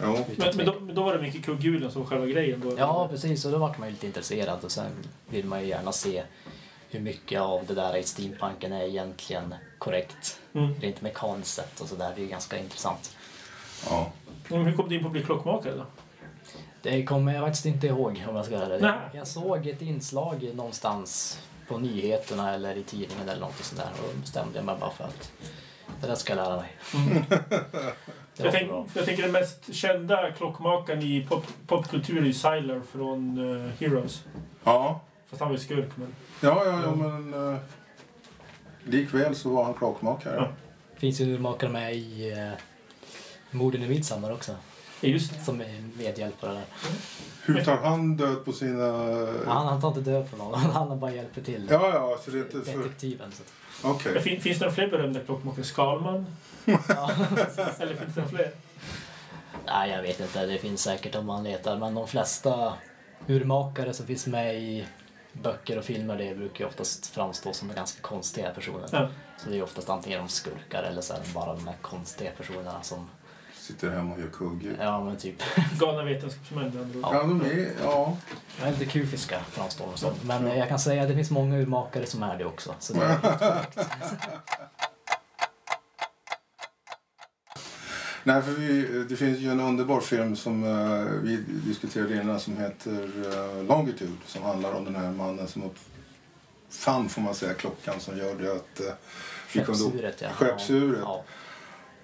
Ja, 0.00 0.24
Men, 0.36 0.56
men, 0.56 0.66
då, 0.66 0.80
men 0.80 0.94
då 0.94 1.02
var 1.02 1.16
det 1.16 1.22
mycket 1.22 1.44
kugghjulen 1.44 1.90
som 1.90 2.06
själva 2.06 2.26
grejen? 2.26 2.60
Då, 2.60 2.78
Ja, 2.78 3.08
precis. 3.08 3.44
Och 3.44 3.52
då 3.52 3.58
vart 3.58 3.78
man 3.78 3.88
ju 3.88 3.92
lite 3.92 4.06
intresserad 4.06 4.64
och 4.64 4.70
sen 4.70 4.90
vill 5.28 5.44
man 5.44 5.60
ju 5.60 5.66
gärna 5.66 5.92
se 5.92 6.22
hur 6.90 7.00
mycket 7.00 7.40
av 7.40 7.66
det 7.66 7.74
där 7.74 7.96
i 7.96 8.02
steampunken 8.02 8.72
är 8.72 8.82
egentligen 8.82 9.54
korrekt. 9.78 10.40
Mm. 10.52 10.74
Rent 10.80 11.02
mekaniskt 11.02 11.54
sett 11.54 11.80
och 11.80 11.88
sådär. 11.88 12.12
Det 12.14 12.20
är 12.20 12.24
ju 12.24 12.30
ganska 12.30 12.58
intressant. 12.58 13.16
Ja. 13.90 14.12
Men 14.48 14.64
hur 14.64 14.76
kom 14.76 14.88
du 14.88 14.94
in 14.94 15.00
på 15.00 15.06
att 15.06 15.12
bli 15.12 15.22
klockmakare 15.22 15.74
då? 15.76 15.84
Det 16.86 17.04
kommer 17.04 17.34
jag 17.34 17.44
faktiskt 17.44 17.66
inte 17.66 17.86
ihåg 17.86 18.24
om 18.28 18.36
jag 18.36 18.44
ska 18.44 18.58
vara. 18.58 18.78
Nej. 18.78 18.92
Jag 19.12 19.26
såg 19.26 19.66
ett 19.66 19.82
inslag 19.82 20.50
någonstans 20.54 21.40
på 21.68 21.78
nyheterna 21.78 22.54
eller 22.54 22.76
i 22.76 22.82
tidningen 22.82 23.28
eller 23.28 23.40
något 23.40 23.64
sånt 23.64 23.80
där 23.80 23.90
och 23.92 24.14
då 24.14 24.20
bestämde 24.20 24.58
jag 24.58 24.64
mig 24.64 24.76
bara 24.80 24.90
för 24.90 25.04
att 25.04 25.32
det 26.00 26.06
där 26.06 26.14
ska 26.14 26.36
jag 26.36 26.44
lära 26.44 26.56
mig. 26.56 26.72
Mm. 26.94 27.24
Det 28.36 28.44
Jag, 28.44 28.52
tänk, 28.52 28.70
jag 28.94 29.04
tänker 29.04 29.22
den 29.22 29.32
mest 29.32 29.74
kända 29.74 30.30
klockmakaren 30.32 31.02
i 31.02 31.26
pop, 31.28 31.44
popkultur 31.66 32.18
är 32.18 32.26
ju 32.26 32.32
Sylar 32.32 32.80
från 32.92 33.38
eh, 33.38 33.70
Heroes. 33.80 34.24
Ja, 34.64 35.00
Fast 35.26 35.40
han 35.40 35.48
var 35.48 35.56
ju 35.56 35.62
skurk. 35.62 35.88
Men... 35.94 36.14
ja, 36.40 36.62
ja, 36.64 36.82
ja 36.82 36.94
men 36.94 37.34
uh, 37.34 37.56
likväl 38.84 39.34
så 39.34 39.50
var 39.50 39.64
han 39.64 39.74
klockmakare. 39.74 40.36
Ja. 40.36 40.48
finns 40.96 41.20
ju 41.20 41.34
urmakare 41.34 41.70
med 41.70 41.94
i 41.94 42.32
uh, 42.32 42.52
Morden 43.50 43.82
i 43.82 43.88
Midsommar 43.88 44.32
också. 44.32 44.52
Ja, 45.06 45.12
just 45.12 45.34
det. 45.34 45.44
Som 45.44 45.60
är 45.60 45.84
medhjälpare 45.98 46.52
där. 46.52 46.64
Hur 47.44 47.64
tar 47.64 47.76
han 47.76 48.16
död 48.16 48.44
på 48.44 48.52
sina... 48.52 48.86
Han, 49.46 49.66
han 49.66 49.80
tar 49.80 49.88
inte 49.88 50.00
död 50.00 50.30
på 50.30 50.36
någon, 50.36 50.60
han 50.72 51.00
bara 51.00 51.12
hjälper 51.12 51.42
till. 51.42 51.68
Ja, 51.70 51.90
ja, 51.94 52.18
så 52.24 52.30
det 52.30 52.38
är 52.38 52.42
inte 52.42 52.70
för... 52.70 52.78
Detektiven. 52.78 53.32
Så. 53.32 53.42
Men 54.04 54.22
fin, 54.22 54.40
finns 54.40 54.58
det 54.58 54.64
några 54.64 54.74
fler 54.74 54.88
berömda 54.88 55.20
klockmakare? 55.20 55.64
Skalman? 55.64 56.26
Ja. 56.64 56.74
Eller 57.78 57.94
finns 57.94 58.14
det 58.14 58.20
några 58.20 58.28
fler? 58.28 58.50
Nej, 59.66 59.90
jag 59.90 60.02
vet 60.02 60.20
inte. 60.20 60.46
Det 60.46 60.58
finns 60.58 60.82
säkert 60.82 61.14
om 61.14 61.26
man 61.26 61.44
letar. 61.44 61.76
Men 61.76 61.94
de 61.94 62.08
flesta 62.08 62.72
urmakare 63.26 63.92
som 63.92 64.06
finns 64.06 64.26
med 64.26 64.54
i 64.54 64.86
böcker 65.32 65.78
och 65.78 65.84
filmer 65.84 66.18
det 66.18 66.34
brukar 66.34 66.64
ju 66.64 66.68
oftast 66.68 67.06
framstå 67.06 67.52
som 67.52 67.72
ganska 67.74 68.02
konstiga 68.02 68.50
personer. 68.50 68.88
Ja. 68.92 69.08
Så 69.38 69.50
det 69.50 69.58
är 69.58 69.62
oftast 69.62 69.90
antingen 69.90 70.18
de 70.18 70.28
skurkar 70.28 70.82
eller 70.82 71.00
så 71.00 71.14
är 71.14 71.18
det 71.18 71.34
bara 71.34 71.54
de 71.54 71.66
här 71.66 71.76
konstiga 71.82 72.30
personerna 72.36 72.82
som, 72.82 73.10
Sitter 73.66 73.90
hemma 73.90 74.14
och 74.14 74.20
gör 74.20 74.28
kugghjul. 74.28 74.76
ja 74.80 75.04
men 75.04 75.16
typ, 75.16 75.42
Galna 75.78 76.04
vetenskapsmän 76.04 76.66
ord. 76.66 77.02
Ja, 77.02 77.22
de 77.22 77.40
är... 77.40 77.70
Ja. 77.82 78.16
ja, 78.60 78.70
lite 78.70 78.84
kufiska 78.84 79.40
framstår 79.50 79.86
de 79.86 79.98
som. 79.98 80.14
Men 80.22 80.58
jag 80.58 80.68
kan 80.68 80.78
säga 80.78 81.02
att 81.02 81.08
det 81.08 81.14
finns 81.14 81.30
många 81.30 81.56
urmakare 81.56 82.06
som 82.06 82.22
är 82.22 82.38
det 82.38 82.44
också. 82.44 82.74
Så 82.78 82.92
det 82.92 83.04
är. 83.04 83.18
Nej, 88.24 88.42
för 88.42 88.52
vi, 88.52 89.04
det 89.08 89.16
finns 89.16 89.38
ju 89.38 89.50
en 89.50 89.60
underbar 89.60 90.00
film 90.00 90.36
som 90.36 90.64
eh, 90.64 91.20
vi 91.22 91.36
diskuterade 91.46 92.14
innan 92.14 92.40
som 92.40 92.56
heter 92.56 93.02
uh, 93.02 93.64
Longitude 93.64 94.12
som 94.26 94.42
handlar 94.42 94.72
om 94.72 94.84
den 94.84 94.96
här 94.96 95.10
mannen 95.10 95.48
som 95.48 95.62
uppfann, 95.62 97.08
får 97.08 97.22
man 97.22 97.34
säga, 97.34 97.54
klockan 97.54 98.00
som 98.00 98.18
gjorde 98.18 98.52
att 98.52 98.80
uh, 98.80 98.86
vi 99.52 99.60
kunde... 99.64 99.78
Skeppsuret 99.78 100.20
ja. 100.20 100.28
Skeppsuret. 100.30 101.00
Ja. 101.02 101.24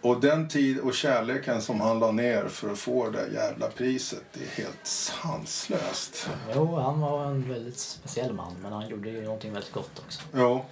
Och 0.03 0.21
den 0.21 0.49
tid 0.49 0.79
och 0.81 0.95
kärleken 0.95 1.62
som 1.62 1.81
han 1.81 1.99
la 1.99 2.12
ner 2.12 2.49
för 2.49 2.73
att 2.73 2.79
få 2.79 3.11
det 3.11 3.29
jävla 3.35 3.67
priset, 3.69 4.23
det 4.33 4.41
är 4.45 4.65
helt 4.65 4.87
sanslöst. 4.87 6.29
Jo, 6.55 6.77
han 6.77 7.01
var 7.01 7.25
en 7.27 7.49
väldigt 7.49 7.79
speciell 7.79 8.33
man 8.33 8.53
men 8.62 8.73
han 8.73 8.88
gjorde 8.88 9.11
ju 9.11 9.23
någonting 9.25 9.53
väldigt 9.53 9.73
gott 9.73 10.03
också. 10.07 10.21
Ja. 10.33 10.65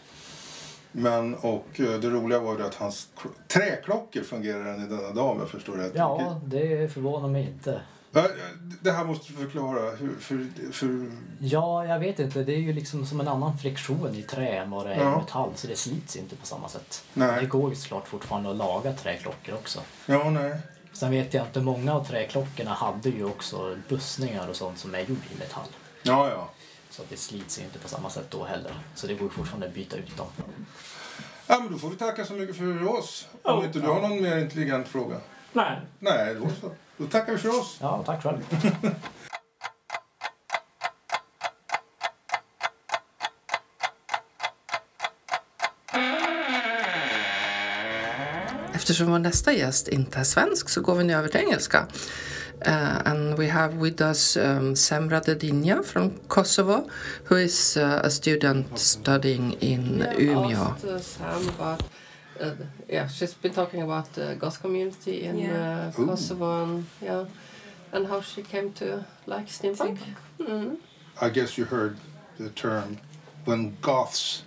Men, 0.92 1.34
och 1.34 1.66
eh, 1.80 2.00
det 2.00 2.10
roliga 2.10 2.38
var 2.40 2.58
ju 2.58 2.64
att 2.64 2.74
hans 2.74 3.08
kl- 3.16 3.28
träklockor 3.48 4.22
fungerar 4.22 4.64
än 4.66 4.84
i 4.84 4.86
denna 4.86 5.10
dag 5.10 5.30
om 5.30 5.38
jag 5.38 5.48
förstår 5.50 5.72
rätt. 5.76 5.92
Ja, 5.94 6.40
det 6.44 6.92
förvånar 6.92 7.28
mig 7.28 7.42
inte. 7.42 7.80
Ja, 8.12 8.28
Det 8.82 8.92
här 8.92 9.04
måste 9.04 9.32
du 9.32 9.38
förklara. 9.38 9.90
Hur, 9.96 10.16
för, 10.20 10.46
för, 10.72 11.10
Ja, 11.40 11.84
jag 11.86 11.98
vet 11.98 12.18
inte. 12.18 12.42
Det 12.44 12.52
är 12.54 12.58
ju 12.58 12.72
liksom 12.72 13.06
som 13.06 13.20
en 13.20 13.28
annan 13.28 13.58
friktion 13.58 14.14
i 14.14 14.22
trä 14.22 14.48
än 14.48 14.70
vad 14.70 14.86
det 14.86 14.94
är 14.94 15.00
i 15.00 15.02
Ja. 15.04 15.18
metall, 15.18 15.50
så 15.56 15.66
det 15.66 15.76
slits 15.76 16.16
inte 16.16 16.36
på 16.36 16.46
samma 16.46 16.68
sätt. 16.68 17.04
nej. 17.14 17.40
Det 17.40 17.46
går 17.46 17.70
ju 17.70 17.76
såklart 17.76 18.08
fortfarande 18.08 18.50
att 18.50 18.56
laga 18.56 18.92
träklockor 18.92 19.54
också. 19.54 19.80
Ja, 20.06 20.30
nej. 20.30 20.56
Sen 20.92 21.10
vet 21.10 21.34
jag 21.34 21.46
inte, 21.46 21.60
många 21.60 21.94
av 21.94 22.04
träklockorna 22.04 22.70
hade 22.74 23.08
ju 23.08 23.24
också 23.24 23.76
bussningar 23.88 24.48
och 24.48 24.56
sånt 24.56 24.78
som 24.78 24.94
är 24.94 24.98
gjort 25.00 25.32
i 25.34 25.38
metall. 25.38 25.66
Ja, 26.02 26.30
ja. 26.30 26.50
Så 26.90 27.02
att 27.02 27.10
det 27.10 27.16
slits 27.16 27.58
ju 27.60 27.62
inte 27.64 27.78
på 27.78 27.88
samma 27.88 28.10
sätt 28.10 28.26
då 28.30 28.44
heller. 28.44 28.72
Så 28.94 29.06
det 29.06 29.14
går 29.14 29.22
ju 29.22 29.28
fortfarande 29.30 29.66
att 29.66 29.74
byta 29.74 29.96
ut 29.96 30.16
dem. 30.16 30.26
Ja, 31.46 31.58
men 31.58 31.72
då 31.72 31.78
får 31.78 31.90
vi 31.90 31.96
tacka 31.96 32.24
så 32.24 32.32
mycket 32.32 32.56
för 32.56 32.88
oss. 32.98 33.28
Om 33.32 33.38
Ja. 33.60 33.64
inte 33.66 33.78
du 33.78 33.86
har 33.86 34.00
någon 34.00 34.22
mer 34.22 34.38
intelligent 34.38 34.88
fråga. 34.88 35.16
Nej. 35.52 35.80
Nej, 35.98 36.34
då 36.34 36.48
så. 36.60 36.74
Då 36.96 37.06
tackar 37.06 37.32
vi 37.32 37.38
för 37.38 37.48
oss. 37.48 37.78
Ja, 37.80 38.02
tack 38.06 38.22
själv. 38.22 38.38
Eftersom 48.72 49.10
vår 49.10 49.18
nästa 49.18 49.52
gäst 49.52 49.88
inte 49.88 50.18
är 50.18 50.24
svensk 50.24 50.68
så 50.68 50.80
går 50.80 50.94
vi 50.94 51.04
nu 51.04 51.14
över 51.14 51.28
till 51.28 51.40
engelska. 51.40 51.86
Uh, 52.66 53.06
and 53.06 53.38
we 53.38 53.48
have 53.48 53.74
with 53.74 54.02
us 54.02 54.36
um, 54.36 54.76
Semra 54.76 55.20
Dedinja 55.20 55.82
from 55.82 56.10
Kosovo, 56.28 56.90
who 57.28 57.38
is 57.38 57.76
uh, 57.76 58.04
a 58.04 58.10
student 58.10 58.78
studying 58.78 59.56
in 59.60 60.04
Umeå. 60.18 60.74
Asked 62.40 62.50
uh, 62.52 62.54
Sam 62.54 62.56
about, 62.56 62.66
yeah, 62.88 63.08
she's 63.08 63.34
been 63.34 63.52
talking 63.52 63.82
about 63.82 64.12
the 64.14 64.34
goth 64.38 64.60
community 64.60 65.22
in 65.24 65.38
Yeah. 65.38 65.88
uh, 65.88 65.92
Kosovo 65.92 66.62
and 66.64 66.86
yeah, 67.02 67.24
and 67.92 68.06
how 68.06 68.20
she 68.20 68.42
came 68.42 68.72
to 68.74 69.04
like 69.26 69.46
steampunk. 69.46 69.98
Mm. 70.38 70.76
I 71.20 71.28
guess 71.30 71.58
you 71.58 71.66
heard 71.66 71.96
the 72.38 72.50
term 72.50 72.98
when 73.44 73.76
goths 73.82 74.42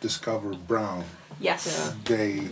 discover 0.00 0.54
brown, 0.54 1.04
Yes. 1.40 1.66
Yeah. 1.66 1.92
they 2.04 2.48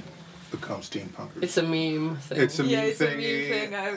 become 0.57 0.81
steampunkers. 0.91 1.43
It's 1.47 1.57
a 1.57 1.63
meme 1.63 2.17
thing. 2.17 2.41
It's 2.45 2.59
a 2.61 2.65
Yeah, 2.65 2.81
meme 2.81 2.89
it's 2.91 3.01
a 3.01 3.05
meme 3.23 3.45
thing, 3.53 3.75
I- 3.75 3.89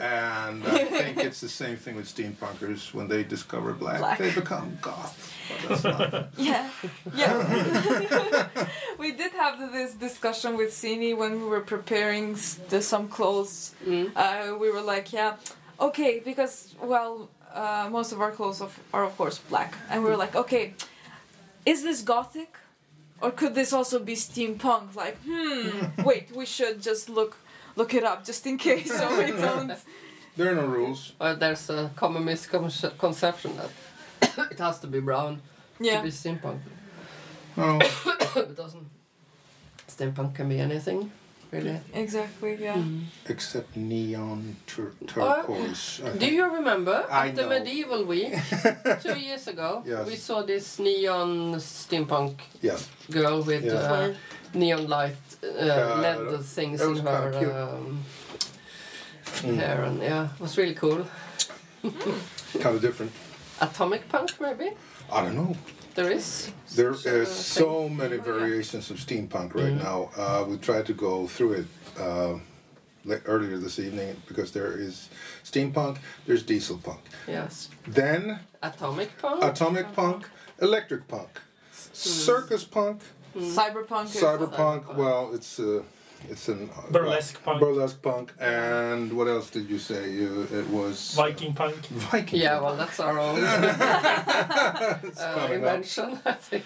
and 0.48 0.64
I 0.66 0.84
think 0.98 1.14
it's 1.28 1.40
the 1.40 1.48
same 1.62 1.76
thing 1.76 1.94
with 1.96 2.06
steampunkers. 2.16 2.80
When 2.96 3.06
they 3.12 3.22
discover 3.36 3.70
black, 3.72 3.98
Black. 4.04 4.18
they 4.18 4.32
become 4.42 4.78
goth. 4.88 5.14
Not. 5.84 6.28
Yeah, 6.50 6.68
yeah. 7.14 7.36
we 9.02 9.12
did 9.12 9.32
have 9.32 9.54
this 9.78 9.94
discussion 9.94 10.50
with 10.60 10.70
Sini 10.80 11.10
when 11.16 11.32
we 11.42 11.46
were 11.54 11.64
preparing 11.74 12.36
the, 12.70 12.80
some 12.82 13.08
clothes. 13.08 13.74
Mm. 13.86 14.10
Uh, 14.14 14.56
we 14.62 14.70
were 14.74 14.82
like, 14.94 15.12
yeah, 15.18 15.36
okay, 15.80 16.12
because 16.30 16.54
well, 16.92 17.28
uh, 17.54 17.88
most 17.90 18.12
of 18.12 18.20
our 18.20 18.32
clothes 18.38 18.60
are 18.92 19.04
of 19.04 19.16
course 19.16 19.38
black, 19.52 19.70
and 19.90 19.96
we 20.04 20.10
were 20.10 20.16
like, 20.24 20.34
okay, 20.36 20.74
is 21.64 21.82
this 21.82 22.02
gothic, 22.02 22.52
or 23.20 23.30
could 23.30 23.54
this 23.54 23.72
also 23.72 23.98
be 23.98 24.14
steampunk? 24.14 24.94
Like, 24.94 25.16
hmm, 25.26 26.02
wait, 26.04 26.30
we 26.34 26.46
should 26.46 26.80
just 26.82 27.08
look 27.08 27.36
look 27.76 27.94
it 27.94 28.04
up 28.04 28.24
just 28.24 28.46
in 28.46 28.58
case, 28.58 28.96
so 28.96 29.18
we 29.18 29.30
don't. 29.40 29.72
There 30.36 30.52
are 30.52 30.54
no 30.54 30.66
rules. 30.66 31.12
Or 31.20 31.34
there's 31.34 31.68
a 31.70 31.90
common 31.96 32.24
misconception 32.24 33.56
that 33.56 33.70
it 34.52 34.58
has 34.58 34.78
to 34.80 34.86
be 34.86 35.00
brown 35.00 35.40
to 35.78 35.84
Yeah, 35.84 36.02
be 36.02 36.10
steampunk. 36.10 36.60
No. 37.56 37.80
it 38.36 38.54
doesn't. 38.56 38.86
Steampunk 39.88 40.34
can 40.36 40.48
be 40.48 40.60
anything. 40.60 41.10
Really. 41.50 41.80
Exactly. 41.94 42.56
Yeah. 42.60 42.82
Except 43.28 43.76
neon 43.76 44.56
tur- 44.66 44.94
turquoise. 45.06 46.00
I 46.04 46.16
Do 46.18 46.26
you 46.26 46.44
remember 46.54 47.04
I 47.10 47.28
at 47.28 47.36
the 47.36 47.42
know. 47.42 47.48
medieval 47.48 48.04
week 48.04 48.32
two 49.02 49.18
years 49.18 49.46
ago? 49.48 49.82
Yes. 49.86 50.06
We 50.06 50.16
saw 50.16 50.42
this 50.42 50.78
neon 50.78 51.54
steampunk 51.60 52.34
Yes. 52.62 52.88
girl 53.10 53.42
with 53.42 53.64
Yes. 53.64 53.74
uh, 53.74 54.14
neon 54.54 54.86
light 54.88 55.16
uh, 55.42 55.64
Yeah, 55.64 55.94
LED 56.00 56.44
things 56.44 56.80
in 56.80 56.96
her 57.06 57.32
um, 57.78 58.04
Mm. 59.42 59.56
hair, 59.58 59.82
and 59.84 60.02
yeah, 60.02 60.28
it 60.34 60.40
was 60.40 60.56
really 60.58 60.74
cool. 60.74 61.04
Kind 61.82 62.74
of 62.76 62.80
different. 62.80 63.12
Atomic 63.60 64.08
punk, 64.08 64.30
maybe 64.40 64.70
I 65.12 65.20
don't 65.22 65.34
know. 65.36 65.54
There 65.98 66.12
is. 66.12 66.52
There 66.76 66.94
such 66.94 67.06
a 67.06 67.16
is 67.22 67.28
thing. 67.28 67.64
so 67.64 67.88
many 67.88 68.16
yeah. 68.16 68.22
variations 68.32 68.90
of 68.92 68.96
steampunk 69.06 69.50
right 69.54 69.74
Mhm. 69.74 69.82
now. 69.88 69.98
Uh, 70.16 70.44
we 70.48 70.56
tried 70.68 70.86
to 70.86 70.94
go 70.94 71.26
through 71.26 71.52
it 71.60 71.66
uh, 71.98 72.34
like 73.04 73.22
earlier 73.26 73.58
this 73.58 73.78
evening 73.78 74.14
because 74.28 74.52
there 74.52 74.72
is 74.86 75.08
steampunk, 75.44 75.96
there's 76.26 76.44
diesel 76.44 76.78
punk, 76.78 77.00
Yes, 77.26 77.68
then 78.00 78.38
atomic 78.62 79.10
punk. 79.22 79.42
atomic 79.42 79.86
punk, 79.92 80.20
electric 80.60 81.02
punk, 81.08 81.30
circus 81.92 82.64
punk, 82.64 83.00
Cyberpunk. 83.36 84.06
cyberpunk. 84.22 84.22
Cyberpunk. 84.24 84.82
Well, 84.96 85.34
it's 85.34 85.58
uh, 85.58 85.82
it's 86.28 86.48
an 86.48 86.68
uh, 86.76 86.90
Burlesque 86.90 87.42
punk. 87.44 87.60
burlesque 87.60 88.02
punk, 88.02 88.32
and 88.40 89.12
what 89.12 89.28
else 89.28 89.50
did 89.50 89.68
you 89.70 89.78
say? 89.78 90.10
You 90.12 90.46
it 90.52 90.68
was 90.68 91.14
Viking 91.14 91.54
punk. 91.54 91.76
Viking. 91.86 92.40
yeah, 92.40 92.60
well, 92.60 92.76
that's 92.76 92.98
our 93.00 93.18
own 93.18 93.38
it's 93.38 95.20
uh, 95.20 95.34
coming 95.34 95.44
up. 95.44 95.50
invention. 95.52 96.20
I 96.26 96.32
think 96.32 96.64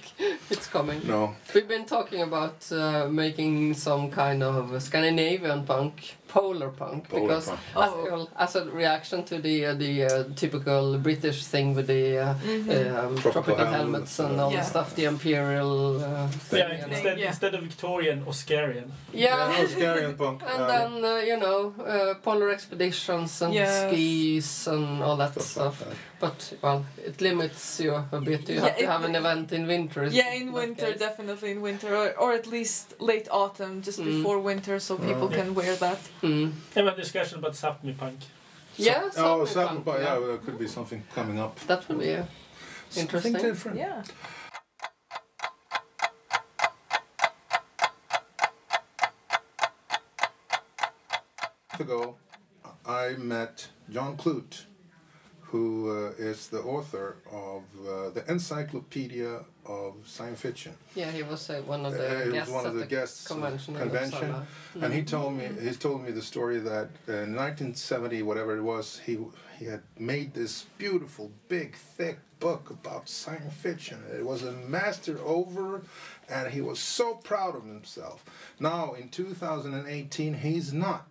it's 0.51 0.67
coming. 0.67 1.01
No, 1.07 1.35
We've 1.55 1.69
been 1.69 1.85
talking 1.85 2.23
about 2.23 2.71
uh, 2.73 3.09
making 3.09 3.75
some 3.75 4.11
kind 4.11 4.43
of 4.43 4.81
Scandinavian 4.83 5.65
punk, 5.65 6.17
polar 6.33 6.71
punk, 6.71 7.09
Polar 7.09 7.23
because 7.23 7.47
punk. 7.49 7.61
As, 7.85 7.91
Oh. 7.93 8.05
well, 8.11 8.25
as 8.45 8.57
a 8.57 8.63
reaction 8.81 9.19
to 9.31 9.35
the 9.47 9.57
uh, 9.67 9.75
the 9.85 9.93
uh, 10.05 10.25
typical 10.43 10.99
British 10.99 11.45
thing 11.53 11.75
with 11.77 11.87
the 11.87 12.05
uh, 12.19 12.31
um, 12.31 13.17
Tropical 13.17 13.33
tropical, 13.33 13.57
helmets, 13.57 14.17
helmets 14.17 14.19
and 14.19 14.41
all 14.41 14.51
Yeah. 14.53 14.61
the 14.61 14.67
stuff, 14.73 14.89
the 14.95 15.05
imperial 15.05 16.01
uh, 16.03 16.27
thing. 16.49 16.59
Yeah, 16.61 16.73
you 16.73 16.79
know. 16.87 16.93
instead, 16.97 17.19
Yeah. 17.19 17.29
instead 17.33 17.55
of 17.55 17.61
Victorian, 17.63 18.19
Oscarian. 18.25 18.89
yeah. 19.13 19.51
yeah, 19.51 19.65
Oscarian 19.67 20.17
punk. 20.17 20.43
And 20.53 20.63
um, 20.63 20.69
then 20.69 20.91
uh, 21.05 21.17
you 21.31 21.37
know 21.45 21.59
uh, 21.95 22.15
polar 22.23 22.49
expeditions 22.51 23.43
and 23.43 23.53
Yes. 23.55 23.71
skis 23.91 24.67
and 24.69 25.03
all 25.03 25.17
that 25.17 25.33
stuff 25.33 25.47
stuff. 25.53 25.81
like 25.81 25.91
that. 25.91 25.97
But 26.23 26.53
well, 26.63 26.85
it 27.05 27.21
limits 27.21 27.81
you 27.81 27.95
a 28.13 28.21
bit. 28.21 28.49
You 28.49 28.55
Yeah, 28.55 28.61
have 28.67 28.77
to 28.77 28.83
it- 28.85 28.89
have 28.95 29.03
an 29.11 29.15
event 29.17 29.51
in 29.53 29.67
winter. 29.67 30.03
Yeah, 30.07 30.33
in 30.43 30.53
winter, 30.53 30.87
case. 30.93 30.99
definitely 31.01 31.51
in 31.51 31.61
winter, 31.61 31.91
or, 32.01 32.07
or 32.23 32.33
at 32.33 32.47
least 32.47 32.85
late 33.01 33.29
autumn, 33.41 33.83
just 33.83 33.99
Mm. 33.99 34.05
before 34.11 34.39
winter, 34.39 34.79
so 34.79 34.97
people 35.09 35.29
Mm. 35.29 35.35
can 35.39 35.49
wear 35.55 35.75
that. 35.87 35.99
Mm. 36.23 36.53
And 36.77 36.89
a 36.89 36.95
discussion 36.95 37.39
about 37.41 37.55
Sápmi 37.55 37.93
punk. 37.99 38.21
Yeah, 38.77 39.03
Oh, 39.17 39.45
something 39.45 39.47
something, 39.55 39.85
fun, 39.85 40.01
yeah, 40.03 40.19
there 40.27 40.39
could 40.47 40.59
be 40.65 40.69
something 40.69 41.03
coming 41.17 41.39
up. 41.45 41.53
That 41.67 41.89
would 41.89 41.99
be 41.99 42.15
uh, 42.15 42.25
Something 42.91 43.03
Interesting. 43.03 43.33
different. 43.51 43.79
Yeah. 43.79 44.03
ago, 51.79 52.17
I 52.87 53.11
met 53.19 53.69
John 53.91 54.17
Clute, 54.17 54.65
who 55.53 55.91
uh, 55.91 56.13
is 56.31 56.49
the 56.49 56.61
author 56.63 57.17
of 57.31 57.63
uh, 57.87 58.09
the 58.11 58.25
Encyclopedia 58.27 59.41
of 59.67 59.93
Science 60.07 60.41
Fiction. 60.41 60.73
Yeah, 60.95 61.11
he 61.11 61.23
was 61.23 61.51
uh, 61.51 61.61
one 61.67 61.85
of 61.85 61.93
Uh, 61.93 61.99
the 61.99 62.09
he 62.09 62.25
was 62.31 62.33
guests 62.33 62.53
one 62.53 62.67
of 62.67 62.75
at 62.75 62.81
the 62.81 62.87
guests 62.97 63.27
convention. 63.27 63.75
convention. 63.77 64.35
And 64.83 64.95
he 64.95 65.03
Mm. 65.03 65.07
told 65.07 65.35
me 65.35 65.45
he's 65.61 65.77
told 65.79 66.03
me 66.05 66.11
the 66.11 66.23
story 66.23 66.59
that 66.61 66.89
uh, 67.07 67.13
in 67.27 67.35
1970, 67.37 68.23
whatever 68.23 68.57
it 68.57 68.63
was, 68.63 69.01
he 69.07 69.19
he 69.59 69.67
had 69.67 69.83
made 69.99 70.33
this 70.33 70.65
beautiful, 70.79 71.31
big, 71.49 71.77
thick 71.97 72.19
book 72.41 72.71
about 72.71 73.09
science 73.09 73.53
fiction. 73.55 73.99
It 74.19 74.25
was 74.25 74.43
a 74.43 74.53
master 74.53 75.19
over, 75.25 75.83
and 76.31 76.51
he 76.51 76.61
was 76.63 76.79
so 76.81 77.15
proud 77.15 77.55
of 77.55 77.65
himself. 77.65 78.25
Now 78.59 78.95
in 78.95 79.09
2018, 79.11 80.35
he's 80.35 80.73
not, 80.73 81.07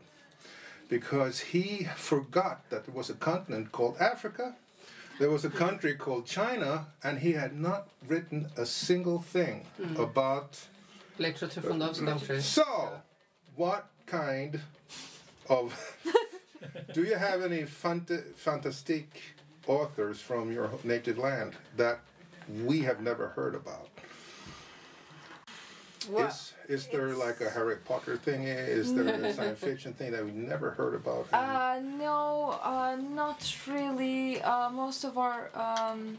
because 0.91 1.39
he 1.39 1.88
forgot 1.95 2.69
that 2.69 2.86
there 2.86 2.93
was 2.93 3.10
a 3.10 3.13
continent 3.13 3.71
called 3.71 3.95
Africa. 4.01 4.56
There 5.19 5.32
was 5.32 5.45
a 5.45 5.49
country 5.49 5.95
called 5.95 6.25
China, 6.25 6.88
and 7.01 7.19
he 7.19 7.32
had 7.32 7.58
not 7.58 7.88
written 8.06 8.49
a 8.58 8.65
single 8.65 9.21
thing 9.21 9.65
mm-hmm. 9.80 9.95
about 10.01 10.60
Literature 11.17 11.62
from 11.62 11.80
those 11.80 12.01
uh, 12.01 12.06
countries. 12.06 12.43
so, 12.43 12.91
what 13.56 13.88
kind 14.06 14.60
of 15.47 15.65
do 16.93 17.04
you 17.04 17.15
have 17.15 17.41
any 17.41 17.62
fant- 17.62 18.36
fantastic 18.36 19.08
authors 19.67 20.19
from 20.19 20.51
your 20.51 20.69
native 20.84 21.17
land 21.17 21.54
that 21.77 22.01
we 22.65 22.82
have 22.82 22.99
never 22.99 23.30
heard 23.30 23.56
about? 23.56 23.90
Well, 26.10 26.28
is 26.28 26.54
is 26.68 26.88
there 26.88 27.08
it's- 27.10 27.18
like 27.26 27.42
a 27.42 27.50
Harry 27.50 27.76
Potter 27.78 28.18
thing? 28.18 28.44
Is 28.44 28.94
there 28.94 29.08
a 29.08 29.34
science 29.38 29.60
fiction 29.60 29.94
thing 29.94 30.12
that 30.12 30.24
we 30.26 30.32
never 30.32 30.72
heard 30.72 30.96
about? 30.96 31.28
Uh, 31.34 31.80
no, 31.80 32.60
uh, 32.64 32.96
not 32.96 33.42
really. 33.68 34.42
Uh, 34.42 34.70
most 34.70 35.04
of 35.04 35.18
our, 35.18 35.50
um, 35.56 36.18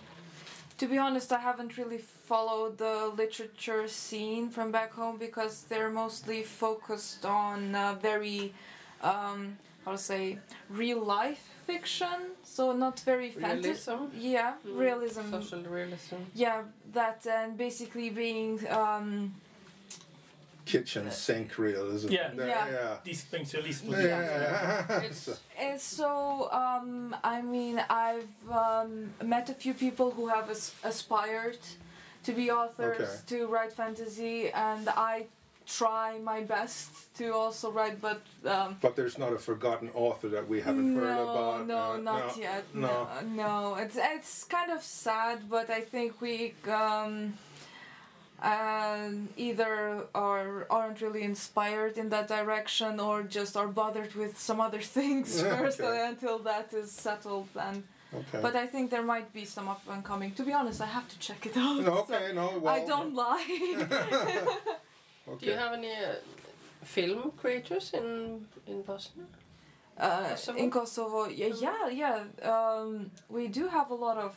to 0.79 0.87
be 0.87 0.99
honest, 0.99 1.33
I 1.33 1.39
haven't 1.39 1.77
really 1.79 1.99
followed 1.99 2.79
the 2.79 3.09
literature 3.17 3.89
scene 3.89 4.51
from 4.51 4.71
back 4.73 4.93
home 4.93 5.17
because 5.19 5.65
they're 5.69 5.91
mostly 5.91 6.43
focused 6.43 7.25
on 7.25 7.75
uh, 7.75 7.95
very, 7.95 8.53
um, 9.03 9.57
how 9.85 9.93
to 9.93 9.99
say, 9.99 10.39
real 10.71 11.01
life 11.05 11.49
fiction. 11.67 12.19
So 12.45 12.73
not 12.73 13.01
very 13.01 13.31
fantasy. 13.31 13.91
realism. 13.91 14.17
Yeah, 14.17 14.55
Mm, 14.67 14.79
realism. 14.79 15.31
Social 15.31 15.63
realism. 15.63 16.17
Yeah, 16.35 16.63
that 16.93 17.27
and 17.27 17.57
basically 17.57 18.11
being. 18.11 18.61
Um, 18.69 19.35
Kitchen 20.65 21.11
sink 21.11 21.59
realism. 21.59 22.09
Yeah. 22.11 22.31
There- 22.35 22.47
Yeah. 22.47 22.71
yeah. 22.71 22.97
Diskbänksrealism. 23.05 23.91
Yeah. 23.91 25.01
It's, 25.07 25.29
And 25.59 25.81
so, 25.81 26.49
um, 26.53 27.15
I 27.25 27.43
mean, 27.43 27.83
I've 27.91 28.51
um, 28.51 29.11
met 29.23 29.49
a 29.51 29.55
few 29.55 29.75
people 29.75 30.11
who 30.13 30.29
have 30.29 30.51
as- 30.51 30.73
aspired 30.85 31.59
to 32.25 32.33
be 32.33 32.51
authors, 32.51 33.01
Okay. 33.01 33.39
to 33.39 33.47
write 33.49 33.73
fantasy, 33.73 34.51
and 34.53 34.89
I 34.89 35.27
try 35.67 36.19
my 36.19 36.41
best 36.43 36.91
to 37.19 37.33
also 37.35 37.71
write, 37.71 38.01
but 38.01 38.21
um, 38.45 38.77
But 38.81 38.95
there's 38.97 39.17
not 39.19 39.33
a 39.33 39.39
forgotten 39.39 39.91
author 39.95 40.29
that 40.29 40.47
we 40.49 40.61
haven't 40.61 40.95
heard 40.97 41.17
no, 41.17 41.23
about. 41.31 41.67
no, 41.67 41.93
uh, 41.93 41.97
not 41.99 42.37
yet. 42.37 42.65
no. 42.75 42.89
No, 42.89 43.43
no. 43.43 43.75
It's 43.77 43.97
it's 43.97 44.45
kind 44.45 44.71
of 44.73 44.83
sad, 44.83 45.49
but 45.49 45.71
I 45.71 45.81
think 45.81 46.21
we 46.21 46.55
um, 46.69 47.35
um, 48.43 49.29
either 49.37 50.05
are 50.15 50.67
aren't 50.69 51.01
really 51.01 51.23
inspired 51.23 51.97
in 51.97 52.09
that 52.11 52.27
direction, 52.29 52.99
or 53.01 53.23
just 53.23 53.57
are 53.57 53.69
bothered 53.69 54.15
with 54.15 54.39
some 54.39 54.61
other 54.61 54.81
things 54.99 55.29
Yeah, 55.41 55.57
first 55.59 55.81
okay. 55.81 56.07
until 56.09 56.39
that 56.51 56.73
is 56.73 56.91
settled. 56.93 57.49
And 57.57 57.85
Okay. 58.15 58.41
but 58.43 58.55
I 58.55 58.67
think 58.67 58.91
there 58.91 59.03
might 59.15 59.33
be 59.33 59.47
some 59.47 59.69
up 59.71 59.81
and 59.89 60.05
coming. 60.05 60.33
To 60.35 60.43
be 60.45 60.53
honest, 60.53 60.83
I 60.83 60.87
have 60.99 61.09
to 61.09 61.19
check 61.19 61.47
it 61.47 61.57
out. 61.57 61.81
no, 61.81 62.05
so 62.07 62.15
okay, 62.15 62.33
no, 62.35 62.59
well. 62.63 62.75
I 62.75 62.85
don't 62.85 63.15
lie. 63.15 63.47
okay. 63.81 65.39
Do 65.41 65.47
you 65.47 65.57
have 65.57 65.73
any 65.73 65.93
uh, 65.93 66.17
film 66.85 67.33
creators 67.41 67.87
in 67.95 68.47
in 68.67 68.83
Bosnia? 68.83 69.25
Uh, 69.97 70.29
Kosovo? 70.31 70.59
in 70.59 70.71
Kosovo, 70.71 71.21
yeah, 71.29 71.53
yeah, 71.67 71.89
yeah. 72.03 72.19
Um, 72.53 73.11
we 73.31 73.49
do 73.49 73.69
have 73.69 73.89
a 73.91 73.95
lot 74.07 74.19
of 74.27 74.33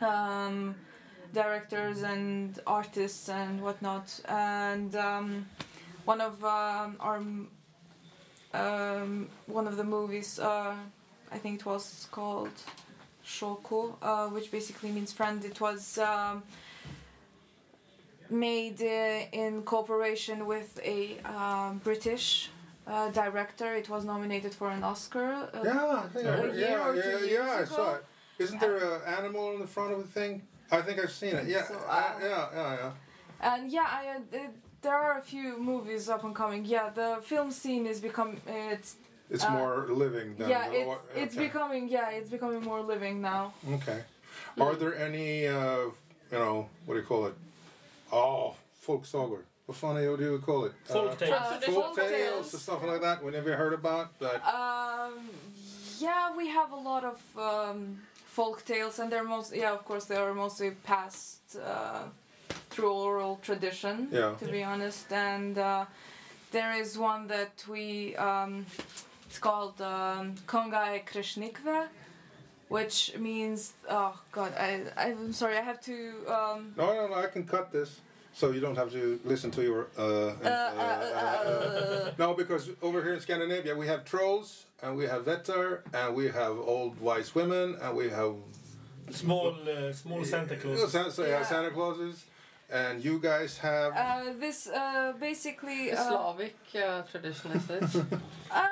um, 0.00 0.74
directors 1.32 2.02
and 2.02 2.58
artists 2.66 3.28
and 3.28 3.60
whatnot. 3.62 4.20
And 4.28 4.94
um, 4.96 5.46
one 6.04 6.20
of 6.20 6.44
um, 6.44 6.96
our 7.00 7.20
um, 8.52 9.28
one 9.46 9.66
of 9.68 9.76
the 9.76 9.84
movies, 9.84 10.38
uh, 10.38 10.74
I 11.32 11.38
think 11.38 11.60
it 11.60 11.66
was 11.66 12.08
called 12.10 12.50
Shoko, 13.24 13.94
uh, 14.02 14.26
which 14.28 14.50
basically 14.50 14.90
means 14.90 15.12
friend. 15.12 15.44
It 15.44 15.60
was. 15.60 15.98
Um, 15.98 16.42
made 18.32 18.80
uh, 18.80 19.26
in 19.32 19.62
cooperation 19.62 20.46
with 20.46 20.78
a 20.84 21.18
um, 21.24 21.78
British 21.82 22.48
uh, 22.86 23.10
director. 23.10 23.74
It 23.74 23.88
was 23.88 24.04
nominated 24.04 24.54
for 24.54 24.70
an 24.70 24.84
Oscar. 24.84 25.48
Uh, 25.52 25.62
Yeah, 25.64 26.02
I 26.04 26.08
think 26.12 26.26
I 26.26 26.28
a 26.28 26.36
heard- 26.36 26.54
year 26.54 26.68
yeah, 26.70 26.94
yeah, 26.94 27.18
yeah, 27.18 27.24
years 27.26 27.50
I 27.72 27.74
saw 27.74 27.94
it. 27.96 28.04
Isn't 28.38 28.60
there 28.60 28.76
an 28.76 29.02
animal 29.18 29.48
on 29.48 29.58
the 29.58 29.66
front 29.66 29.92
of 29.92 29.98
the 29.98 30.06
thing? 30.20 30.42
I 30.72 30.82
think 30.82 30.98
I've 31.00 31.10
seen 31.12 31.34
it. 31.36 31.46
Yeah, 31.46 31.66
So, 31.66 31.74
uh, 31.88 32.12
yeah, 32.20 32.46
yeah, 32.54 32.76
yeah. 32.80 32.92
And 33.40 33.70
yeah, 33.72 33.86
I, 33.88 34.36
uh, 34.36 34.38
there 34.82 34.94
are 34.94 35.18
a 35.18 35.22
few 35.22 35.58
movies 35.58 36.08
up 36.08 36.24
and 36.24 36.34
coming. 36.34 36.64
Yeah, 36.64 36.90
the 36.90 37.18
film 37.22 37.50
scene 37.50 37.86
is 37.86 38.00
become 38.00 38.36
it's 38.46 38.96
It's 39.30 39.44
uh, 39.44 39.50
more 39.50 39.86
living 39.90 40.36
than. 40.36 40.48
yeah 40.48 40.68
the- 40.68 40.76
it's 40.80 40.86
what- 40.88 41.04
it's 41.14 41.36
becoming 41.36 41.88
yeah 41.88 42.10
it's 42.10 42.30
becoming 42.30 42.62
more 42.62 42.80
living 42.80 43.20
now. 43.20 43.52
Okay. 43.76 44.02
Are 44.60 44.74
there 44.74 44.96
any, 44.98 45.46
uh, 45.46 45.78
you 46.32 46.38
know, 46.38 46.68
what 46.84 46.94
do 46.94 47.00
you 47.00 47.06
call 47.06 47.26
it? 47.26 47.34
Oh, 48.12 48.54
folk 48.80 49.04
folksager. 49.04 49.42
what 49.66 49.76
funny, 49.76 50.06
what 50.08 50.18
do 50.18 50.24
you 50.32 50.38
call 50.38 50.64
it? 50.64 50.72
Folk 50.84 51.12
Uh, 51.12 51.14
tales. 51.16 51.32
Uh, 51.32 51.60
folk 51.60 51.74
folk 51.84 51.96
tales 51.96 52.10
tales. 52.10 52.54
or 52.54 52.58
something 52.58 52.90
like 52.90 53.00
that. 53.02 53.22
We 53.24 53.30
never 53.30 53.54
heard 53.56 53.72
about, 53.72 54.06
but 54.18 54.42
Um, 54.44 55.30
yeah, 55.98 56.34
we 56.36 56.48
have 56.48 56.72
a 56.72 56.76
lot 56.90 57.04
of 57.04 57.18
um, 57.38 58.00
folk 58.30 58.64
tales, 58.64 58.98
and 59.00 59.10
they're 59.10 59.24
most 59.24 59.54
yeah, 59.54 59.72
of 59.72 59.84
course, 59.84 60.04
they 60.04 60.16
are 60.16 60.34
mostly 60.34 60.70
passed 60.92 61.56
uh, 61.56 62.04
through 62.70 62.92
oral 62.92 63.38
tradition. 63.42 64.08
Yeah. 64.10 64.34
To 64.38 64.46
be 64.46 64.62
honest, 64.62 65.12
and 65.12 65.58
uh, 65.58 65.84
there 66.52 66.72
is 66.72 66.96
one 66.96 67.26
that 67.28 67.64
we 67.68 68.16
um, 68.16 68.66
it's 69.26 69.38
called 69.38 69.80
um, 69.80 70.34
Kongai 70.46 71.04
Krishnikve, 71.10 71.88
which 72.68 73.16
means 73.18 73.72
oh 73.88 74.18
god, 74.32 74.52
I 74.56 74.82
I'm 74.96 75.32
sorry, 75.32 75.56
I 75.56 75.62
have 75.62 75.80
to. 75.82 75.96
Um, 76.36 76.74
no, 76.76 76.86
no, 76.94 77.08
no, 77.08 77.14
I 77.14 77.26
can 77.26 77.44
cut 77.44 77.72
this. 77.72 78.00
So 78.32 78.52
you 78.52 78.60
don't 78.60 78.76
have 78.76 78.90
to 78.92 79.20
listen 79.24 79.50
to 79.52 79.62
your. 79.62 79.88
Uh, 79.98 80.02
uh, 80.02 80.32
uh, 80.44 80.80
uh, 81.20 82.10
no, 82.18 82.34
because 82.34 82.70
over 82.82 83.02
here 83.02 83.14
in 83.14 83.20
Scandinavia 83.20 83.74
we 83.76 83.86
have 83.86 84.04
trolls 84.04 84.66
and 84.82 84.96
we 84.96 85.04
have 85.06 85.24
vetter 85.24 85.80
and 85.92 86.14
we 86.14 86.26
have 86.28 86.52
old 86.58 86.98
wise 87.00 87.34
women 87.34 87.76
and 87.82 87.96
we 87.96 88.08
have 88.10 88.34
Small, 89.10 89.48
uh, 89.68 89.92
small 89.92 90.24
Santa 90.24 90.54
Yeah, 90.54 90.60
Claus. 90.60 90.92
Santa, 90.92 91.10
so, 91.10 91.22
yeah, 91.24 91.30
Yeah. 91.30 91.42
Santa 91.44 91.70
Clauses, 91.70 92.24
and 92.70 93.04
you 93.04 93.18
guys 93.18 93.58
have. 93.58 93.92
uh, 93.96 94.32
this 94.38 94.68
uh, 94.68 95.12
basically. 95.18 95.90
Uh, 95.90 95.96
Slavic 96.08 96.56
uh, 96.76 97.02
tradition 97.02 97.50
is 97.52 97.68
it? 97.70 97.82
uh, 98.52 98.68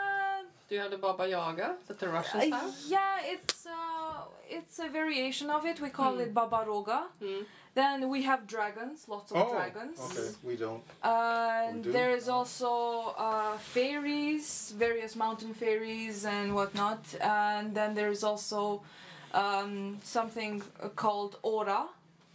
Do 0.68 0.74
you 0.76 0.80
have 0.80 0.92
the 0.92 0.98
Baba 0.98 1.26
Yaga 1.28 1.74
that 1.88 1.98
the 1.98 2.08
Russians 2.08 2.52
Uh, 2.52 2.56
have? 2.60 2.74
yeah, 2.86 3.16
it's 3.34 3.66
uh, 3.66 4.22
it's 4.48 4.78
a 4.78 4.88
variation 4.88 5.50
of 5.50 5.64
it. 5.66 5.80
We 5.80 5.90
call 5.90 6.14
Hmm. 6.14 6.20
it 6.24 6.32
Babaroga. 6.32 7.00
Mm. 7.20 7.44
Then 7.74 8.08
we 8.08 8.22
have 8.22 8.46
dragons, 8.46 9.08
lots 9.08 9.30
of 9.32 9.36
oh, 9.38 9.52
dragons. 9.52 9.98
okay. 10.00 10.30
We 10.42 10.56
don't. 10.56 10.82
Uh, 11.02 11.72
We 11.74 11.82
do? 11.82 11.92
there 11.92 12.10
is 12.10 12.28
also 12.28 13.14
uh, 13.16 13.56
fairies, 13.58 14.74
various 14.76 15.14
mountain 15.14 15.54
fairies 15.54 16.24
and 16.24 16.54
whatnot. 16.54 17.04
And 17.20 17.74
then 17.74 17.94
there 17.94 18.10
is 18.10 18.24
also 18.24 18.82
um, 19.32 19.98
something 20.02 20.62
called 20.96 21.36
Ora, 21.42 21.86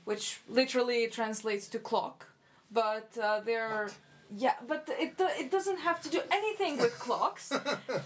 which 0.06 0.40
literally 0.50 1.08
translates 1.08 1.68
to 1.70 1.80
clock. 1.80 2.28
But 2.72 3.10
uh, 3.22 3.42
they're 3.42 3.90
yeah, 4.36 4.56
but 4.68 4.90
it 5.00 5.14
it 5.20 5.52
doesn't 5.52 5.80
have 5.80 6.02
to 6.02 6.10
do 6.10 6.22
anything 6.32 6.78
with 6.78 6.98
clocks. 6.98 7.52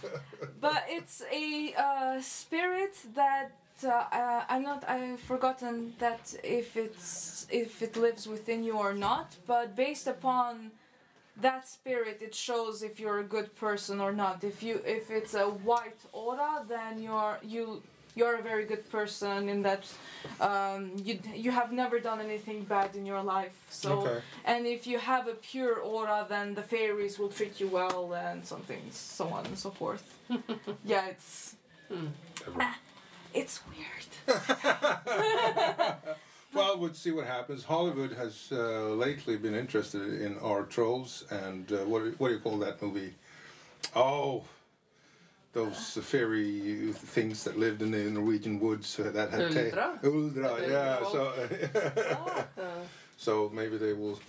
but 0.62 0.84
it's 0.90 1.22
a 1.32 1.74
uh, 1.78 2.22
spirit 2.22 2.96
that 3.16 3.52
uh, 3.84 4.06
uh, 4.12 4.44
I'm 4.50 4.64
not. 4.64 4.88
I've 4.88 5.20
forgotten 5.20 5.94
that 6.00 6.36
if 6.44 6.76
it's 6.78 7.48
if 7.50 7.82
it 7.82 7.96
lives 7.98 8.28
within 8.28 8.64
you 8.64 8.78
or 8.78 8.94
not. 8.94 9.36
But 9.46 9.76
based 9.76 10.08
upon 10.08 10.72
that 11.42 11.68
spirit, 11.68 12.22
it 12.22 12.34
shows 12.36 12.82
if 12.84 13.00
you're 13.00 13.20
a 13.20 13.24
good 13.24 13.56
person 13.56 14.00
or 14.00 14.12
not. 14.12 14.44
If 14.44 14.64
you 14.64 14.82
if 14.86 15.12
it's 15.12 15.34
a 15.34 15.46
white 15.46 16.00
aura, 16.14 16.66
then 16.68 17.02
you're 17.02 17.40
you 17.44 17.84
you're 18.16 18.36
a 18.40 18.42
very 18.42 18.66
good 18.66 18.90
person 18.90 19.48
in 19.50 19.62
that 19.62 19.86
um, 20.40 20.92
you 21.04 21.20
you 21.36 21.52
have 21.52 21.72
never 21.72 22.00
done 22.00 22.20
anything 22.20 22.64
bad 22.64 22.96
in 22.96 23.06
your 23.06 23.22
life. 23.22 23.58
So 23.70 23.92
Okay. 24.02 24.20
and 24.46 24.66
if 24.66 24.88
you 24.88 24.98
have 25.00 25.28
a 25.28 25.36
pure 25.36 25.76
aura, 25.80 26.26
then 26.28 26.56
the 26.56 26.64
fairies 26.64 27.20
will 27.20 27.30
treat 27.30 27.60
you 27.60 27.68
well 27.68 28.14
and 28.14 28.46
something, 28.46 28.82
so 28.92 29.28
on 29.30 29.46
and 29.46 29.58
so 29.58 29.70
forth. 29.70 30.04
yeah, 30.86 31.08
it's 31.08 31.56
it's 33.34 33.62
weird. 33.68 34.38
Well, 36.54 36.80
we'll 36.80 36.94
see 36.94 37.12
what 37.12 37.28
happens. 37.28 37.64
Hollywood 37.64 38.14
has 38.14 38.50
uh, 38.52 38.90
lately 38.90 39.38
been 39.38 39.54
interested 39.54 40.22
in 40.22 40.40
our 40.40 40.64
trolls 40.64 41.26
and 41.30 41.72
uh, 41.72 41.78
what, 41.86 42.04
do- 42.04 42.16
what 42.18 42.30
do 42.30 42.34
you 42.36 42.40
call 42.40 42.58
that 42.60 42.82
movie? 42.82 43.14
Oh, 43.96 44.44
those 45.54 46.00
fairy 46.02 46.94
things 46.94 47.44
that 47.44 47.60
lived 47.60 47.82
in 47.82 47.92
the 47.92 48.10
Norwegian 48.10 48.60
woods 48.60 49.00
uh, 49.00 49.12
that 49.12 49.32
had 49.32 49.42
Uldra? 49.42 50.00
Uldra, 50.04 50.58
yeah. 50.68 51.04
So, 51.12 51.34
so 53.18 53.52
maybe 53.54 53.78
they 53.78 53.94
will 53.94 54.20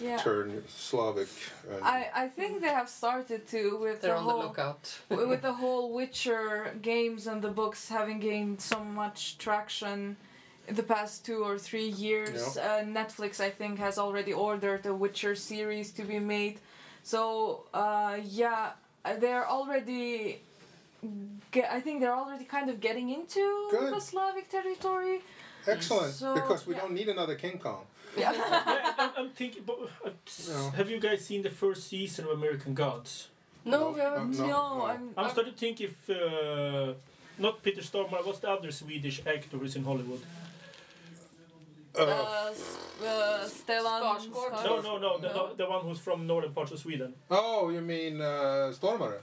Yeah. 0.00 0.16
turn 0.18 0.62
Slavic. 0.68 1.28
And, 1.70 1.84
I, 1.84 2.10
I 2.14 2.28
think 2.28 2.60
they 2.60 2.68
have 2.68 2.88
started 2.88 3.48
to 3.48 3.78
with 3.78 4.00
they're 4.00 4.12
the 4.12 4.18
on 4.18 4.26
the 4.26 4.32
whole 4.32 4.42
lookout. 4.42 4.98
with 5.08 5.42
the 5.42 5.52
whole 5.52 5.92
Witcher 5.92 6.74
games 6.82 7.26
and 7.26 7.42
the 7.42 7.50
books 7.50 7.88
having 7.88 8.20
gained 8.20 8.60
so 8.60 8.84
much 8.84 9.38
traction 9.38 10.16
in 10.68 10.74
the 10.74 10.82
past 10.82 11.24
two 11.24 11.42
or 11.42 11.58
three 11.58 11.88
years. 11.88 12.56
Yeah. 12.56 12.62
Uh, 12.62 12.84
Netflix, 12.84 13.40
I 13.40 13.50
think, 13.50 13.78
has 13.78 13.98
already 13.98 14.32
ordered 14.32 14.86
a 14.86 14.94
Witcher 14.94 15.34
series 15.34 15.90
to 15.92 16.02
be 16.02 16.18
made. 16.18 16.60
So 17.02 17.64
uh, 17.74 18.18
yeah, 18.22 18.72
uh, 19.04 19.16
they're 19.16 19.48
already. 19.48 20.42
Get, 21.50 21.72
I 21.72 21.80
think 21.80 22.00
they're 22.00 22.14
already 22.14 22.44
kind 22.44 22.68
of 22.68 22.80
getting 22.80 23.10
into 23.10 23.68
Good. 23.70 23.92
the 23.94 24.00
Slavic 24.00 24.50
territory. 24.50 25.20
Excellent, 25.66 26.14
So, 26.14 26.34
because 26.34 26.66
we 26.66 26.74
yeah. 26.74 26.80
don't 26.80 26.92
need 26.92 27.08
another 27.08 27.34
King 27.34 27.58
Kong. 27.58 27.84
Yeah. 28.16 28.32
yeah, 28.32 28.92
I'm, 28.98 29.10
I'm 29.16 29.30
thinking. 29.30 29.62
But, 29.66 29.78
uh, 30.04 30.10
No. 30.48 30.70
Have 30.70 30.90
you 30.90 31.00
guys 31.00 31.24
seen 31.24 31.42
the 31.42 31.50
first 31.50 31.88
season 31.88 32.24
of 32.26 32.30
American 32.32 32.74
Gods? 32.74 33.28
No, 33.64 33.90
we 33.90 34.00
haven't. 34.00 34.38
no, 34.38 34.46
no, 34.46 34.78
no. 34.78 34.86
I'm. 34.86 35.10
I'm 35.16 35.30
starting 35.30 35.52
to 35.52 35.58
think 35.58 35.80
if 35.80 36.08
uh, 36.10 36.94
not 37.38 37.62
Peter 37.62 37.82
Stormare, 37.82 38.24
what's 38.24 38.38
the 38.38 38.50
other 38.50 38.70
Swedish 38.70 39.20
actor 39.26 39.56
who's 39.58 39.76
in 39.76 39.84
Hollywood? 39.84 40.20
Uh, 41.98 42.02
uh, 42.02 42.04
uh, 43.04 43.44
Stellan 43.48 44.00
Skarsgård. 44.02 44.52
Skarsgård. 44.52 44.64
No, 44.64 44.80
no, 44.80 44.98
no, 44.98 45.18
the, 45.18 45.28
No. 45.34 45.54
the 45.56 45.66
one 45.68 45.80
who's 45.84 45.98
from 45.98 46.26
northern 46.26 46.52
parts 46.52 46.72
of 46.72 46.78
Sweden. 46.78 47.14
oh, 47.30 47.70
you 47.70 47.80
mean 47.80 48.20
uh, 48.20 48.72
Stormare? 48.72 49.20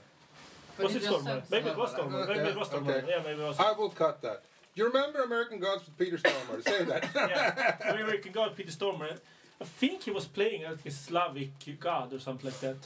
But 0.76 0.84
was 0.86 0.96
it 0.96 1.02
Stormare? 1.04 1.42
Maybe 1.50 1.68
it 1.70 1.76
was 1.76 1.90
Stormare. 1.94 2.26
Stormare. 2.26 2.36
Maybe 2.36 2.48
it 2.48 2.56
was 2.58 2.68
Stormare. 2.68 3.08
Yeah, 3.08 3.22
maybe 3.24 3.40
it 3.42 3.46
was. 3.46 3.58
I 3.58 3.72
will 3.72 3.90
cut 3.90 4.20
that. 4.22 4.42
You 4.76 4.86
remember 4.86 5.22
American 5.22 5.58
Gods 5.58 5.86
with 5.86 5.96
Peter 5.96 6.18
Stormare? 6.18 6.62
Say 6.62 6.84
that. 6.84 7.08
yeah, 7.14 7.92
American 7.94 8.30
God, 8.30 8.54
Peter 8.54 8.70
Stormare. 8.70 9.18
I 9.58 9.64
think 9.64 10.02
he 10.02 10.10
was 10.10 10.26
playing 10.26 10.64
like 10.64 10.84
a 10.84 10.90
Slavic 10.90 11.50
god 11.80 12.12
or 12.12 12.20
something 12.20 12.50
like 12.50 12.60
that. 12.60 12.76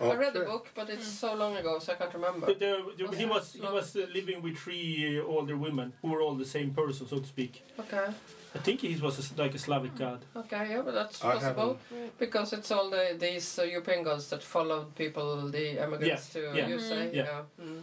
I 0.00 0.14
read 0.14 0.32
the 0.34 0.40
book, 0.40 0.68
but 0.74 0.88
it's 0.90 1.06
so 1.06 1.34
long 1.34 1.56
ago, 1.56 1.78
so 1.78 1.92
I 1.92 1.96
can't 1.96 2.12
remember. 2.14 2.46
The, 2.46 2.54
the, 2.54 2.92
the- 2.96 3.04
Was 3.06 3.18
he 3.18 3.24
was 3.26 3.52
he 3.52 3.60
was 3.60 3.96
uh, 3.96 4.06
living 4.14 4.42
with 4.42 4.56
three 4.58 5.18
uh, 5.20 5.24
older 5.24 5.56
women 5.56 5.92
who 6.02 6.08
were 6.08 6.20
all 6.22 6.34
the 6.34 6.44
same 6.44 6.70
person, 6.72 7.06
so 7.06 7.18
to 7.18 7.26
speak. 7.26 7.62
Okay, 7.80 8.06
I 8.54 8.58
think 8.58 8.80
he 8.80 8.94
was 8.96 9.16
a 9.18 9.22
s 9.22 9.32
like 9.38 9.54
a 9.54 9.58
Slavic 9.58 9.94
god. 9.94 10.20
okay, 10.36 10.64
yeah, 10.70 10.82
but 10.84 10.92
that's 10.94 11.22
I 11.24 11.32
possible 11.34 11.78
because 12.18 12.52
it's 12.56 12.70
all 12.70 12.90
the 12.90 13.04
these 13.18 13.58
uh, 13.58 13.64
European 13.64 14.04
gods 14.04 14.28
that 14.30 14.42
followed 14.42 14.94
people, 14.96 15.50
the 15.50 15.82
immigrants 15.84 16.34
Yeah, 16.34 16.34
to 16.34 16.58
yeah, 16.58 16.68
you 16.68 16.78
say, 16.80 17.10
yeah. 17.12 17.42
Mm. 17.60 17.82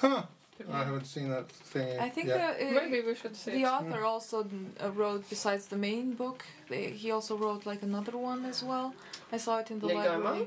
Huh. 0.00 0.22
I 0.72 0.84
haven't 0.84 1.06
seen 1.06 1.28
that 1.30 1.48
thing. 1.50 1.98
I 1.98 2.08
think 2.08 2.28
yet. 2.28 2.58
the, 2.58 2.66
uh, 2.68 2.70
Maybe 2.80 3.00
we 3.06 3.14
should 3.14 3.34
see. 3.36 3.50
the 3.52 3.62
it. 3.62 3.66
author 3.66 4.04
also 4.04 4.46
uh, 4.82 4.90
wrote 4.92 5.28
besides 5.28 5.66
the 5.66 5.76
main 5.76 6.14
book. 6.14 6.44
They, 6.68 6.90
he 6.90 7.10
also 7.10 7.36
wrote 7.36 7.66
like 7.66 7.82
another 7.82 8.16
one 8.16 8.44
as 8.44 8.62
well. 8.62 8.94
I 9.32 9.38
saw 9.38 9.58
it 9.58 9.70
in 9.70 9.80
the 9.80 9.86
Neil 9.88 9.96
library. 9.96 10.46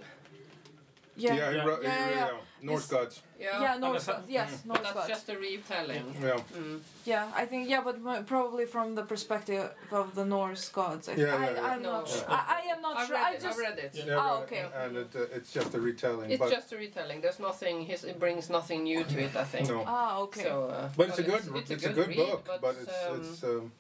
Yeah, 1.18 1.34
yeah, 1.36 1.50
he 1.52 1.56
Yeah. 1.58 1.66
wrote- 1.66 1.84
Yeah, 1.84 2.10
yeah, 2.10 2.16
yeah, 2.16 2.32
Norse 2.66 2.86
It's- 2.86 2.92
gods. 3.04 3.16
Yeah, 3.40 3.62
yeah, 3.64 3.78
Norse 3.78 4.08
gods. 4.08 4.28
Yes, 4.38 4.52
mm. 4.52 4.66
Norse 4.70 4.80
that's 4.82 4.94
gods. 4.94 5.08
just 5.14 5.30
a 5.30 5.38
retelling. 5.38 6.06
Yeah. 6.22 6.40
Mm. 6.58 6.80
Yeah, 7.12 7.42
I 7.42 7.46
think 7.50 7.70
yeah, 7.70 7.82
but 7.88 7.96
probably 8.34 8.66
from 8.66 8.96
the 8.96 9.04
perspective 9.14 9.70
of 9.92 10.16
the 10.16 10.26
Norse 10.26 10.66
gods. 10.70 11.04
I, 11.10 11.14
Yeah, 11.14 11.26
yeah, 11.26 11.36
I, 11.36 11.52
yeah. 11.52 11.70
I'm 11.70 11.82
No. 11.84 11.92
not 11.96 12.08
sure. 12.10 12.26
Yeah. 12.28 12.44
I, 12.54 12.56
I 12.58 12.62
am 12.74 12.82
not 12.88 12.96
I 12.98 13.06
sure. 13.06 13.16
read 13.18 13.26
I 13.26 13.32
it. 13.36 13.42
just 13.48 13.60
I 13.60 13.62
read 13.66 13.78
it. 13.86 13.92
Yeah. 13.94 14.06
Yeah, 14.10 14.24
Oh, 14.26 14.42
okay. 14.44 14.64
And 14.82 14.92
it, 15.04 15.12
uh, 15.16 15.38
it's 15.38 15.52
just 15.58 15.70
a 15.76 15.80
retelling. 15.90 16.28
It's 16.32 16.40
but 16.44 16.52
just 16.58 16.72
a 16.74 16.78
retelling. 16.78 17.18
There's 17.22 17.40
nothing. 17.50 17.76
His, 17.92 18.04
it 18.04 18.18
brings 18.20 18.50
nothing 18.50 18.80
new 18.90 19.04
to 19.12 19.18
it. 19.26 19.36
I 19.36 19.44
think. 19.54 19.70
no. 19.70 19.84
ah 19.86 20.20
okay. 20.26 20.44
So, 20.50 20.56
uh, 20.70 20.90
But 20.98 21.06
it's 21.10 21.20
a 21.20 21.24
good, 21.32 21.42
it's, 21.56 21.86
a 21.86 21.90
a 21.90 21.94
good 22.00 22.08
read, 22.08 22.18
book, 22.18 22.42
but, 22.66 22.76
it's 22.82 22.98
um, 23.10 23.20
it's 23.22 23.44
um, 23.44 23.72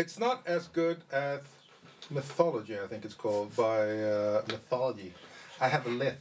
it's 0.00 0.16
not 0.26 0.38
as 0.56 0.62
good 0.80 0.98
as 1.10 1.40
mythology. 2.10 2.76
I 2.78 2.86
think 2.90 3.04
it's 3.04 3.14
called 3.24 3.50
by 3.56 3.80
uh, 4.14 4.42
mythology. 4.54 5.12
I 5.60 5.68
have 5.68 5.86
a 5.86 5.90
lisp. 5.90 6.18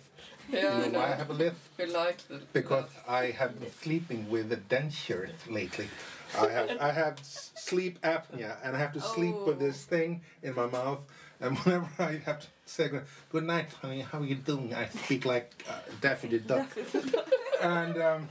Yeah, 0.50 0.78
you 0.80 0.84
I 0.86 0.88
know 0.88 1.00
why 1.00 1.06
I 1.12 1.16
have 1.16 1.30
a 1.30 1.34
lisp? 1.34 1.56
We 1.78 1.86
like 1.86 2.18
the, 2.28 2.42
Because 2.54 2.88
I 3.08 3.26
have 3.32 3.60
been 3.60 3.72
sleeping 3.72 4.30
with 4.30 4.52
a 4.52 4.58
denture 4.58 5.30
lately. 5.50 5.88
I 6.38 6.48
have 6.50 6.70
I 6.82 6.92
have 6.92 7.20
sleep 7.24 8.02
apnea, 8.02 8.56
and 8.64 8.76
I 8.76 8.80
have 8.80 8.94
to 8.94 9.02
sleep 9.02 9.36
with 9.46 9.60
this 9.60 9.84
thing 9.86 10.22
in 10.44 10.56
my 10.56 10.68
mouth. 10.68 11.00
And 11.40 11.58
whenever 11.64 11.90
I 12.00 12.22
have 12.26 12.40
to 12.42 12.48
say 12.66 12.88
good- 12.90 13.06
good 13.32 13.44
night, 13.44 13.70
honey, 13.82 14.02
how 14.02 14.20
are 14.20 14.26
you 14.26 14.36
doing? 14.36 14.74
I 14.74 14.88
speak 14.90 15.26
like 15.26 15.52
uh, 15.70 15.74
Daffy 16.02 16.28
the 16.28 16.40
Duck, 16.40 16.70
and 17.62 17.98
um, 18.02 18.30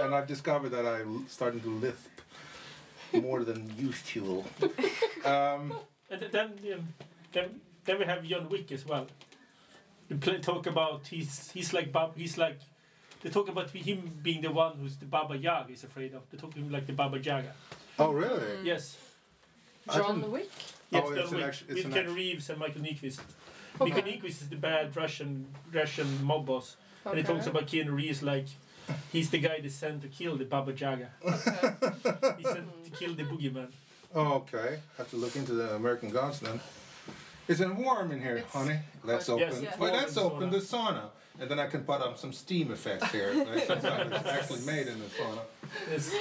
and 0.00 0.14
I've 0.14 0.26
discovered 0.26 0.70
that 0.70 0.86
I'm 0.86 1.26
starting 1.28 1.60
to 1.60 1.70
lisp 1.70 2.10
more 3.12 3.42
than 3.44 3.72
usual. 3.76 4.44
Um, 5.24 5.74
And 6.10 6.22
then, 6.32 6.48
um, 6.74 6.88
then, 7.32 7.60
then 7.84 7.98
we 8.00 8.04
have 8.04 8.24
John 8.24 8.48
Wick 8.48 8.72
as 8.72 8.84
well. 8.84 9.06
They 10.10 10.16
play, 10.16 10.38
talk 10.40 10.66
about 10.66 11.06
he's 11.06 11.50
he's 11.52 11.72
like 11.72 11.92
Bab, 11.92 12.16
he's 12.16 12.36
like 12.36 12.58
they 13.22 13.30
talk 13.30 13.48
about 13.48 13.70
him 13.70 14.18
being 14.22 14.42
the 14.42 14.50
one 14.50 14.76
who's 14.78 14.96
the 14.96 15.06
Baba 15.06 15.36
Yaga 15.38 15.72
is 15.72 15.84
afraid 15.84 16.14
of. 16.14 16.22
They 16.30 16.36
talk 16.38 16.52
him 16.54 16.70
like 16.70 16.86
the 16.86 16.92
Baba 16.92 17.18
Yaga. 17.18 17.52
oh, 17.98 18.10
really? 18.12 18.40
Mm. 18.40 18.64
Yes. 18.64 18.96
John 19.92 20.16
didn't- 20.20 20.32
Wick. 20.32 20.50
Yes, 20.90 21.04
Oh, 21.06 21.14
John 21.14 21.18
it's 21.22 21.30
an 21.30 21.36
Wick 21.36 21.46
action- 21.46 21.66
it's 21.70 21.76
with 21.76 21.84
an 21.86 21.92
Ken 21.92 22.00
action. 22.02 22.14
Reeves 22.16 22.50
and 22.50 22.58
Michael 22.58 22.82
Nyqvist. 22.82 23.20
Okay. 23.80 23.90
Michael 23.94 24.02
Nyqvist 24.10 24.42
is 24.42 24.48
the 24.48 24.56
bad 24.56 24.96
Russian 24.96 25.46
Russian 25.72 26.24
mob 26.24 26.46
boss, 26.46 26.76
and 27.04 27.16
he 27.16 27.22
talks 27.22 27.46
about 27.46 27.66
Keanu 27.68 27.92
Reeves 27.94 28.22
like 28.22 28.46
he's 29.12 29.30
the 29.30 29.38
guy 29.38 29.60
they 29.60 29.68
sent 29.68 30.02
to 30.02 30.08
kill 30.08 30.36
the 30.36 30.44
Baba 30.44 30.72
Yaga. 30.72 31.10
he 32.38 32.44
sent 32.44 32.66
to 32.84 32.90
kill 32.98 33.14
the 33.14 33.22
boogeyman. 33.24 33.68
Oh, 34.12 34.42
okay. 34.42 34.80
Have 34.98 35.08
to 35.10 35.16
look 35.16 35.36
into 35.36 35.52
the 35.52 35.76
American 35.76 36.10
Gods 36.10 36.40
then. 36.40 36.58
Is 37.50 37.60
it 37.60 37.74
warm 37.74 38.12
in 38.12 38.20
here, 38.20 38.36
It's 38.36 38.52
honey? 38.52 38.78
Let's 39.02 39.26
quite- 39.26 39.42
open. 39.42 39.62
Yes, 39.64 39.78
Well, 39.78 39.90
yeah. 39.92 40.00
let's 40.00 40.16
open 40.16 40.50
the 40.50 40.58
sauna, 40.58 41.06
and 41.40 41.50
then 41.50 41.58
I 41.58 41.66
can 41.66 41.82
put 41.82 42.00
on 42.00 42.16
some 42.16 42.32
steam 42.32 42.70
effects 42.70 43.10
here. 43.10 43.30
It's 43.56 43.68
actually 44.36 44.60
made 44.60 44.86
in 44.86 45.00
the 45.00 45.06
sauna. 45.18 45.42
Yes. 45.90 46.14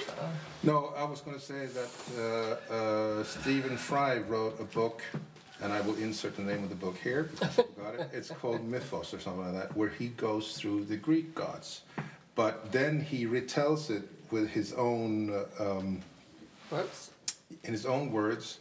No, 0.63 0.91
I 0.97 1.03
was 1.03 1.21
going 1.21 1.37
to 1.37 1.45
say 1.53 1.67
that 1.77 1.91
uh, 2.17 2.73
uh, 2.73 3.23
Stephen 3.23 3.77
Fry 3.77 4.17
wrote 4.17 4.59
a 4.59 4.63
book, 4.63 5.03
and 5.61 5.71
I 5.71 5.81
will 5.81 5.97
insert 5.97 6.35
the 6.35 6.41
name 6.41 6.63
of 6.63 6.69
the 6.69 6.75
book 6.85 6.97
here 6.97 7.23
because 7.31 7.59
I 7.59 7.61
forgot 7.61 7.93
it. 7.99 8.09
It's 8.11 8.31
called 8.31 8.65
Mythos 8.65 9.13
or 9.13 9.19
something 9.19 9.45
like 9.45 9.53
that, 9.61 9.77
where 9.77 9.89
he 9.89 10.07
goes 10.07 10.57
through 10.57 10.85
the 10.85 10.97
Greek 10.97 11.35
gods, 11.35 11.81
but 12.33 12.71
then 12.71 13.01
he 13.01 13.27
retells 13.27 13.91
it 13.91 14.03
with 14.31 14.49
his 14.49 14.73
own, 14.73 15.29
uh, 15.29 15.45
um, 15.77 16.01
Works. 16.71 17.11
in 17.65 17.71
his 17.73 17.85
own 17.85 18.11
words. 18.11 18.57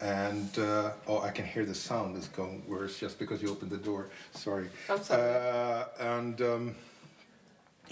And 0.00 0.56
uh, 0.58 0.92
oh, 1.08 1.20
I 1.20 1.30
can 1.30 1.44
hear 1.44 1.64
the 1.64 1.74
sound 1.74 2.16
is 2.16 2.28
going 2.28 2.62
worse 2.68 3.00
just 3.00 3.18
because 3.18 3.42
you 3.42 3.50
opened 3.50 3.70
the 3.70 3.78
door. 3.78 4.08
Sorry. 4.32 4.68
I'm 4.88 5.02
sorry. 5.02 5.22
Uh, 5.22 5.84
and 5.98 6.40
um, 6.40 6.74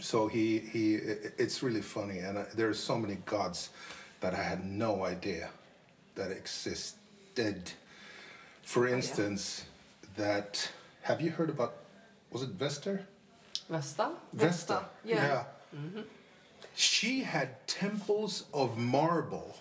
so 0.01 0.29
he 0.29 0.59
he 0.59 0.95
it's 1.39 1.63
really 1.63 1.81
funny 1.81 2.19
and 2.19 2.39
uh, 2.39 2.45
there 2.55 2.69
are 2.69 2.75
so 2.75 2.99
many 2.99 3.17
gods 3.25 3.71
that 4.21 4.35
i 4.35 4.43
had 4.43 4.65
no 4.65 5.05
idea 5.05 5.49
that 6.15 6.31
existed 6.31 7.73
for 8.63 8.87
instance 8.87 9.65
that 10.17 10.71
have 11.03 11.21
you 11.21 11.31
heard 11.31 11.51
about 11.51 11.75
was 12.31 12.43
it 12.43 12.59
vester 12.59 13.01
Vesta. 13.69 14.11
vesta 14.33 14.85
yeah. 15.05 15.45
Mm-hmm. 15.75 16.03
she 16.75 17.21
had 17.21 17.67
temples 17.67 18.45
of 18.53 18.79
marble 18.79 19.57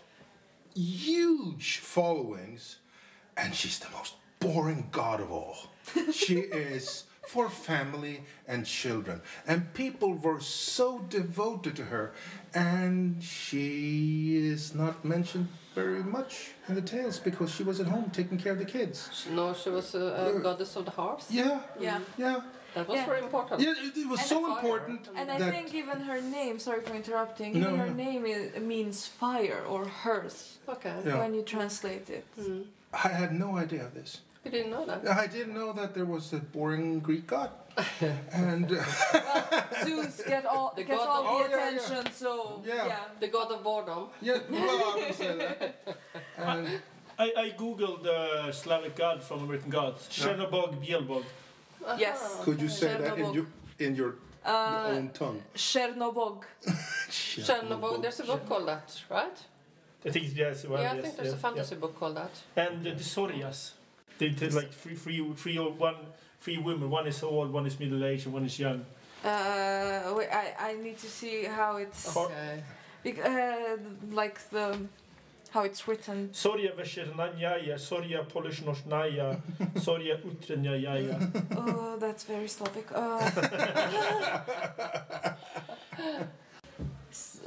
huge 0.76 1.78
followings 1.78 2.78
and 3.38 3.56
she's 3.56 3.80
the 3.80 3.90
most 3.90 4.16
boring 4.40 4.88
god 4.92 5.22
of 5.22 5.32
all. 5.32 5.58
She 6.14 6.36
is 6.72 7.06
for 7.28 7.50
family 7.50 8.22
and 8.48 8.66
children. 8.66 9.22
And 9.48 9.74
people 9.74 10.14
were 10.14 10.40
so 10.40 11.00
devoted 11.10 11.76
to 11.78 11.86
her 11.86 12.14
and 12.54 13.22
she 13.24 14.38
is 14.38 14.76
not 14.76 15.04
mentioned 15.04 15.48
very 15.74 16.04
much 16.04 16.52
in 16.70 16.76
the 16.76 16.82
tales 16.82 17.20
because 17.20 17.54
she 17.54 17.64
was 17.64 17.80
at 17.80 17.88
home 17.88 18.10
taking 18.12 18.38
care 18.38 18.54
of 18.54 18.60
the 18.60 18.66
kids. 18.66 19.26
No, 19.32 19.54
she 19.54 19.70
was 19.70 19.96
a, 19.96 20.00
a 20.00 20.36
uh, 20.36 20.40
goddess 20.40 20.76
of 20.76 20.86
the 20.86 20.92
hearth. 20.92 21.28
yeah. 21.30 21.60
Yeah. 21.80 22.00
yeah 22.18 22.42
That 22.76 22.88
was 22.90 22.98
Yeah. 22.98 23.06
very 23.12 23.22
important. 23.28 23.62
yeah 23.62 23.72
it, 23.86 23.98
it 24.04 24.08
was 24.14 24.20
And 24.20 24.30
so 24.34 24.38
fire. 24.42 24.52
important 24.56 25.02
And 25.20 25.32
I 25.32 25.38
that 25.40 25.52
think 25.56 25.74
even 25.82 25.98
her 26.12 26.20
name, 26.22 26.56
sorry 26.60 26.82
for 26.88 26.94
interrupting, 27.02 27.50
No, 27.54 27.60
even 27.62 27.76
her 27.86 27.92
no. 27.96 28.06
name 28.06 28.22
is, 28.26 28.42
means 28.74 28.98
fire 29.08 29.62
or 29.74 29.82
hearth 30.04 30.40
Okay. 30.76 30.96
Yeah. 31.06 31.20
when 31.22 31.32
you 31.38 31.44
translate 31.56 32.08
it. 32.18 32.26
Mm. 32.40 32.64
i 32.94 33.10
had 33.22 33.32
no 33.46 33.50
idea 33.66 33.84
of 33.88 33.94
this 34.00 34.12
You 34.46 34.52
didn't 34.56 34.72
know 34.76 34.86
that? 34.90 35.00
I 35.24 35.28
didn't 35.36 35.56
know 35.62 35.72
that 35.80 35.90
there 35.96 36.10
was 36.16 36.26
a 36.40 36.42
boring 36.56 36.88
Greek 37.08 37.26
god. 37.36 37.52
and 38.46 38.68
uh, 38.72 38.78
Zeus 39.84 40.16
get 40.34 40.44
all 40.54 40.70
The 40.80 40.84
gets 40.90 41.00
god 41.00 41.08
all 41.10 41.22
of- 41.22 41.26
the 41.26 41.32
Oh, 41.34 41.40
yeah, 41.40 41.70
yeah. 41.72 41.78
attention, 41.80 42.04
so 42.24 42.32
Yeah. 42.72 42.92
yeah. 42.92 43.04
The 43.24 43.30
god 43.38 43.50
of 43.56 43.60
boredom. 43.68 44.04
yeah, 44.28 44.40
well, 44.50 44.84
I 44.92 44.94
would 45.00 45.16
say 45.22 45.32
that. 45.42 45.60
And 46.50 46.66
I, 47.26 47.28
I 47.44 47.46
googled 47.62 48.00
the 48.12 48.20
Slavic 48.62 48.94
god 49.04 49.18
from 49.28 49.38
American 49.46 49.72
Gods, 49.80 50.02
Chernobog 50.20 50.72
Bielbog. 50.84 51.26
Yes. 51.98 52.40
could 52.44 52.62
you 52.62 52.70
say 52.70 52.88
that 52.98 53.18
in 53.18 53.26
Chernobog. 53.26 53.36
your 53.36 53.46
in 53.80 53.96
your 53.96 54.16
Uh, 54.46 54.94
own 54.98 55.10
tongue? 55.10 55.42
Chernobog. 55.56 56.44
Chernobyl. 57.10 58.02
There's 58.02 58.20
a 58.20 58.24
book 58.24 58.46
called 58.48 58.68
that, 58.68 59.02
right? 59.10 59.38
I 60.06 60.12
think 60.12 60.36
yes, 60.36 60.66
well, 60.66 60.82
yeah, 60.82 60.92
I 60.92 60.96
yes, 60.96 61.04
think 61.04 61.16
there's 61.18 61.34
a 61.34 61.36
yeah, 61.36 61.42
fantasy 61.42 61.76
book 61.76 61.94
called 62.00 62.16
that. 62.18 62.32
yeah. 62.56 62.68
And 62.68 62.86
uh, 62.88 62.92
the 62.92 63.04
Sorias. 63.04 63.72
They 64.18 64.30
did 64.30 64.54
like 64.54 64.72
three, 64.72 64.96
three, 64.96 65.34
three, 65.36 65.58
or 65.58 65.72
one, 65.72 65.96
three 66.40 66.58
women. 66.60 66.90
One 66.90 67.08
is 67.08 67.22
old, 67.24 67.52
one 67.52 67.66
is 67.66 67.80
middle 67.80 68.04
aged, 68.06 68.26
and 68.28 68.34
one 68.34 68.46
is 68.46 68.58
young. 68.60 68.86
Uh, 69.24 70.14
wait, 70.16 70.30
I, 70.32 70.54
I 70.60 70.74
need 70.76 70.98
to 71.00 71.08
see 71.08 71.44
how 71.46 71.78
it's 71.78 72.16
Okay. 72.16 72.64
bec- 73.04 73.26
uh, 73.26 73.78
like 74.12 74.38
the 74.52 74.78
how 75.56 75.64
it's 75.64 75.88
written. 75.88 76.34
Soria 76.34 76.72
Veshernanyaya, 76.74 77.80
Soria 77.80 78.24
Polishnoshnaya, 78.24 79.40
Soria 79.82 80.18
Utrenyaya. 80.18 81.16
Oh, 81.56 81.96
that's 81.98 82.26
very 82.26 82.48
Slavic. 82.48 82.88
Uh, 82.96 83.22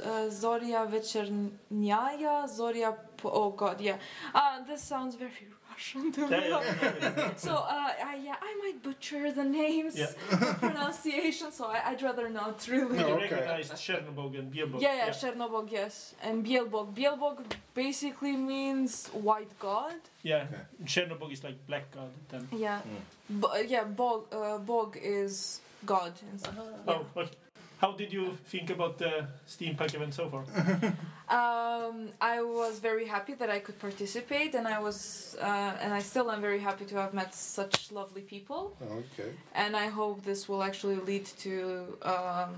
uh, 0.03 0.29
Zoria 0.29 0.87
Večernjaya, 0.93 2.47
Zoria. 2.49 2.95
Po- 3.17 3.29
oh 3.31 3.51
God, 3.51 3.79
yeah. 3.79 3.97
Uh, 4.33 4.63
this 4.65 4.81
sounds 4.81 5.15
very 5.15 5.45
Russian 5.79 6.11
to. 6.11 6.21
Yeah, 6.21 6.47
yeah, 6.47 6.75
yeah, 6.81 7.13
yeah. 7.17 7.31
So, 7.37 7.53
uh, 7.53 7.91
I, 8.11 8.15
yeah, 8.23 8.35
I 8.41 8.51
might 8.61 8.83
butcher 8.83 9.31
the 9.31 9.43
names, 9.45 9.97
Yeah. 9.97 10.07
the 10.29 10.55
pronunciation. 10.59 11.51
So 11.51 11.65
I, 11.67 11.81
I'd 11.89 12.01
rather 12.01 12.27
not 12.29 12.67
really. 12.69 12.97
You 12.99 13.07
No, 13.07 13.13
okay. 13.15 13.29
recognized 13.35 13.73
Chernobog 13.73 14.37
and 14.37 14.51
Bielbog. 14.53 14.81
Yeah, 14.81 14.95
yeah, 14.95 15.09
Chernobog, 15.09 15.71
yes, 15.71 16.15
and 16.21 16.45
Bielbog. 16.45 16.93
Bielbog 16.93 17.37
basically 17.73 18.35
means 18.35 19.07
white 19.13 19.57
god. 19.59 19.95
Yeah, 20.23 20.47
Okay. 20.51 20.61
Chernobog 20.85 21.31
is 21.31 21.43
like 21.43 21.65
black 21.67 21.89
god. 21.91 22.11
Then. 22.29 22.47
Yeah, 22.51 22.81
Mm. 22.81 23.41
B- 23.41 23.67
yeah, 23.73 23.83
bog. 23.85 24.25
Uh, 24.33 24.57
bog 24.57 24.97
is 25.01 25.61
god. 25.85 26.13
in- 26.21 26.39
Oh, 26.87 27.05
okay. 27.15 27.31
How 27.79 27.91
did 27.93 28.11
you 28.13 28.37
think 28.45 28.69
about 28.69 28.97
the 28.97 29.25
steampunk 29.47 29.93
event 29.95 30.13
so 30.13 30.29
far? 30.29 30.43
Um, 31.29 32.09
I 32.19 32.41
was 32.41 32.79
very 32.79 33.05
happy 33.05 33.35
that 33.35 33.51
I 33.51 33.59
could 33.59 33.77
participate, 33.77 34.55
and 34.55 34.67
I 34.67 34.79
was, 34.79 35.35
uh, 35.39 35.45
and 35.79 35.93
I 35.93 35.99
still 36.01 36.31
am 36.31 36.41
very 36.41 36.57
happy 36.57 36.85
to 36.85 36.95
have 36.95 37.13
met 37.13 37.35
such 37.35 37.91
lovely 37.91 38.21
people. 38.23 38.75
Okay. 38.81 39.29
And 39.53 39.75
I 39.75 39.89
hope 39.89 40.23
this 40.25 40.49
will 40.49 40.63
actually 40.63 40.95
lead 40.95 41.27
to 41.45 41.95
um, 42.01 42.55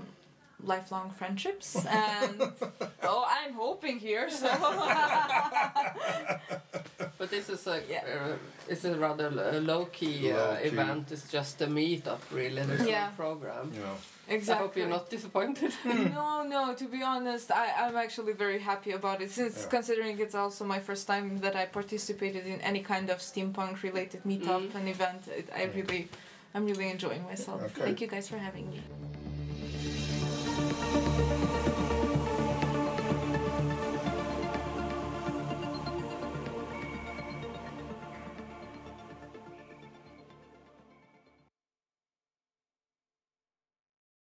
lifelong 0.64 1.10
friendships. 1.10 1.76
And 1.84 2.40
oh, 3.02 3.24
I'm 3.28 3.52
hoping 3.52 3.98
here. 3.98 4.30
So 4.30 4.48
But 7.18 7.30
this 7.30 7.48
is 7.50 7.66
a 7.66 7.82
Yeah. 7.88 8.04
uh, 8.06 8.36
it's 8.68 8.84
a 8.86 8.94
rather 8.96 9.28
low 9.60 9.84
key 9.86 10.32
uh, 10.32 10.36
Low-key. 10.36 10.68
event. 10.68 11.12
It's 11.12 11.28
just 11.30 11.60
a 11.60 11.66
meetup, 11.66 12.20
really. 12.32 12.62
There's 12.62 12.86
Yeah. 12.88 13.10
no 13.10 13.16
program. 13.24 13.70
Yeah. 13.74 13.94
I 14.28 14.34
exactly. 14.34 14.66
hope 14.66 14.76
you're 14.76 14.88
not 14.88 15.10
disappointed. 15.10 15.72
no, 15.84 16.42
no. 16.44 16.74
To 16.74 16.84
be 16.86 17.02
honest, 17.02 17.50
I, 17.50 17.66
I'm 17.86 17.96
actually 17.96 18.32
very 18.32 18.60
happy 18.60 18.92
about 18.92 19.20
it. 19.20 19.30
Since 19.30 19.62
Yeah. 19.62 19.68
considering 19.68 20.18
it's 20.20 20.34
also 20.34 20.64
my 20.64 20.78
first 20.78 21.06
time 21.06 21.38
that 21.40 21.54
I 21.56 21.66
participated 21.66 22.46
in 22.46 22.60
any 22.60 22.80
kind 22.82 23.10
of 23.10 23.18
steampunk 23.18 23.82
related 23.82 24.22
meetup 24.24 24.62
Mm. 24.70 24.74
and 24.76 24.88
event, 24.88 25.22
it, 25.28 25.48
I 25.54 25.64
really, 25.76 26.08
I'm 26.54 26.64
really 26.66 26.88
enjoying 26.88 27.24
myself. 27.24 27.60
Okay. 27.62 27.82
Thank 27.86 28.00
you 28.00 28.06
guys 28.06 28.28
for 28.28 28.38
having 28.38 28.70
me. 28.70 28.80